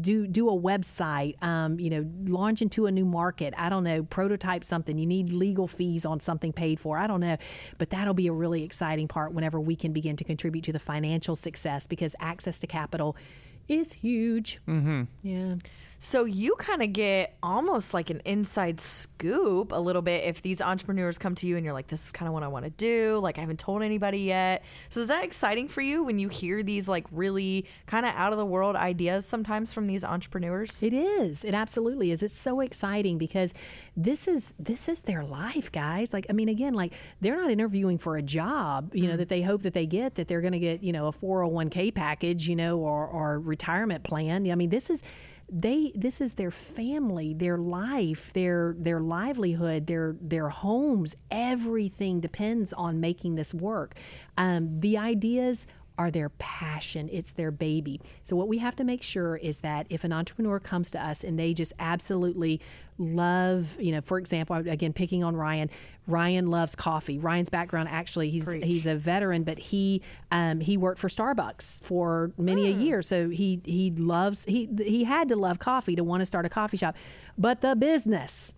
do 0.00 0.26
do 0.26 0.48
a 0.48 0.58
website, 0.58 1.42
um, 1.42 1.78
you 1.78 1.90
know, 1.90 2.06
launch 2.24 2.62
into 2.62 2.86
a 2.86 2.90
new 2.90 3.04
market. 3.04 3.54
I 3.56 3.68
don't 3.68 3.84
know, 3.84 4.02
prototype 4.02 4.64
something. 4.64 4.98
You 4.98 5.06
need 5.06 5.32
legal 5.32 5.66
fees 5.66 6.04
on 6.04 6.20
something 6.20 6.52
paid 6.52 6.80
for. 6.80 6.98
I 6.98 7.06
don't 7.06 7.20
know, 7.20 7.36
but 7.78 7.90
that'll 7.90 8.14
be 8.14 8.26
a 8.26 8.32
really 8.32 8.62
exciting 8.62 9.08
part 9.08 9.32
whenever 9.32 9.60
we 9.60 9.76
can 9.76 9.92
begin 9.92 10.16
to 10.16 10.24
contribute 10.24 10.62
to 10.64 10.72
the 10.72 10.78
financial 10.78 11.36
success 11.36 11.86
because 11.86 12.14
access 12.20 12.60
to 12.60 12.66
capital 12.66 13.16
is 13.68 13.94
huge. 13.94 14.60
Mm-hmm. 14.68 15.04
Yeah. 15.22 15.54
So 16.02 16.24
you 16.24 16.54
kind 16.56 16.82
of 16.82 16.94
get 16.94 17.36
almost 17.42 17.92
like 17.92 18.08
an 18.08 18.22
inside 18.24 18.80
scoop 18.80 19.70
a 19.70 19.78
little 19.78 20.00
bit 20.00 20.24
if 20.24 20.40
these 20.40 20.62
entrepreneurs 20.62 21.18
come 21.18 21.34
to 21.34 21.46
you 21.46 21.58
and 21.58 21.64
you're 21.64 21.74
like, 21.74 21.88
this 21.88 22.06
is 22.06 22.10
kind 22.10 22.26
of 22.26 22.32
what 22.32 22.42
I 22.42 22.48
want 22.48 22.64
to 22.64 22.70
do. 22.70 23.18
Like 23.22 23.36
I 23.36 23.42
haven't 23.42 23.58
told 23.58 23.82
anybody 23.82 24.20
yet. 24.20 24.64
So 24.88 25.00
is 25.00 25.08
that 25.08 25.24
exciting 25.24 25.68
for 25.68 25.82
you 25.82 26.02
when 26.02 26.18
you 26.18 26.30
hear 26.30 26.62
these 26.62 26.88
like 26.88 27.04
really 27.12 27.66
kind 27.84 28.06
of 28.06 28.14
out 28.14 28.32
of 28.32 28.38
the 28.38 28.46
world 28.46 28.76
ideas 28.76 29.26
sometimes 29.26 29.74
from 29.74 29.88
these 29.88 30.02
entrepreneurs? 30.02 30.82
It 30.82 30.94
is. 30.94 31.44
It 31.44 31.52
absolutely 31.52 32.12
is. 32.12 32.22
It's 32.22 32.32
so 32.32 32.60
exciting 32.60 33.18
because 33.18 33.52
this 33.94 34.26
is 34.26 34.54
this 34.58 34.88
is 34.88 35.02
their 35.02 35.22
life, 35.22 35.70
guys. 35.70 36.14
Like 36.14 36.24
I 36.30 36.32
mean, 36.32 36.48
again, 36.48 36.72
like 36.72 36.94
they're 37.20 37.36
not 37.36 37.50
interviewing 37.50 37.98
for 37.98 38.16
a 38.16 38.22
job, 38.22 38.94
you 38.94 39.02
know, 39.02 39.08
mm-hmm. 39.08 39.18
that 39.18 39.28
they 39.28 39.42
hope 39.42 39.64
that 39.64 39.74
they 39.74 39.84
get 39.84 40.14
that 40.14 40.28
they're 40.28 40.40
going 40.40 40.54
to 40.54 40.58
get, 40.58 40.82
you 40.82 40.92
know, 40.92 41.08
a 41.08 41.12
401k 41.12 41.94
package, 41.94 42.48
you 42.48 42.56
know, 42.56 42.78
or 42.78 43.06
or 43.06 43.38
retirement 43.38 44.02
plan. 44.02 44.50
I 44.50 44.54
mean, 44.54 44.70
this 44.70 44.88
is 44.88 45.02
they 45.52 45.92
this 45.94 46.20
is 46.20 46.34
their 46.34 46.50
family 46.50 47.34
their 47.34 47.58
life 47.58 48.32
their 48.34 48.74
their 48.78 49.00
livelihood 49.00 49.86
their 49.86 50.16
their 50.20 50.48
homes. 50.48 51.16
Everything 51.30 52.20
depends 52.20 52.72
on 52.72 53.00
making 53.00 53.34
this 53.34 53.52
work. 53.52 53.94
Um, 54.36 54.80
the 54.80 54.96
ideas 54.96 55.66
are 56.00 56.10
their 56.10 56.30
passion. 56.30 57.10
It's 57.12 57.32
their 57.32 57.50
baby. 57.50 58.00
So, 58.24 58.34
what 58.34 58.48
we 58.48 58.56
have 58.56 58.74
to 58.76 58.84
make 58.84 59.02
sure 59.02 59.36
is 59.36 59.58
that 59.60 59.86
if 59.90 60.02
an 60.02 60.14
entrepreneur 60.14 60.58
comes 60.58 60.90
to 60.92 61.04
us 61.04 61.22
and 61.22 61.38
they 61.38 61.52
just 61.52 61.74
absolutely 61.78 62.58
love, 62.96 63.76
you 63.78 63.92
know, 63.92 64.00
for 64.00 64.16
example, 64.16 64.56
again, 64.56 64.94
picking 64.94 65.22
on 65.22 65.36
Ryan, 65.36 65.68
Ryan 66.06 66.46
loves 66.46 66.74
coffee. 66.74 67.18
Ryan's 67.18 67.50
background 67.50 67.90
actually, 67.90 68.30
he's 68.30 68.46
Preach. 68.46 68.64
he's 68.64 68.86
a 68.86 68.94
veteran, 68.94 69.42
but 69.44 69.58
he 69.58 70.00
um, 70.32 70.60
he 70.60 70.78
worked 70.78 70.98
for 70.98 71.08
Starbucks 71.08 71.82
for 71.82 72.32
many 72.38 72.68
a 72.68 72.72
year. 72.72 73.02
So 73.02 73.28
he 73.28 73.60
he 73.66 73.90
loves 73.90 74.46
he 74.46 74.70
he 74.78 75.04
had 75.04 75.28
to 75.28 75.36
love 75.36 75.58
coffee 75.58 75.96
to 75.96 76.02
want 76.02 76.22
to 76.22 76.26
start 76.26 76.46
a 76.46 76.48
coffee 76.48 76.78
shop, 76.78 76.96
but 77.36 77.60
the 77.60 77.76
business 77.76 78.54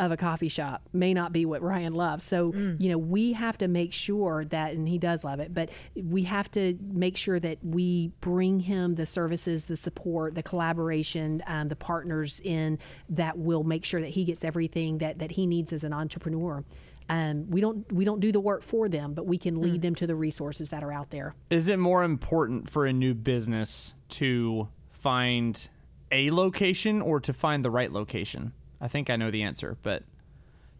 of 0.00 0.10
a 0.10 0.16
coffee 0.16 0.48
shop 0.48 0.82
may 0.92 1.12
not 1.12 1.32
be 1.32 1.44
what 1.44 1.62
Ryan 1.62 1.92
loves. 1.92 2.24
So, 2.24 2.52
you 2.54 2.88
know, 2.88 2.98
we 2.98 3.34
have 3.34 3.58
to 3.58 3.68
make 3.68 3.92
sure 3.92 4.46
that, 4.46 4.72
and 4.72 4.88
he 4.88 4.98
does 4.98 5.22
love 5.24 5.40
it, 5.40 5.52
but 5.52 5.68
we 5.94 6.22
have 6.24 6.50
to 6.52 6.78
make 6.80 7.18
sure 7.18 7.38
that 7.38 7.58
we 7.62 8.08
bring 8.22 8.60
him 8.60 8.94
the 8.94 9.04
services, 9.04 9.66
the 9.66 9.76
support, 9.76 10.34
the 10.34 10.42
collaboration, 10.42 11.42
um, 11.46 11.68
the 11.68 11.76
partners 11.76 12.40
in 12.42 12.78
that 13.10 13.36
will 13.38 13.62
make 13.62 13.84
sure 13.84 14.00
that 14.00 14.10
he 14.10 14.24
gets 14.24 14.42
everything 14.42 14.98
that, 14.98 15.18
that 15.18 15.32
he 15.32 15.46
needs 15.46 15.72
as 15.72 15.84
an 15.84 15.92
entrepreneur. 15.92 16.64
Um, 17.10 17.50
we 17.50 17.60
don't 17.60 17.92
we 17.92 18.04
don't 18.04 18.20
do 18.20 18.30
the 18.30 18.40
work 18.40 18.62
for 18.62 18.88
them, 18.88 19.14
but 19.14 19.26
we 19.26 19.36
can 19.36 19.60
lead 19.60 19.82
them 19.82 19.96
to 19.96 20.06
the 20.06 20.14
resources 20.14 20.70
that 20.70 20.84
are 20.84 20.92
out 20.92 21.10
there. 21.10 21.34
Is 21.50 21.66
it 21.66 21.78
more 21.78 22.04
important 22.04 22.70
for 22.70 22.86
a 22.86 22.92
new 22.92 23.14
business 23.14 23.94
to 24.10 24.68
find 24.92 25.68
a 26.12 26.30
location 26.30 27.02
or 27.02 27.18
to 27.20 27.32
find 27.32 27.64
the 27.64 27.70
right 27.70 27.92
location? 27.92 28.52
I 28.80 28.88
think 28.88 29.10
I 29.10 29.16
know 29.16 29.30
the 29.30 29.42
answer, 29.42 29.76
but 29.82 30.04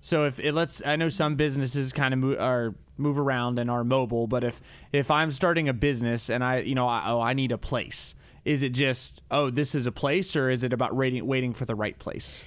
so 0.01 0.25
if 0.25 0.41
it 0.41 0.53
let's 0.53 0.83
I 0.87 0.97
know 0.97 1.09
some 1.09 1.37
businesses 1.37 1.93
kind 1.93 2.15
of 2.15 2.41
are 2.41 2.75
move 2.97 3.19
around 3.19 3.59
and 3.59 3.71
are 3.71 3.85
mobile, 3.85 4.27
but 4.27 4.45
if 4.45 4.61
if 4.93 5.11
I'm 5.11 5.31
starting 5.31 5.69
a 5.69 5.75
business 5.75 6.31
and 6.31 6.43
I 6.43 6.61
you 6.61 6.75
know 6.75 6.87
I, 6.87 7.05
oh 7.07 7.21
I 7.21 7.35
need 7.35 7.53
a 7.53 7.59
place, 7.59 8.15
is 8.45 8.63
it 8.63 8.71
just 8.71 9.23
oh 9.31 9.51
this 9.51 9.75
is 9.75 9.87
a 9.87 9.93
place 9.93 10.35
or 10.37 10.51
is 10.51 10.63
it 10.63 10.73
about 10.73 10.95
waiting 10.95 11.53
for 11.53 11.65
the 11.65 11.75
right 11.75 11.99
place? 11.99 12.43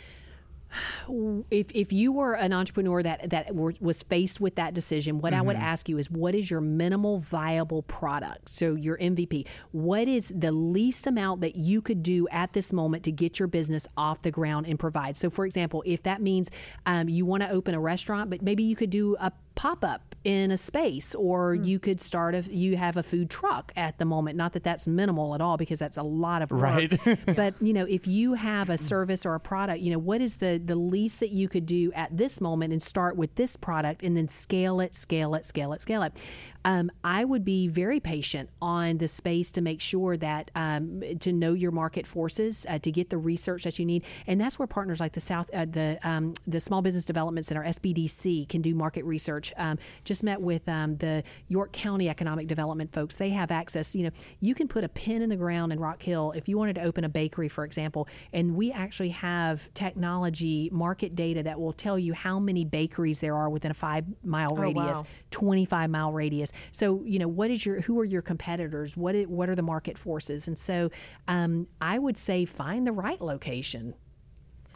If 1.52 1.68
if 1.72 1.94
you 1.94 2.12
were 2.12 2.34
an 2.34 2.54
entrepreneur 2.54 3.04
that 3.04 3.30
that 3.30 3.56
were, 3.56 3.74
was 3.80 4.04
faced 4.04 4.40
with 4.40 4.56
that 4.56 4.74
decision, 4.74 5.20
what 5.20 5.34
I 5.34 5.42
would 5.42 5.56
ask 5.56 5.90
you 5.90 5.98
is, 5.98 6.10
what 6.10 6.36
is 6.36 6.50
your 6.50 6.62
minimal 6.62 7.20
viable 7.20 7.84
product? 7.84 8.50
So 8.50 8.76
your 8.76 8.98
MVP. 8.98 9.48
What 9.72 10.08
is 10.08 10.32
the 10.36 10.52
least 10.52 11.08
amount 11.08 11.42
that 11.42 11.56
you 11.56 11.82
could 11.82 12.04
do 12.04 12.28
at 12.30 12.54
this 12.54 12.74
moment 12.74 13.04
to 13.04 13.12
get 13.12 13.40
your 13.40 13.48
business 13.48 13.88
off 13.98 14.22
the 14.22 14.32
ground 14.32 14.68
and 14.68 14.78
provide? 14.78 15.18
So, 15.18 15.30
for 15.30 15.46
example, 15.46 15.84
if 15.86 16.04
that 16.04 16.22
means 16.22 16.50
um, 16.86 17.10
you 17.10 17.26
want 17.26 17.44
to 17.44 17.50
open 17.50 17.74
a 17.74 17.80
restaurant, 17.80 18.30
but 18.30 18.42
maybe 18.42 18.64
you 18.64 18.76
could 18.76 18.90
do 18.90 19.16
a 19.20 19.32
pop 19.56 19.84
up 19.84 20.16
in 20.24 20.52
a 20.52 20.58
space, 20.58 21.14
or 21.16 21.56
hmm. 21.56 21.64
you 21.64 21.80
could 21.80 22.00
start 22.00 22.34
a 22.34 22.42
you 22.50 22.78
have 22.78 22.96
a 22.96 23.04
food 23.04 23.30
truck 23.30 23.72
at 23.76 23.98
the 23.98 24.06
moment. 24.06 24.38
Not 24.38 24.54
that 24.54 24.64
that's 24.64 24.88
minimal 24.88 25.36
at 25.36 25.42
all, 25.42 25.58
because 25.58 25.80
that's 25.80 25.98
a 25.98 26.04
lot 26.04 26.42
of 26.42 26.52
work. 26.52 26.62
Right. 26.62 27.20
but 27.36 27.56
you 27.62 27.74
know, 27.74 27.86
if 27.86 28.08
you 28.08 28.36
have 28.36 28.70
a 28.70 28.78
service 28.78 29.26
or 29.26 29.36
a 29.36 29.40
product, 29.40 29.82
you 29.82 29.92
know, 29.92 30.00
what 30.00 30.22
is 30.22 30.38
the 30.38 30.62
the 30.64 30.76
least 30.76 31.20
that 31.20 31.32
you 31.32 31.50
could 31.50 31.66
do 31.66 31.92
at 31.94 32.16
this 32.16 32.40
moment 32.40 32.74
and 32.74 32.82
start 32.82 33.16
with 33.18 33.36
this 33.36 33.56
product 33.56 34.04
and 34.04 34.16
then 34.16 34.28
scale 34.28 34.80
it, 34.80 34.96
scale 34.96 35.36
it, 35.36 35.46
scale 35.46 35.74
it, 35.74 35.82
scale 35.82 36.04
it. 36.04 36.20
Um, 36.66 36.92
I 37.04 37.26
would 37.26 37.44
be 37.44 37.68
very 37.68 38.00
patient 38.00 38.50
on 38.62 38.98
the 38.98 39.08
space 39.08 39.52
to 39.52 39.62
make 39.62 39.82
sure 39.82 40.16
that 40.18 40.50
um, 40.56 41.02
to 41.20 41.34
know 41.34 41.54
your 41.54 41.72
market 41.72 42.08
forces, 42.08 42.66
uh, 42.70 42.80
to 42.80 42.92
get 42.92 43.10
the 43.10 43.18
research 43.18 43.64
that 43.64 43.80
you 43.80 43.86
need, 43.86 44.04
and 44.28 44.40
that's 44.40 44.58
where 44.58 44.68
partners 44.68 45.00
like 45.00 45.14
the 45.14 45.20
South, 45.20 45.50
uh, 45.54 45.66
the 45.66 46.00
um, 46.04 46.34
the 46.48 46.60
Small 46.60 46.82
Business 46.82 47.04
Development 47.06 47.46
Center 47.46 47.64
(SBDC) 47.64 48.48
can 48.48 48.62
do 48.62 48.74
market 48.74 49.04
research. 49.04 49.54
Um, 49.58 49.78
just 50.06 50.24
met 50.24 50.42
with 50.42 50.68
um, 50.70 50.98
the 50.98 51.24
York 51.48 51.74
County 51.74 52.10
Economic 52.10 52.48
Development 52.48 52.92
folks. 52.94 53.16
They 53.16 53.32
have 53.32 53.52
access. 53.52 53.94
You 53.94 54.06
know, 54.06 54.12
you 54.40 54.56
can 54.56 54.68
put 54.68 54.86
a 54.86 54.90
pin 54.90 55.22
in 55.22 55.30
the 55.30 55.36
ground 55.36 55.74
in 55.74 55.80
Rock 55.80 56.02
Hill 56.02 56.32
if 56.36 56.48
you 56.48 56.58
wanted 56.58 56.76
to 56.76 56.84
open 56.84 57.04
a 57.04 57.10
bakery, 57.10 57.50
for 57.50 57.66
example, 57.66 58.08
and 58.32 58.56
we 58.56 58.72
actually 58.72 59.10
have 59.10 59.74
technology 59.74 60.70
market 60.72 61.16
data 61.16 61.44
that 61.44 61.60
will 61.60 61.74
tell 61.74 62.00
you 62.00 62.14
how 62.14 62.40
many 62.40 62.64
bakeries 62.64 63.20
there 63.20 63.36
are 63.36 63.50
within 63.50 63.72
a 63.72 63.74
five 63.74 64.06
mile 64.24 64.56
radius, 64.56 64.98
wow. 64.98 65.04
25 65.32 65.90
mile 65.90 66.14
radius. 66.14 66.53
So, 66.72 67.02
you 67.06 67.20
know, 67.20 67.28
what 67.28 67.52
is 67.52 67.66
your, 67.66 67.82
who 67.82 68.00
are 68.00 68.06
your 68.06 68.22
competitors? 68.22 68.96
What, 68.98 69.16
i- 69.16 69.24
what 69.24 69.50
are 69.50 69.56
the 69.56 69.62
market 69.64 69.98
forces? 69.98 70.48
And 70.48 70.58
so 70.58 70.90
um, 71.28 71.68
I 71.82 72.00
would 72.00 72.18
say 72.18 72.46
find 72.46 72.86
the 72.88 72.92
right 72.92 73.20
location. 73.22 73.96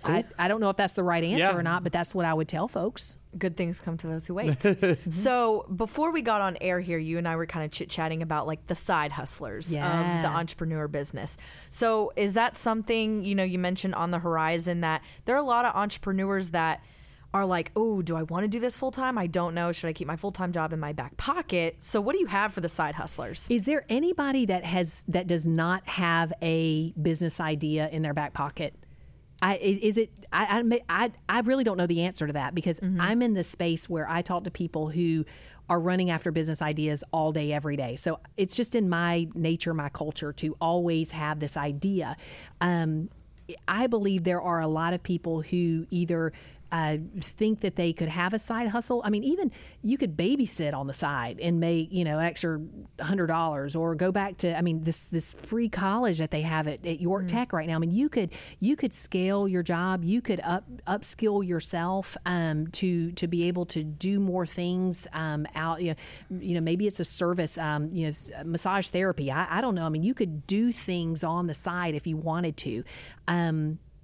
I, 0.03 0.25
I 0.37 0.47
don't 0.47 0.61
know 0.61 0.69
if 0.69 0.77
that's 0.77 0.93
the 0.93 1.03
right 1.03 1.23
answer 1.23 1.39
Yeah. 1.39 1.55
or 1.55 1.63
not, 1.63 1.83
but 1.83 1.91
that's 1.91 2.13
what 2.13 2.23
I 2.25 2.33
would 2.33 2.47
tell 2.47 2.67
folks. 2.67 3.17
Good 3.37 3.57
things 3.57 3.81
come 3.81 3.97
to 3.97 4.07
those 4.07 4.27
who 4.27 4.35
wait. 4.35 4.55
so 5.09 5.65
before 5.75 6.11
we 6.11 6.21
got 6.21 6.39
on 6.39 6.55
air 6.61 6.79
here, 6.79 6.99
you 6.99 7.17
and 7.17 7.27
I 7.27 7.35
were 7.35 7.47
kind 7.47 7.65
of 7.65 7.71
chit 7.71 7.89
chatting 7.89 8.21
about 8.21 8.45
like 8.45 8.67
the 8.67 8.75
side 8.75 9.11
hustlers 9.13 9.67
of 9.67 9.73
the 9.73 10.27
entrepreneur 10.27 10.87
business. 10.87 11.35
So 11.71 12.13
is 12.15 12.33
that 12.35 12.57
something 12.57 13.23
you 13.23 13.33
know 13.35 13.43
you 13.43 13.57
mentioned 13.59 13.95
on 13.95 14.11
the 14.11 14.19
horizon 14.19 14.81
that 14.81 15.01
there 15.25 15.35
are 15.35 15.39
a 15.39 15.43
lot 15.43 15.65
of 15.65 15.75
entrepreneurs 15.75 16.51
that 16.51 16.81
are 17.33 17.45
like, 17.45 17.71
oh, 17.75 18.01
do 18.01 18.15
I 18.15 18.23
want 18.23 18.43
to 18.43 18.47
do 18.47 18.59
this 18.59 18.77
full 18.77 18.91
time? 18.91 19.17
I 19.17 19.27
don't 19.27 19.53
know. 19.53 19.71
Should 19.71 19.89
I 19.89 19.93
keep 19.93 20.07
my 20.07 20.15
full 20.15 20.31
time 20.31 20.51
job 20.51 20.73
in 20.73 20.79
my 20.79 20.93
back 20.93 21.17
pocket? 21.17 21.77
So 21.79 21.99
what 22.01 22.13
do 22.13 22.19
you 22.19 22.27
have 22.27 22.53
for 22.53 22.61
the 22.61 22.69
side 22.69 22.95
hustlers? 22.95 23.45
Is 23.49 23.65
there 23.65 23.85
anybody 23.89 24.45
that 24.45 24.63
has 24.63 25.03
that 25.07 25.27
does 25.27 25.45
not 25.45 25.87
have 25.87 26.33
a 26.41 26.93
business 26.93 27.39
idea 27.39 27.89
in 27.89 28.01
their 28.01 28.13
back 28.13 28.33
pocket? 28.33 28.75
I, 29.41 29.57
is 29.57 29.97
it? 29.97 30.09
I, 30.33 30.63
I 30.63 30.81
I 30.89 31.11
I 31.29 31.39
really 31.41 31.63
don't 31.63 31.77
know 31.77 31.85
the 31.85 32.01
answer 32.01 32.25
to 32.25 32.33
that 32.33 32.55
because 32.55 32.79
I'm 32.81 33.21
in 33.21 33.33
the 33.33 33.43
space 33.43 33.87
where 33.87 34.09
I 34.09 34.21
talk 34.21 34.45
to 34.45 34.51
people 34.51 34.89
who 34.89 35.25
are 35.69 35.79
running 35.79 36.09
after 36.09 36.31
business 36.31 36.61
ideas 36.61 37.03
all 37.11 37.31
day, 37.31 37.51
every 37.51 37.75
day. 37.75 37.95
So 37.97 38.19
it's 38.37 38.55
just 38.55 38.73
in 38.73 38.89
my 38.89 39.27
nature, 39.35 39.73
my 39.73 39.89
culture 39.89 40.31
to 40.33 40.55
always 40.61 41.11
have 41.11 41.39
this 41.39 41.57
idea. 41.57 42.15
Um, 42.61 43.09
I 43.67 43.87
believe 43.87 44.23
there 44.23 44.41
are 44.41 44.61
a 44.61 44.67
lot 44.67 44.93
of 44.93 45.03
people 45.03 45.41
who 45.41 45.85
either 45.89 46.33
uh, 46.71 46.97
think 47.19 47.62
that 47.62 47.75
they 47.75 47.93
could 47.93 48.10
have 48.10 48.34
a 48.34 48.39
side 48.39 48.69
hustle. 48.69 49.01
I 49.06 49.10
mean, 49.10 49.23
even 49.23 49.51
you 49.82 49.97
could 49.97 50.17
babysit 50.17 50.73
on 50.73 50.88
the 50.88 50.93
side 50.93 51.39
and 51.39 51.60
make 51.60 51.91
you 51.91 52.03
know 52.03 52.19
an 52.19 52.25
extra 52.25 52.60
hundred 52.99 53.27
dollars, 53.27 53.75
or 53.75 53.95
go 53.95 54.12
back 54.12 54.38
to 54.38 54.58
I 54.58 54.62
mean 54.62 54.84
this 54.84 54.99
this 54.99 55.34
free 55.34 55.69
college 55.69 56.17
that 56.19 56.32
they 56.32 56.41
have 56.41 56.67
at, 56.67 56.86
at 56.86 56.99
York 56.99 57.27
Tech 57.27 57.53
right 57.53 57.67
now. 57.67 57.75
I 57.75 57.80
mean, 57.80 57.91
you 57.91 58.10
could 58.10 58.34
you 58.60 58.75
could 58.75 58.93
scale 58.93 59.47
your 59.47 59.63
job, 59.63 60.03
you 60.03 60.21
could 60.21 60.41
up 60.41 60.65
upskill 60.86 61.45
yourself 61.45 62.17
um, 62.25 62.67
to 62.67 63.12
to 63.13 63.27
be 63.27 63.47
able 63.47 63.65
to 63.67 63.84
do 63.84 64.19
more 64.19 64.45
things 64.45 65.08
um, 65.13 65.45
out. 65.56 65.82
You 65.82 65.91
know, 65.91 66.39
you 66.39 66.56
know, 66.56 66.62
maybe 66.62 66.88
it's 66.88 66.99
a 66.99 67.06
service, 67.06 67.58
um, 67.58 67.89
you 67.91 68.08
know, 68.08 68.43
massage 68.43 68.89
therapy. 68.89 69.32
I, 69.32 69.58
I 69.58 69.62
don't 69.62 69.75
know. 69.75 69.86
I 69.86 69.89
mean, 69.89 70.03
you 70.03 70.13
could 70.13 70.47
do 70.47 70.71
things 70.71 71.23
on 71.23 71.47
the 71.47 71.53
side 71.53 71.95
if 71.95 72.08
you 72.08 72.17
wanted 72.17 72.58
to. 72.58 72.84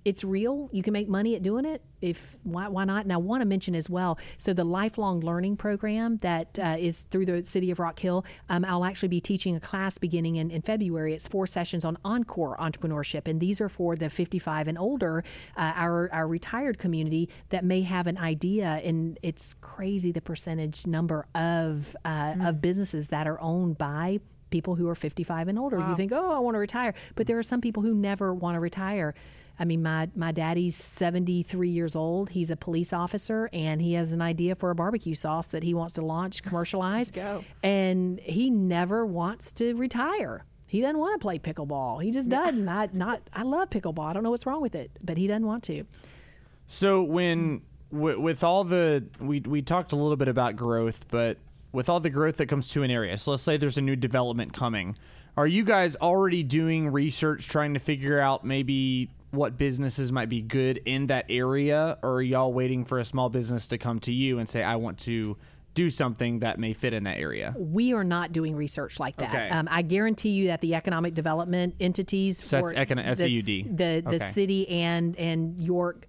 It's 0.06 0.24
real. 0.24 0.70
You 0.74 0.84
can 0.84 0.92
make 0.92 1.08
money 1.08 1.36
at 1.36 1.44
doing 1.44 1.66
it. 1.66 1.82
If 2.02 2.36
why, 2.44 2.68
why 2.68 2.84
not? 2.84 3.04
And 3.04 3.14
I 3.14 3.18
want 3.18 3.42
to 3.42 3.46
mention 3.46 3.74
as 3.74 3.90
well. 3.90 4.18
So 4.38 4.52
the 4.54 4.66
lifelong 4.66 5.22
learning 5.22 5.56
program 5.56 6.18
that 6.18 6.60
uh, 6.60 6.76
is 6.78 7.04
through 7.04 7.26
the 7.26 7.44
city 7.44 7.72
of 7.72 7.80
Rock 7.80 8.00
Hill. 8.00 8.26
Um, 8.50 8.66
I'll 8.66 8.84
actually 8.84 9.08
be 9.08 9.22
teaching 9.22 9.56
a 9.56 9.62
class 9.62 9.98
beginning 9.98 10.36
in, 10.36 10.52
in 10.52 10.62
February. 10.62 11.14
It's 11.14 11.28
four 11.28 11.48
sessions 11.48 11.86
on 11.86 11.98
encore 12.04 12.58
entrepreneurship, 12.58 13.28
and 13.28 13.40
these 13.40 13.62
are 13.62 13.70
for 13.70 13.96
the 13.96 14.10
55 14.10 14.68
and 14.68 14.78
older, 14.78 15.24
uh, 15.56 15.72
our 15.76 16.10
our 16.12 16.28
retired 16.28 16.78
community 16.78 17.30
that 17.50 17.64
may 17.64 17.84
have 17.84 18.08
an 18.08 18.18
idea. 18.18 18.82
And 18.84 19.18
it's 19.22 19.54
crazy 19.54 20.12
the 20.12 20.22
percentage 20.22 20.86
number 20.86 21.28
of 21.34 21.96
uh, 22.04 22.36
of 22.42 22.62
businesses 22.62 23.10
that 23.10 23.28
are 23.28 23.40
owned 23.40 23.78
by 23.78 24.20
people 24.54 24.76
who 24.76 24.88
are 24.88 24.96
55 24.96 25.48
and 25.48 25.58
older. 25.58 25.80
You 25.80 25.96
think, 25.96 26.12
oh, 26.12 26.32
I 26.32 26.38
want 26.40 26.54
to 26.56 26.60
retire, 26.60 26.94
but 27.16 27.26
there 27.26 27.40
are 27.40 27.44
some 27.44 27.60
people 27.60 27.82
who 27.82 27.96
never 27.96 28.34
want 28.34 28.56
to 28.56 28.60
retire. 28.60 29.16
I 29.60 29.66
mean, 29.66 29.84
my 29.84 30.10
my 30.16 30.32
daddy's 30.32 30.76
73 30.76 31.70
years 31.70 31.96
old. 31.96 32.32
He's 32.32 32.50
a 32.50 32.56
police 32.56 32.92
officer, 32.92 33.50
and 33.54 33.82
he 33.82 33.94
has 33.94 34.12
an 34.12 34.22
idea 34.22 34.56
for 34.56 34.72
a 34.72 34.76
barbecue 34.76 35.14
sauce 35.14 35.48
that 35.50 35.64
he 35.64 35.74
wants 35.74 35.94
to 35.94 36.02
launch, 36.02 36.42
commercialize. 36.42 37.12
Go. 37.12 37.44
And 37.62 38.20
he 38.20 38.50
never 38.50 39.06
wants 39.06 39.52
to 39.54 39.76
retire. 39.76 40.46
He 40.66 40.82
doesn't 40.82 40.98
want 40.98 41.14
to 41.14 41.24
play 41.24 41.38
pickleball. 41.38 42.02
He 42.02 42.10
just 42.10 42.30
doesn't. 42.30 42.68
I 42.68 42.90
not. 42.94 43.22
I 43.32 43.44
love 43.44 43.70
pickleball. 43.70 44.06
I 44.06 44.14
don't 44.14 44.24
know 44.24 44.32
what's 44.32 44.48
wrong 44.48 44.62
with 44.62 44.74
it, 44.74 44.90
but 45.04 45.18
he 45.18 45.28
doesn't 45.28 45.46
want 45.46 45.64
to. 45.66 45.86
So 46.66 47.04
when 47.04 47.62
w- 47.92 48.20
with 48.20 48.44
all 48.44 48.64
the 48.64 49.04
we 49.20 49.40
we 49.42 49.62
talked 49.62 49.92
a 49.92 49.96
little 49.96 50.16
bit 50.16 50.28
about 50.28 50.56
growth, 50.56 51.06
but 51.12 51.38
with 51.72 51.90
all 51.90 52.00
the 52.00 52.10
growth 52.10 52.38
that 52.38 52.48
comes 52.48 52.70
to 52.70 52.82
an 52.82 52.90
area, 52.90 53.20
so 53.20 53.32
let's 53.32 53.44
say 53.44 53.56
there's 53.56 53.78
a 53.78 53.82
new 53.82 53.96
development 53.96 54.54
coming. 54.54 54.98
Are 55.38 55.46
you 55.46 55.64
guys 55.64 55.96
already 55.98 56.42
doing 56.42 56.90
research 56.90 57.48
trying 57.48 57.76
to 57.76 57.80
figure 57.80 58.20
out 58.20 58.44
maybe 58.44 59.12
what 59.34 59.58
businesses 59.58 60.12
might 60.12 60.30
be 60.30 60.42
good 60.42 60.80
in 60.86 61.08
that 61.08 61.26
area 61.28 61.98
or 62.04 62.16
are 62.18 62.22
y'all 62.22 62.54
waiting 62.54 62.86
for 62.86 63.00
a 63.00 63.06
small 63.06 63.30
business 63.30 63.68
to 63.70 63.78
come 63.80 64.00
to 64.02 64.12
you 64.12 64.38
and 64.38 64.48
say 64.48 64.62
I 64.64 64.76
want 64.76 65.00
to 65.00 65.38
do 65.74 65.90
something 65.90 66.40
that 66.40 66.60
may 66.60 66.72
fit 66.74 66.94
in 66.94 67.04
that 67.06 67.18
area? 67.18 67.56
We 67.58 67.94
are 67.94 68.04
not 68.04 68.32
doing 68.32 68.56
research 68.56 69.00
like 69.00 69.18
that. 69.18 69.30
Okay. 69.34 69.50
Um, 69.50 69.68
I 69.72 69.82
guarantee 69.82 70.30
you 70.30 70.48
that 70.48 70.62
the 70.62 70.76
economic 70.76 71.16
development 71.16 71.74
entities 71.80 72.44
So 72.44 72.60
for 72.60 72.74
that's 72.74 73.22
the, 73.22 73.26
s- 73.26 73.66
UD. 73.66 73.78
the 73.78 74.02
the 74.02 74.16
Okay. 74.16 74.18
city 74.20 74.70
and 74.70 75.18
and 75.18 75.60
York 75.60 76.06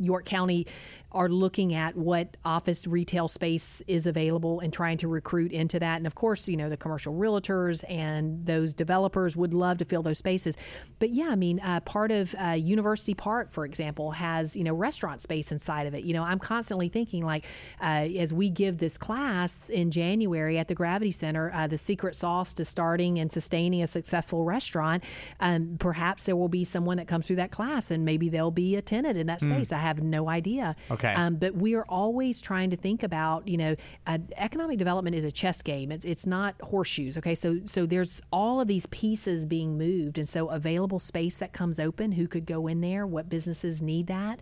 York 0.00 0.24
County 0.24 0.66
are 1.12 1.28
looking 1.28 1.74
at 1.74 1.96
what 1.96 2.36
office 2.44 2.86
retail 2.86 3.28
space 3.28 3.82
is 3.86 4.06
available 4.06 4.60
and 4.60 4.72
trying 4.72 4.96
to 4.98 5.08
recruit 5.08 5.52
into 5.52 5.78
that. 5.78 5.96
And 5.96 6.06
of 6.06 6.14
course, 6.14 6.48
you 6.48 6.56
know, 6.56 6.68
the 6.68 6.76
commercial 6.76 7.14
realtors 7.14 7.84
and 7.88 8.46
those 8.46 8.74
developers 8.74 9.36
would 9.36 9.54
love 9.54 9.78
to 9.78 9.84
fill 9.84 10.02
those 10.02 10.18
spaces. 10.18 10.56
But 10.98 11.10
yeah, 11.10 11.28
I 11.30 11.36
mean, 11.36 11.60
uh, 11.60 11.80
part 11.80 12.10
of 12.10 12.34
uh, 12.34 12.50
University 12.50 13.14
Park, 13.14 13.50
for 13.50 13.64
example, 13.64 14.12
has, 14.12 14.56
you 14.56 14.64
know, 14.64 14.74
restaurant 14.74 15.20
space 15.20 15.52
inside 15.52 15.86
of 15.86 15.94
it. 15.94 16.04
You 16.04 16.14
know, 16.14 16.22
I'm 16.22 16.38
constantly 16.38 16.88
thinking 16.88 17.24
like, 17.24 17.44
uh, 17.80 18.08
as 18.18 18.32
we 18.32 18.50
give 18.50 18.78
this 18.78 18.96
class 18.96 19.68
in 19.68 19.90
January 19.90 20.58
at 20.58 20.68
the 20.68 20.74
Gravity 20.74 21.12
Center, 21.12 21.52
uh, 21.52 21.66
the 21.66 21.78
secret 21.78 22.14
sauce 22.14 22.54
to 22.54 22.64
starting 22.64 23.18
and 23.18 23.30
sustaining 23.30 23.82
a 23.82 23.86
successful 23.86 24.44
restaurant, 24.44 25.04
um, 25.40 25.76
perhaps 25.78 26.26
there 26.26 26.36
will 26.36 26.48
be 26.48 26.64
someone 26.64 26.96
that 26.96 27.08
comes 27.08 27.26
through 27.26 27.36
that 27.36 27.50
class 27.50 27.90
and 27.90 28.04
maybe 28.04 28.28
they'll 28.28 28.50
be 28.50 28.76
a 28.76 28.82
tenant 28.82 29.16
in 29.16 29.26
that 29.26 29.40
space. 29.40 29.72
I 29.72 29.78
have 29.78 30.02
no 30.02 30.28
idea. 30.28 30.76
Okay. 30.90 31.01
Um, 31.08 31.36
but 31.36 31.54
we 31.54 31.74
are 31.74 31.84
always 31.88 32.40
trying 32.40 32.70
to 32.70 32.76
think 32.76 33.02
about, 33.02 33.46
you 33.48 33.56
know, 33.56 33.76
uh, 34.06 34.18
economic 34.36 34.78
development 34.78 35.16
is 35.16 35.24
a 35.24 35.30
chess 35.32 35.62
game. 35.62 35.90
It's 35.92 36.04
it's 36.04 36.26
not 36.26 36.54
horseshoes. 36.62 37.16
Okay, 37.18 37.34
so 37.34 37.60
so 37.64 37.86
there's 37.86 38.20
all 38.32 38.60
of 38.60 38.68
these 38.68 38.86
pieces 38.86 39.46
being 39.46 39.76
moved, 39.78 40.18
and 40.18 40.28
so 40.28 40.48
available 40.48 40.98
space 40.98 41.38
that 41.38 41.52
comes 41.52 41.78
open. 41.80 42.12
Who 42.12 42.26
could 42.28 42.46
go 42.46 42.66
in 42.66 42.80
there? 42.80 43.06
What 43.06 43.28
businesses 43.28 43.82
need 43.82 44.06
that? 44.08 44.40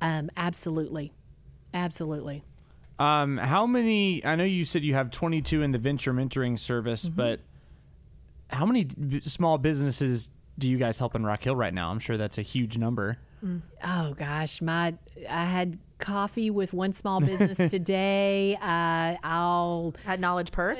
Um, 0.00 0.30
absolutely, 0.36 1.12
absolutely. 1.74 2.44
Um, 2.98 3.36
how 3.36 3.66
many? 3.66 4.24
I 4.24 4.34
know 4.36 4.44
you 4.44 4.64
said 4.64 4.82
you 4.82 4.94
have 4.94 5.10
22 5.10 5.62
in 5.62 5.70
the 5.72 5.78
venture 5.78 6.12
mentoring 6.12 6.58
service, 6.58 7.04
Mm-hmm. 7.06 7.16
but 7.16 7.40
how 8.50 8.64
many 8.66 8.84
b- 8.84 9.20
small 9.20 9.58
businesses 9.58 10.30
do 10.58 10.68
you 10.70 10.78
guys 10.78 10.98
help 10.98 11.14
in 11.14 11.24
Rock 11.24 11.42
Hill 11.42 11.54
right 11.54 11.72
now? 11.74 11.90
I'm 11.90 11.98
sure 12.00 12.16
that's 12.16 12.38
a 12.38 12.42
huge 12.42 12.78
number. 12.78 13.18
Oh 13.84 14.14
gosh, 14.14 14.60
my 14.60 14.94
I 15.28 15.44
had 15.44 15.78
coffee 15.98 16.48
with 16.48 16.72
one 16.72 16.92
small 16.92 17.20
business 17.20 17.56
today. 17.70 18.56
Uh, 18.60 19.16
I'll 19.24 19.94
At 20.06 20.20
Knowledge 20.20 20.52
Perk. 20.52 20.78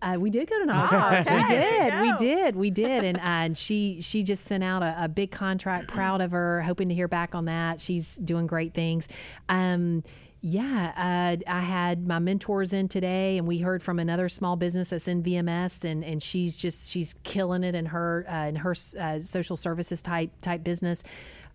Uh, 0.00 0.16
we 0.20 0.30
did 0.30 0.48
go 0.48 0.58
to 0.60 0.66
Knowledge 0.66 0.90
Oh, 0.92 0.98
Park. 0.98 1.26
okay. 1.26 1.36
We 1.36 1.48
did. 1.48 1.94
you 1.94 2.00
We 2.02 2.12
did. 2.18 2.56
We 2.56 2.70
did. 2.70 3.04
And 3.04 3.16
uh, 3.18 3.20
and 3.22 3.58
she 3.58 4.00
she 4.00 4.22
just 4.22 4.44
sent 4.44 4.62
out 4.64 4.82
a, 4.82 5.04
a 5.04 5.08
big 5.08 5.30
contract. 5.30 5.88
Proud 5.88 6.20
of 6.20 6.30
her. 6.30 6.62
Hoping 6.62 6.88
to 6.88 6.94
hear 6.94 7.08
back 7.08 7.34
on 7.34 7.46
that. 7.46 7.80
She's 7.80 8.16
doing 8.16 8.46
great 8.46 8.74
things. 8.74 9.08
Um, 9.48 10.02
yeah, 10.42 11.36
uh, 11.46 11.50
I 11.52 11.60
had 11.60 12.06
my 12.08 12.18
mentors 12.18 12.72
in 12.72 12.88
today, 12.88 13.36
and 13.36 13.46
we 13.46 13.58
heard 13.58 13.82
from 13.82 13.98
another 13.98 14.26
small 14.30 14.56
business 14.56 14.88
that's 14.88 15.06
in 15.06 15.22
VMS, 15.22 15.84
and, 15.84 16.02
and 16.02 16.22
she's 16.22 16.56
just 16.56 16.88
she's 16.88 17.14
killing 17.24 17.62
it 17.62 17.74
in 17.74 17.84
her 17.86 18.24
uh, 18.26 18.46
in 18.46 18.56
her 18.56 18.74
uh, 18.98 19.20
social 19.20 19.56
services 19.56 20.00
type 20.00 20.30
type 20.40 20.64
business. 20.64 21.02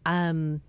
Um, 0.05 0.61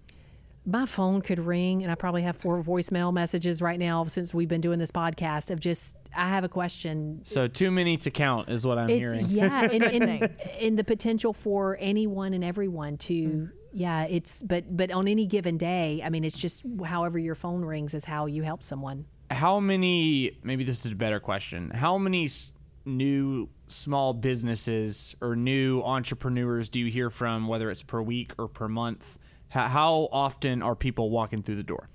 my 0.68 0.84
phone 0.84 1.20
could 1.22 1.38
ring 1.38 1.82
and 1.84 1.92
I 1.92 1.94
probably 1.94 2.22
have 2.22 2.36
four 2.36 2.60
voicemail 2.60 3.12
messages 3.12 3.62
right 3.62 3.78
now 3.78 4.02
since 4.04 4.34
we've 4.34 4.48
been 4.48 4.60
doing 4.60 4.80
this 4.80 4.90
podcast 4.90 5.52
of 5.52 5.60
just 5.60 5.96
I 6.16 6.28
have 6.30 6.42
a 6.42 6.48
question 6.48 7.20
So 7.24 7.46
too 7.46 7.70
many 7.70 7.96
to 7.98 8.10
count 8.10 8.48
is 8.48 8.66
what 8.66 8.76
I'm 8.76 8.90
it's, 8.90 8.98
hearing. 8.98 9.24
yeah, 9.28 9.62
and, 9.70 9.82
and, 9.84 10.36
and 10.60 10.76
the 10.78 10.82
potential 10.82 11.32
for 11.32 11.76
anyone 11.80 12.34
and 12.34 12.42
everyone 12.42 12.96
to, 12.98 13.48
yeah, 13.72 14.04
it's 14.04 14.42
but 14.42 14.76
but 14.76 14.90
on 14.90 15.06
any 15.06 15.26
given 15.26 15.56
day, 15.56 16.00
I 16.04 16.08
mean, 16.08 16.24
it's 16.24 16.38
just 16.38 16.64
however 16.84 17.16
your 17.18 17.34
phone 17.36 17.64
rings 17.64 17.94
is 17.94 18.06
how 18.06 18.26
you 18.26 18.42
help 18.42 18.64
someone. 18.64 19.04
How 19.30 19.60
many? 19.60 20.38
Maybe 20.42 20.64
this 20.64 20.84
is 20.86 20.92
a 20.92 20.96
better 20.96 21.20
question. 21.20 21.70
How 21.70 21.98
many 21.98 22.24
s- 22.24 22.52
new 22.84 23.50
small 23.68 24.14
businesses 24.14 25.14
or 25.20 25.36
new 25.36 25.82
entrepreneurs 25.82 26.68
do 26.68 26.80
you 26.80 26.86
hear 26.90 27.10
from? 27.10 27.46
Whether 27.48 27.70
it's 27.70 27.82
per 27.82 28.00
week 28.02 28.32
or 28.38 28.48
per 28.48 28.66
month. 28.68 29.18
How, 29.56 30.08
often 30.12 30.62
are 30.62 30.74
people 30.74 31.10
walking 31.10 31.42
through 31.42 31.56
the 31.56 31.62
door? 31.62 31.88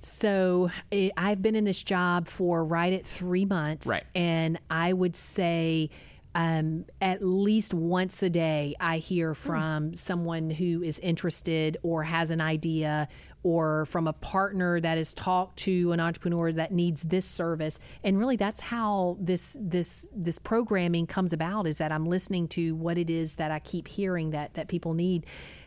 So 0.00 0.70
eh, 0.92 1.10
I've 1.16 1.42
been 1.42 1.56
in 1.56 1.64
this 1.64 1.82
job 1.82 2.28
for 2.28 2.64
right 2.64 2.92
at 2.92 3.06
three 3.06 3.44
months, 3.44 3.86
Right. 3.86 4.04
and 4.14 4.58
I 4.70 4.92
would 4.92 5.16
say. 5.16 5.90
Um, 6.38 6.84
at 7.00 7.22
least 7.24 7.72
once 7.72 8.22
a 8.22 8.28
day, 8.28 8.74
I 8.78 8.98
hear 8.98 9.32
from 9.34 9.94
someone 9.94 10.50
who 10.50 10.82
is 10.82 10.98
interested 10.98 11.78
or 11.82 12.02
has 12.02 12.30
an 12.30 12.42
idea, 12.42 13.08
or 13.42 13.86
from 13.86 14.06
a 14.06 14.12
partner 14.12 14.78
that 14.78 14.98
has 14.98 15.14
talked 15.14 15.60
to 15.60 15.92
an 15.92 16.00
entrepreneur 16.00 16.52
that 16.52 16.72
needs 16.72 17.04
this 17.04 17.24
service. 17.24 17.78
And 18.04 18.18
really, 18.18 18.36
that's 18.36 18.60
how 18.60 19.16
this 19.18 19.56
this 19.58 20.06
this 20.14 20.38
programming 20.38 21.06
comes 21.06 21.32
about. 21.32 21.66
Is 21.66 21.78
that 21.78 21.90
I'm 21.90 22.04
listening 22.04 22.48
to 22.48 22.74
what 22.74 22.98
it 22.98 23.08
is 23.08 23.36
that 23.36 23.50
I 23.50 23.58
keep 23.60 23.88
hearing 23.88 24.28
that 24.32 24.52
that 24.54 24.68
people 24.68 24.92
need 24.92 25.24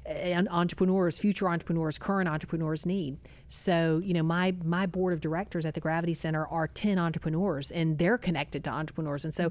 entrepreneurs, 0.10 1.20
future 1.20 1.50
entrepreneurs, 1.50 1.98
current 1.98 2.28
entrepreneurs 2.28 2.86
need. 2.86 3.18
So, 3.48 4.02
you 4.04 4.14
know, 4.14 4.24
my 4.24 4.56
my 4.64 4.86
board 4.86 5.14
of 5.14 5.22
directors 5.22 5.66
at 5.66 5.74
the 5.74 5.80
Gravity 5.80 6.14
Center 6.14 6.46
are 6.48 6.68
10 6.68 6.98
entrepreneurs 6.98 7.72
and 7.72 7.98
they're 7.98 8.18
connected 8.18 8.64
to 8.64 8.72
entrepreneurs. 8.72 9.24
And 9.24 9.34
so 9.34 9.48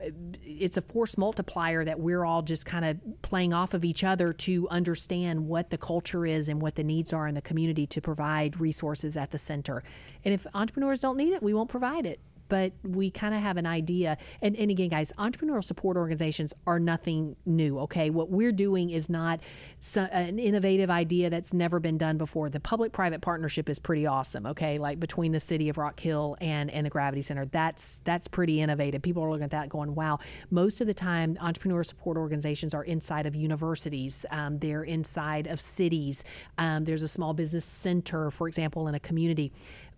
uh, 0.00 0.10
it's 0.42 0.76
a 0.76 0.82
force 0.82 1.16
multiplier 1.16 1.84
that 1.84 2.00
we're 2.00 2.24
all 2.24 2.42
just 2.42 2.66
kind 2.66 2.84
of 2.84 3.22
playing 3.22 3.52
off 3.54 3.74
of 3.74 3.84
each 3.84 4.02
other 4.02 4.32
to 4.32 4.68
understand 4.68 5.46
what 5.46 5.70
the 5.70 5.78
culture 5.78 6.26
is 6.26 6.48
and 6.48 6.60
what 6.60 6.74
the 6.74 6.84
needs 6.84 7.12
are 7.12 7.28
in 7.28 7.34
the 7.34 7.42
community 7.42 7.86
to 7.88 8.00
provide 8.00 8.60
resources 8.60 9.16
at 9.16 9.30
the 9.30 9.38
center. 9.38 9.82
And 10.24 10.34
if 10.34 10.46
entrepreneurs 10.54 11.00
don't 11.00 11.16
need 11.16 11.32
it, 11.32 11.42
we 11.42 11.54
won't 11.54 11.70
provide 11.70 12.06
it. 12.06 12.20
But 12.50 12.72
we 12.82 13.10
kind 13.10 13.34
of 13.34 13.40
have 13.40 13.56
an 13.56 13.64
idea. 13.64 14.18
And, 14.42 14.54
and 14.56 14.70
again, 14.70 14.90
guys, 14.90 15.12
entrepreneurial 15.16 15.64
support 15.64 15.96
organizations 15.96 16.52
are 16.66 16.78
nothing 16.78 17.36
new. 17.46 17.78
Okay, 17.78 18.10
what 18.10 18.28
we're 18.28 18.52
doing 18.52 18.90
is 18.90 19.08
not 19.08 19.40
so, 19.80 20.02
an 20.02 20.38
innovative 20.38 20.90
idea 20.90 21.30
that's 21.30 21.54
never 21.54 21.80
been 21.80 21.96
done 21.96 22.18
before. 22.18 22.50
The 22.50 22.60
public-private 22.60 23.22
partnership 23.22 23.70
is 23.70 23.78
pretty 23.78 24.06
awesome. 24.06 24.44
Okay, 24.44 24.76
like 24.76 25.00
between 25.00 25.32
the 25.32 25.40
city 25.40 25.70
of 25.70 25.78
Rock 25.78 25.98
Hill 25.98 26.36
and 26.42 26.70
and 26.70 26.84
the 26.84 26.90
Gravity 26.90 27.22
Center, 27.22 27.46
that's 27.46 28.00
that's 28.04 28.28
pretty 28.28 28.60
innovative. 28.60 29.00
People 29.00 29.22
are 29.22 29.30
looking 29.30 29.44
at 29.44 29.52
that 29.52 29.70
going, 29.70 29.94
"Wow!" 29.94 30.18
Most 30.50 30.80
of 30.80 30.86
the 30.86 30.94
time, 30.94 31.38
entrepreneur 31.40 31.82
support 31.84 32.18
organizations 32.18 32.74
are 32.74 32.84
inside 32.84 33.24
of 33.26 33.34
universities. 33.36 34.26
Um, 34.30 34.58
they're 34.58 34.82
inside 34.82 35.46
of 35.46 35.60
cities. 35.60 36.24
Um, 36.58 36.84
there's 36.84 37.02
a 37.02 37.08
small 37.08 37.32
business 37.32 37.64
center, 37.64 38.30
for 38.32 38.48
example, 38.48 38.88
in 38.88 38.94
a 38.96 39.00
community. 39.00 39.52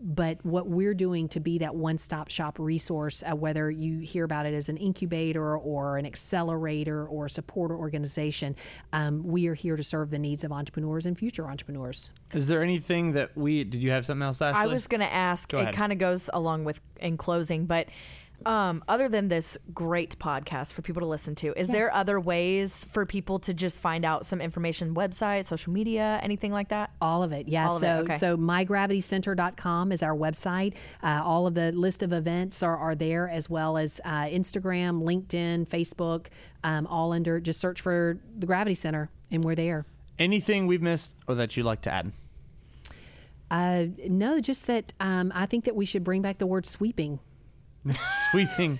But 0.05 0.45
what 0.45 0.67
we're 0.67 0.95
doing 0.95 1.29
to 1.29 1.41
be 1.41 1.59
that 1.59 1.77
one 1.77 1.97
stop 1.97 2.29
shop 2.29 2.59
resource, 2.59 3.23
uh, 3.23 3.37
whether 3.37 3.71
you 3.71 4.01
hear 4.01 4.25
about 4.25 4.47
it 4.47 4.55
as 4.55 4.69
an 4.69 4.77
incubator 4.77 5.57
or 5.57 5.97
an 5.97 6.05
accelerator 6.05 7.07
or 7.07 7.27
a 7.27 7.31
supporter 7.31 7.77
organization, 7.77 8.57
um, 8.93 9.23
we 9.23 9.47
are 9.47 9.55
here 9.55 9.77
to 9.77 9.85
serve 9.85 10.11
the 10.11 10.19
needs 10.19 10.43
of 10.43 10.51
entrepreneurs 10.51 11.07
and 11.07 11.17
future 11.17 11.49
entrepreneurs. 11.49 12.13
Is 12.35 12.49
there 12.49 12.63
anything 12.63 13.13
that 13.13 13.37
we 13.37 13.63
did? 13.63 13.81
You 13.81 13.93
have 13.93 14.05
something 14.05 14.23
else, 14.23 14.43
Ashley? 14.43 14.61
I 14.61 14.67
was 14.67 14.89
going 14.89 15.03
to 15.03 15.13
ask. 15.13 15.49
Go 15.49 15.59
it 15.59 15.73
kind 15.73 15.93
of 15.93 15.99
goes 15.99 16.29
along 16.33 16.65
with 16.65 16.81
in 16.99 17.17
closing, 17.17 17.67
but 17.67 17.87
um, 18.47 18.85
other 18.89 19.09
than 19.09 19.29
this 19.29 19.59
great 19.75 20.19
podcast 20.19 20.73
for 20.73 20.83
people 20.83 21.01
to 21.01 21.07
listen 21.07 21.35
to, 21.37 21.59
is 21.59 21.69
there 21.69 21.93
other 21.93 22.19
ways 22.21 22.87
for 22.91 23.07
people 23.07 23.39
to 23.41 23.55
just 23.55 23.81
find 23.81 24.05
out 24.05 24.27
some 24.27 24.41
information? 24.41 24.95
Website, 24.95 25.45
social 25.45 25.73
media, 25.73 26.21
anything 26.23 26.53
like 26.53 26.69
that? 26.69 26.91
All 27.01 27.23
of 27.23 27.33
it, 27.33 27.49
yeah. 27.49 27.69
All 27.69 27.77
of 27.77 27.83
so, 27.83 27.89
it, 27.89 28.03
okay. 28.03 28.19
so 28.19 28.37
mygravitycenter.com 28.37 29.93
is 29.93 30.03
our 30.03 30.17
website. 30.17 30.75
Uh, 31.03 31.23
all 31.25 31.47
of 31.47 31.55
the 31.55 31.73
list 31.73 32.03
of 32.03 32.13
events 32.13 32.63
are, 32.63 32.77
are 32.77 32.95
there, 32.95 33.29
as 33.29 33.49
well 33.49 33.77
as 33.77 34.01
uh, 34.05 34.25
Instagram, 34.25 35.03
LinkedIn, 35.03 35.69
Facebook, 35.69 36.27
um, 36.65 36.87
all 36.87 37.13
under. 37.13 37.41
Just 37.41 37.61
search 37.61 37.81
for 37.81 38.19
the 38.39 38.47
Gravity 38.47 38.75
Center, 38.75 39.11
and 39.31 39.45
we're 39.45 39.55
there. 39.55 39.87
Anything 40.19 40.67
we've 40.67 40.83
missed 40.83 41.15
or 41.27 41.35
that 41.35 41.57
you'd 41.57 41.65
like 41.65 41.81
to 41.83 41.93
add? 41.93 42.13
Uh, 43.51 43.87
no, 44.09 44.41
just 44.41 44.67
that 44.67 44.95
um, 44.99 45.31
I 45.35 45.45
think 45.45 45.67
that 45.67 45.77
we 45.77 45.85
should 45.85 46.03
bring 46.03 46.23
back 46.23 46.39
the 46.39 46.47
word 46.47 46.65
sweeping 46.65 47.19
Sweeping, 48.31 48.79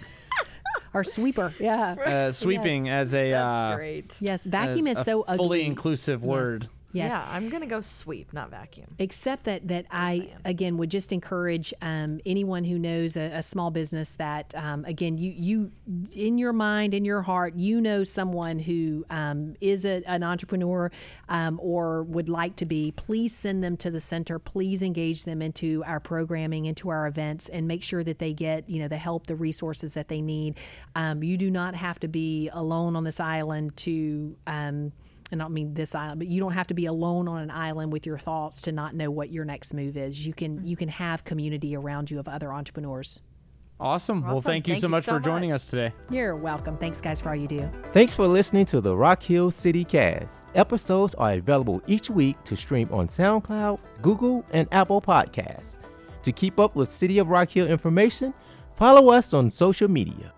Our 0.95 1.05
sweeper. 1.05 1.55
Yeah. 1.59 1.93
uh, 2.29 2.33
sweeping 2.33 2.89
as 2.89 3.15
a 3.15 3.31
That's 3.31 3.73
uh, 3.73 3.77
great. 3.77 4.17
Yes, 4.21 4.45
vacuum 4.45 4.87
as 4.87 4.99
is 4.99 5.03
a 5.03 5.05
so 5.05 5.23
ugly. 5.23 5.37
fully 5.39 5.67
inclusive 5.67 6.21
Yes. 6.23 6.29
word. 6.29 6.69
Yes. 6.93 7.11
Yeah, 7.11 7.27
I'm 7.31 7.49
gonna 7.49 7.67
go 7.67 7.81
sweep, 7.81 8.33
not 8.33 8.51
vacuum. 8.51 8.89
Except 8.99 9.45
that 9.45 9.69
that 9.69 9.87
I 9.91 10.31
again 10.45 10.77
would 10.77 10.91
just 10.91 11.13
encourage 11.13 11.73
um, 11.81 12.21
anyone 12.27 12.65
who 12.65 12.79
knows 12.79 13.17
a, 13.17 13.31
a 13.33 13.43
small 13.43 13.71
business 13.71 14.17
that 14.17 14.55
um, 14.55 14.85
again 14.85 15.17
you 15.17 15.33
you 15.35 15.73
in 16.15 16.37
your 16.37 16.53
mind 16.53 16.93
in 16.93 17.05
your 17.05 17.23
heart 17.23 17.55
you 17.55 17.81
know 17.81 18.05
someone 18.05 18.59
who 18.59 19.07
um, 19.09 19.55
is 19.61 19.85
a, 19.85 20.03
an 20.07 20.23
entrepreneur 20.23 20.91
um, 21.29 21.59
or 21.63 22.03
would 22.03 22.29
like 22.29 22.57
to 22.57 22.67
be. 22.67 22.93
Please 22.93 23.35
send 23.35 23.65
them 23.65 23.77
to 23.79 23.91
the 23.91 24.01
center. 24.01 24.39
Please 24.39 24.83
engage 24.83 25.25
them 25.25 25.41
into 25.41 25.83
our 25.87 26.01
programming, 26.01 26.67
into 26.67 26.91
our 26.91 27.07
events, 27.07 27.49
and 27.49 27.67
make 27.67 27.83
sure 27.83 28.05
that 28.05 28.19
they 28.19 28.35
get 28.35 28.69
you 28.69 28.81
know 28.81 28.89
the 28.89 28.99
help, 28.99 29.27
the 29.27 29.37
resources 29.37 29.95
that 29.95 30.09
they 30.09 30.21
need. 30.21 30.59
Um, 30.95 31.23
you 31.23 31.39
do 31.39 31.51
not 31.51 31.75
have 31.75 31.99
to 32.01 32.09
be 32.09 32.51
alone 32.53 32.97
on 32.97 33.05
this 33.05 33.19
island 33.19 33.77
to. 33.79 34.37
And 35.33 35.41
I 35.41 35.47
don't 35.47 35.55
mean 35.55 35.73
this 35.75 35.95
island, 35.95 36.19
but 36.21 36.29
you 36.29 36.41
don't 36.41 36.53
have 36.53 36.67
to 36.69 36.75
be 36.75 36.85
alone 36.87 37.27
on 37.27 37.41
an 37.41 37.51
island 37.51 37.91
with 37.93 38.05
your 38.07 38.19
thoughts 38.19 38.61
to 38.63 38.73
not 38.73 38.95
know 38.95 39.11
what 39.11 39.31
your 39.33 39.47
next 39.47 39.73
move 39.73 39.97
is. 39.97 40.27
You 40.27 40.35
can 40.35 40.63
you 40.65 40.77
can 40.77 40.89
have 40.91 41.25
community 41.25 41.75
around 41.75 42.11
you 42.11 42.19
of 42.21 42.29
other 42.29 42.53
entrepreneurs. 42.53 43.23
Awesome. 43.81 44.21
Well, 44.23 44.33
Awesome. 44.37 44.43
thank 44.43 44.69
you 44.69 44.75
Thank 44.75 44.83
so 44.83 44.87
you 44.87 44.91
much 44.91 45.05
so 45.05 45.15
for 45.15 45.21
joining 45.21 45.49
much. 45.51 45.57
us 45.57 45.71
today. 45.71 45.93
You're 46.11 46.37
welcome. 46.37 46.77
Thanks, 46.77 47.01
guys, 47.01 47.21
for 47.21 47.31
all 47.31 47.35
you 47.35 47.49
do. 47.49 47.69
Thanks 47.93 48.15
for 48.15 48.29
listening 48.29 48.65
to 48.67 48.81
the 48.81 48.95
Rock 48.97 49.23
Hill 49.23 49.51
City 49.51 49.83
Cast. 49.85 50.47
Episodes 50.55 51.15
are 51.15 51.33
available 51.33 51.83
each 51.89 52.09
week 52.09 52.41
to 52.45 52.55
stream 52.55 52.89
on 52.93 53.09
SoundCloud, 53.09 53.81
Google, 54.03 54.45
and 54.53 54.69
Apple 54.71 55.01
Podcasts. 55.01 55.79
To 56.23 56.31
keep 56.31 56.61
up 56.61 56.77
with 56.77 56.91
City 56.91 57.19
of 57.19 57.29
Rock 57.29 57.51
Hill 57.51 57.67
information, 57.67 58.33
follow 58.77 59.11
us 59.11 59.33
on 59.35 59.51
social 59.51 59.89
media. 59.89 60.33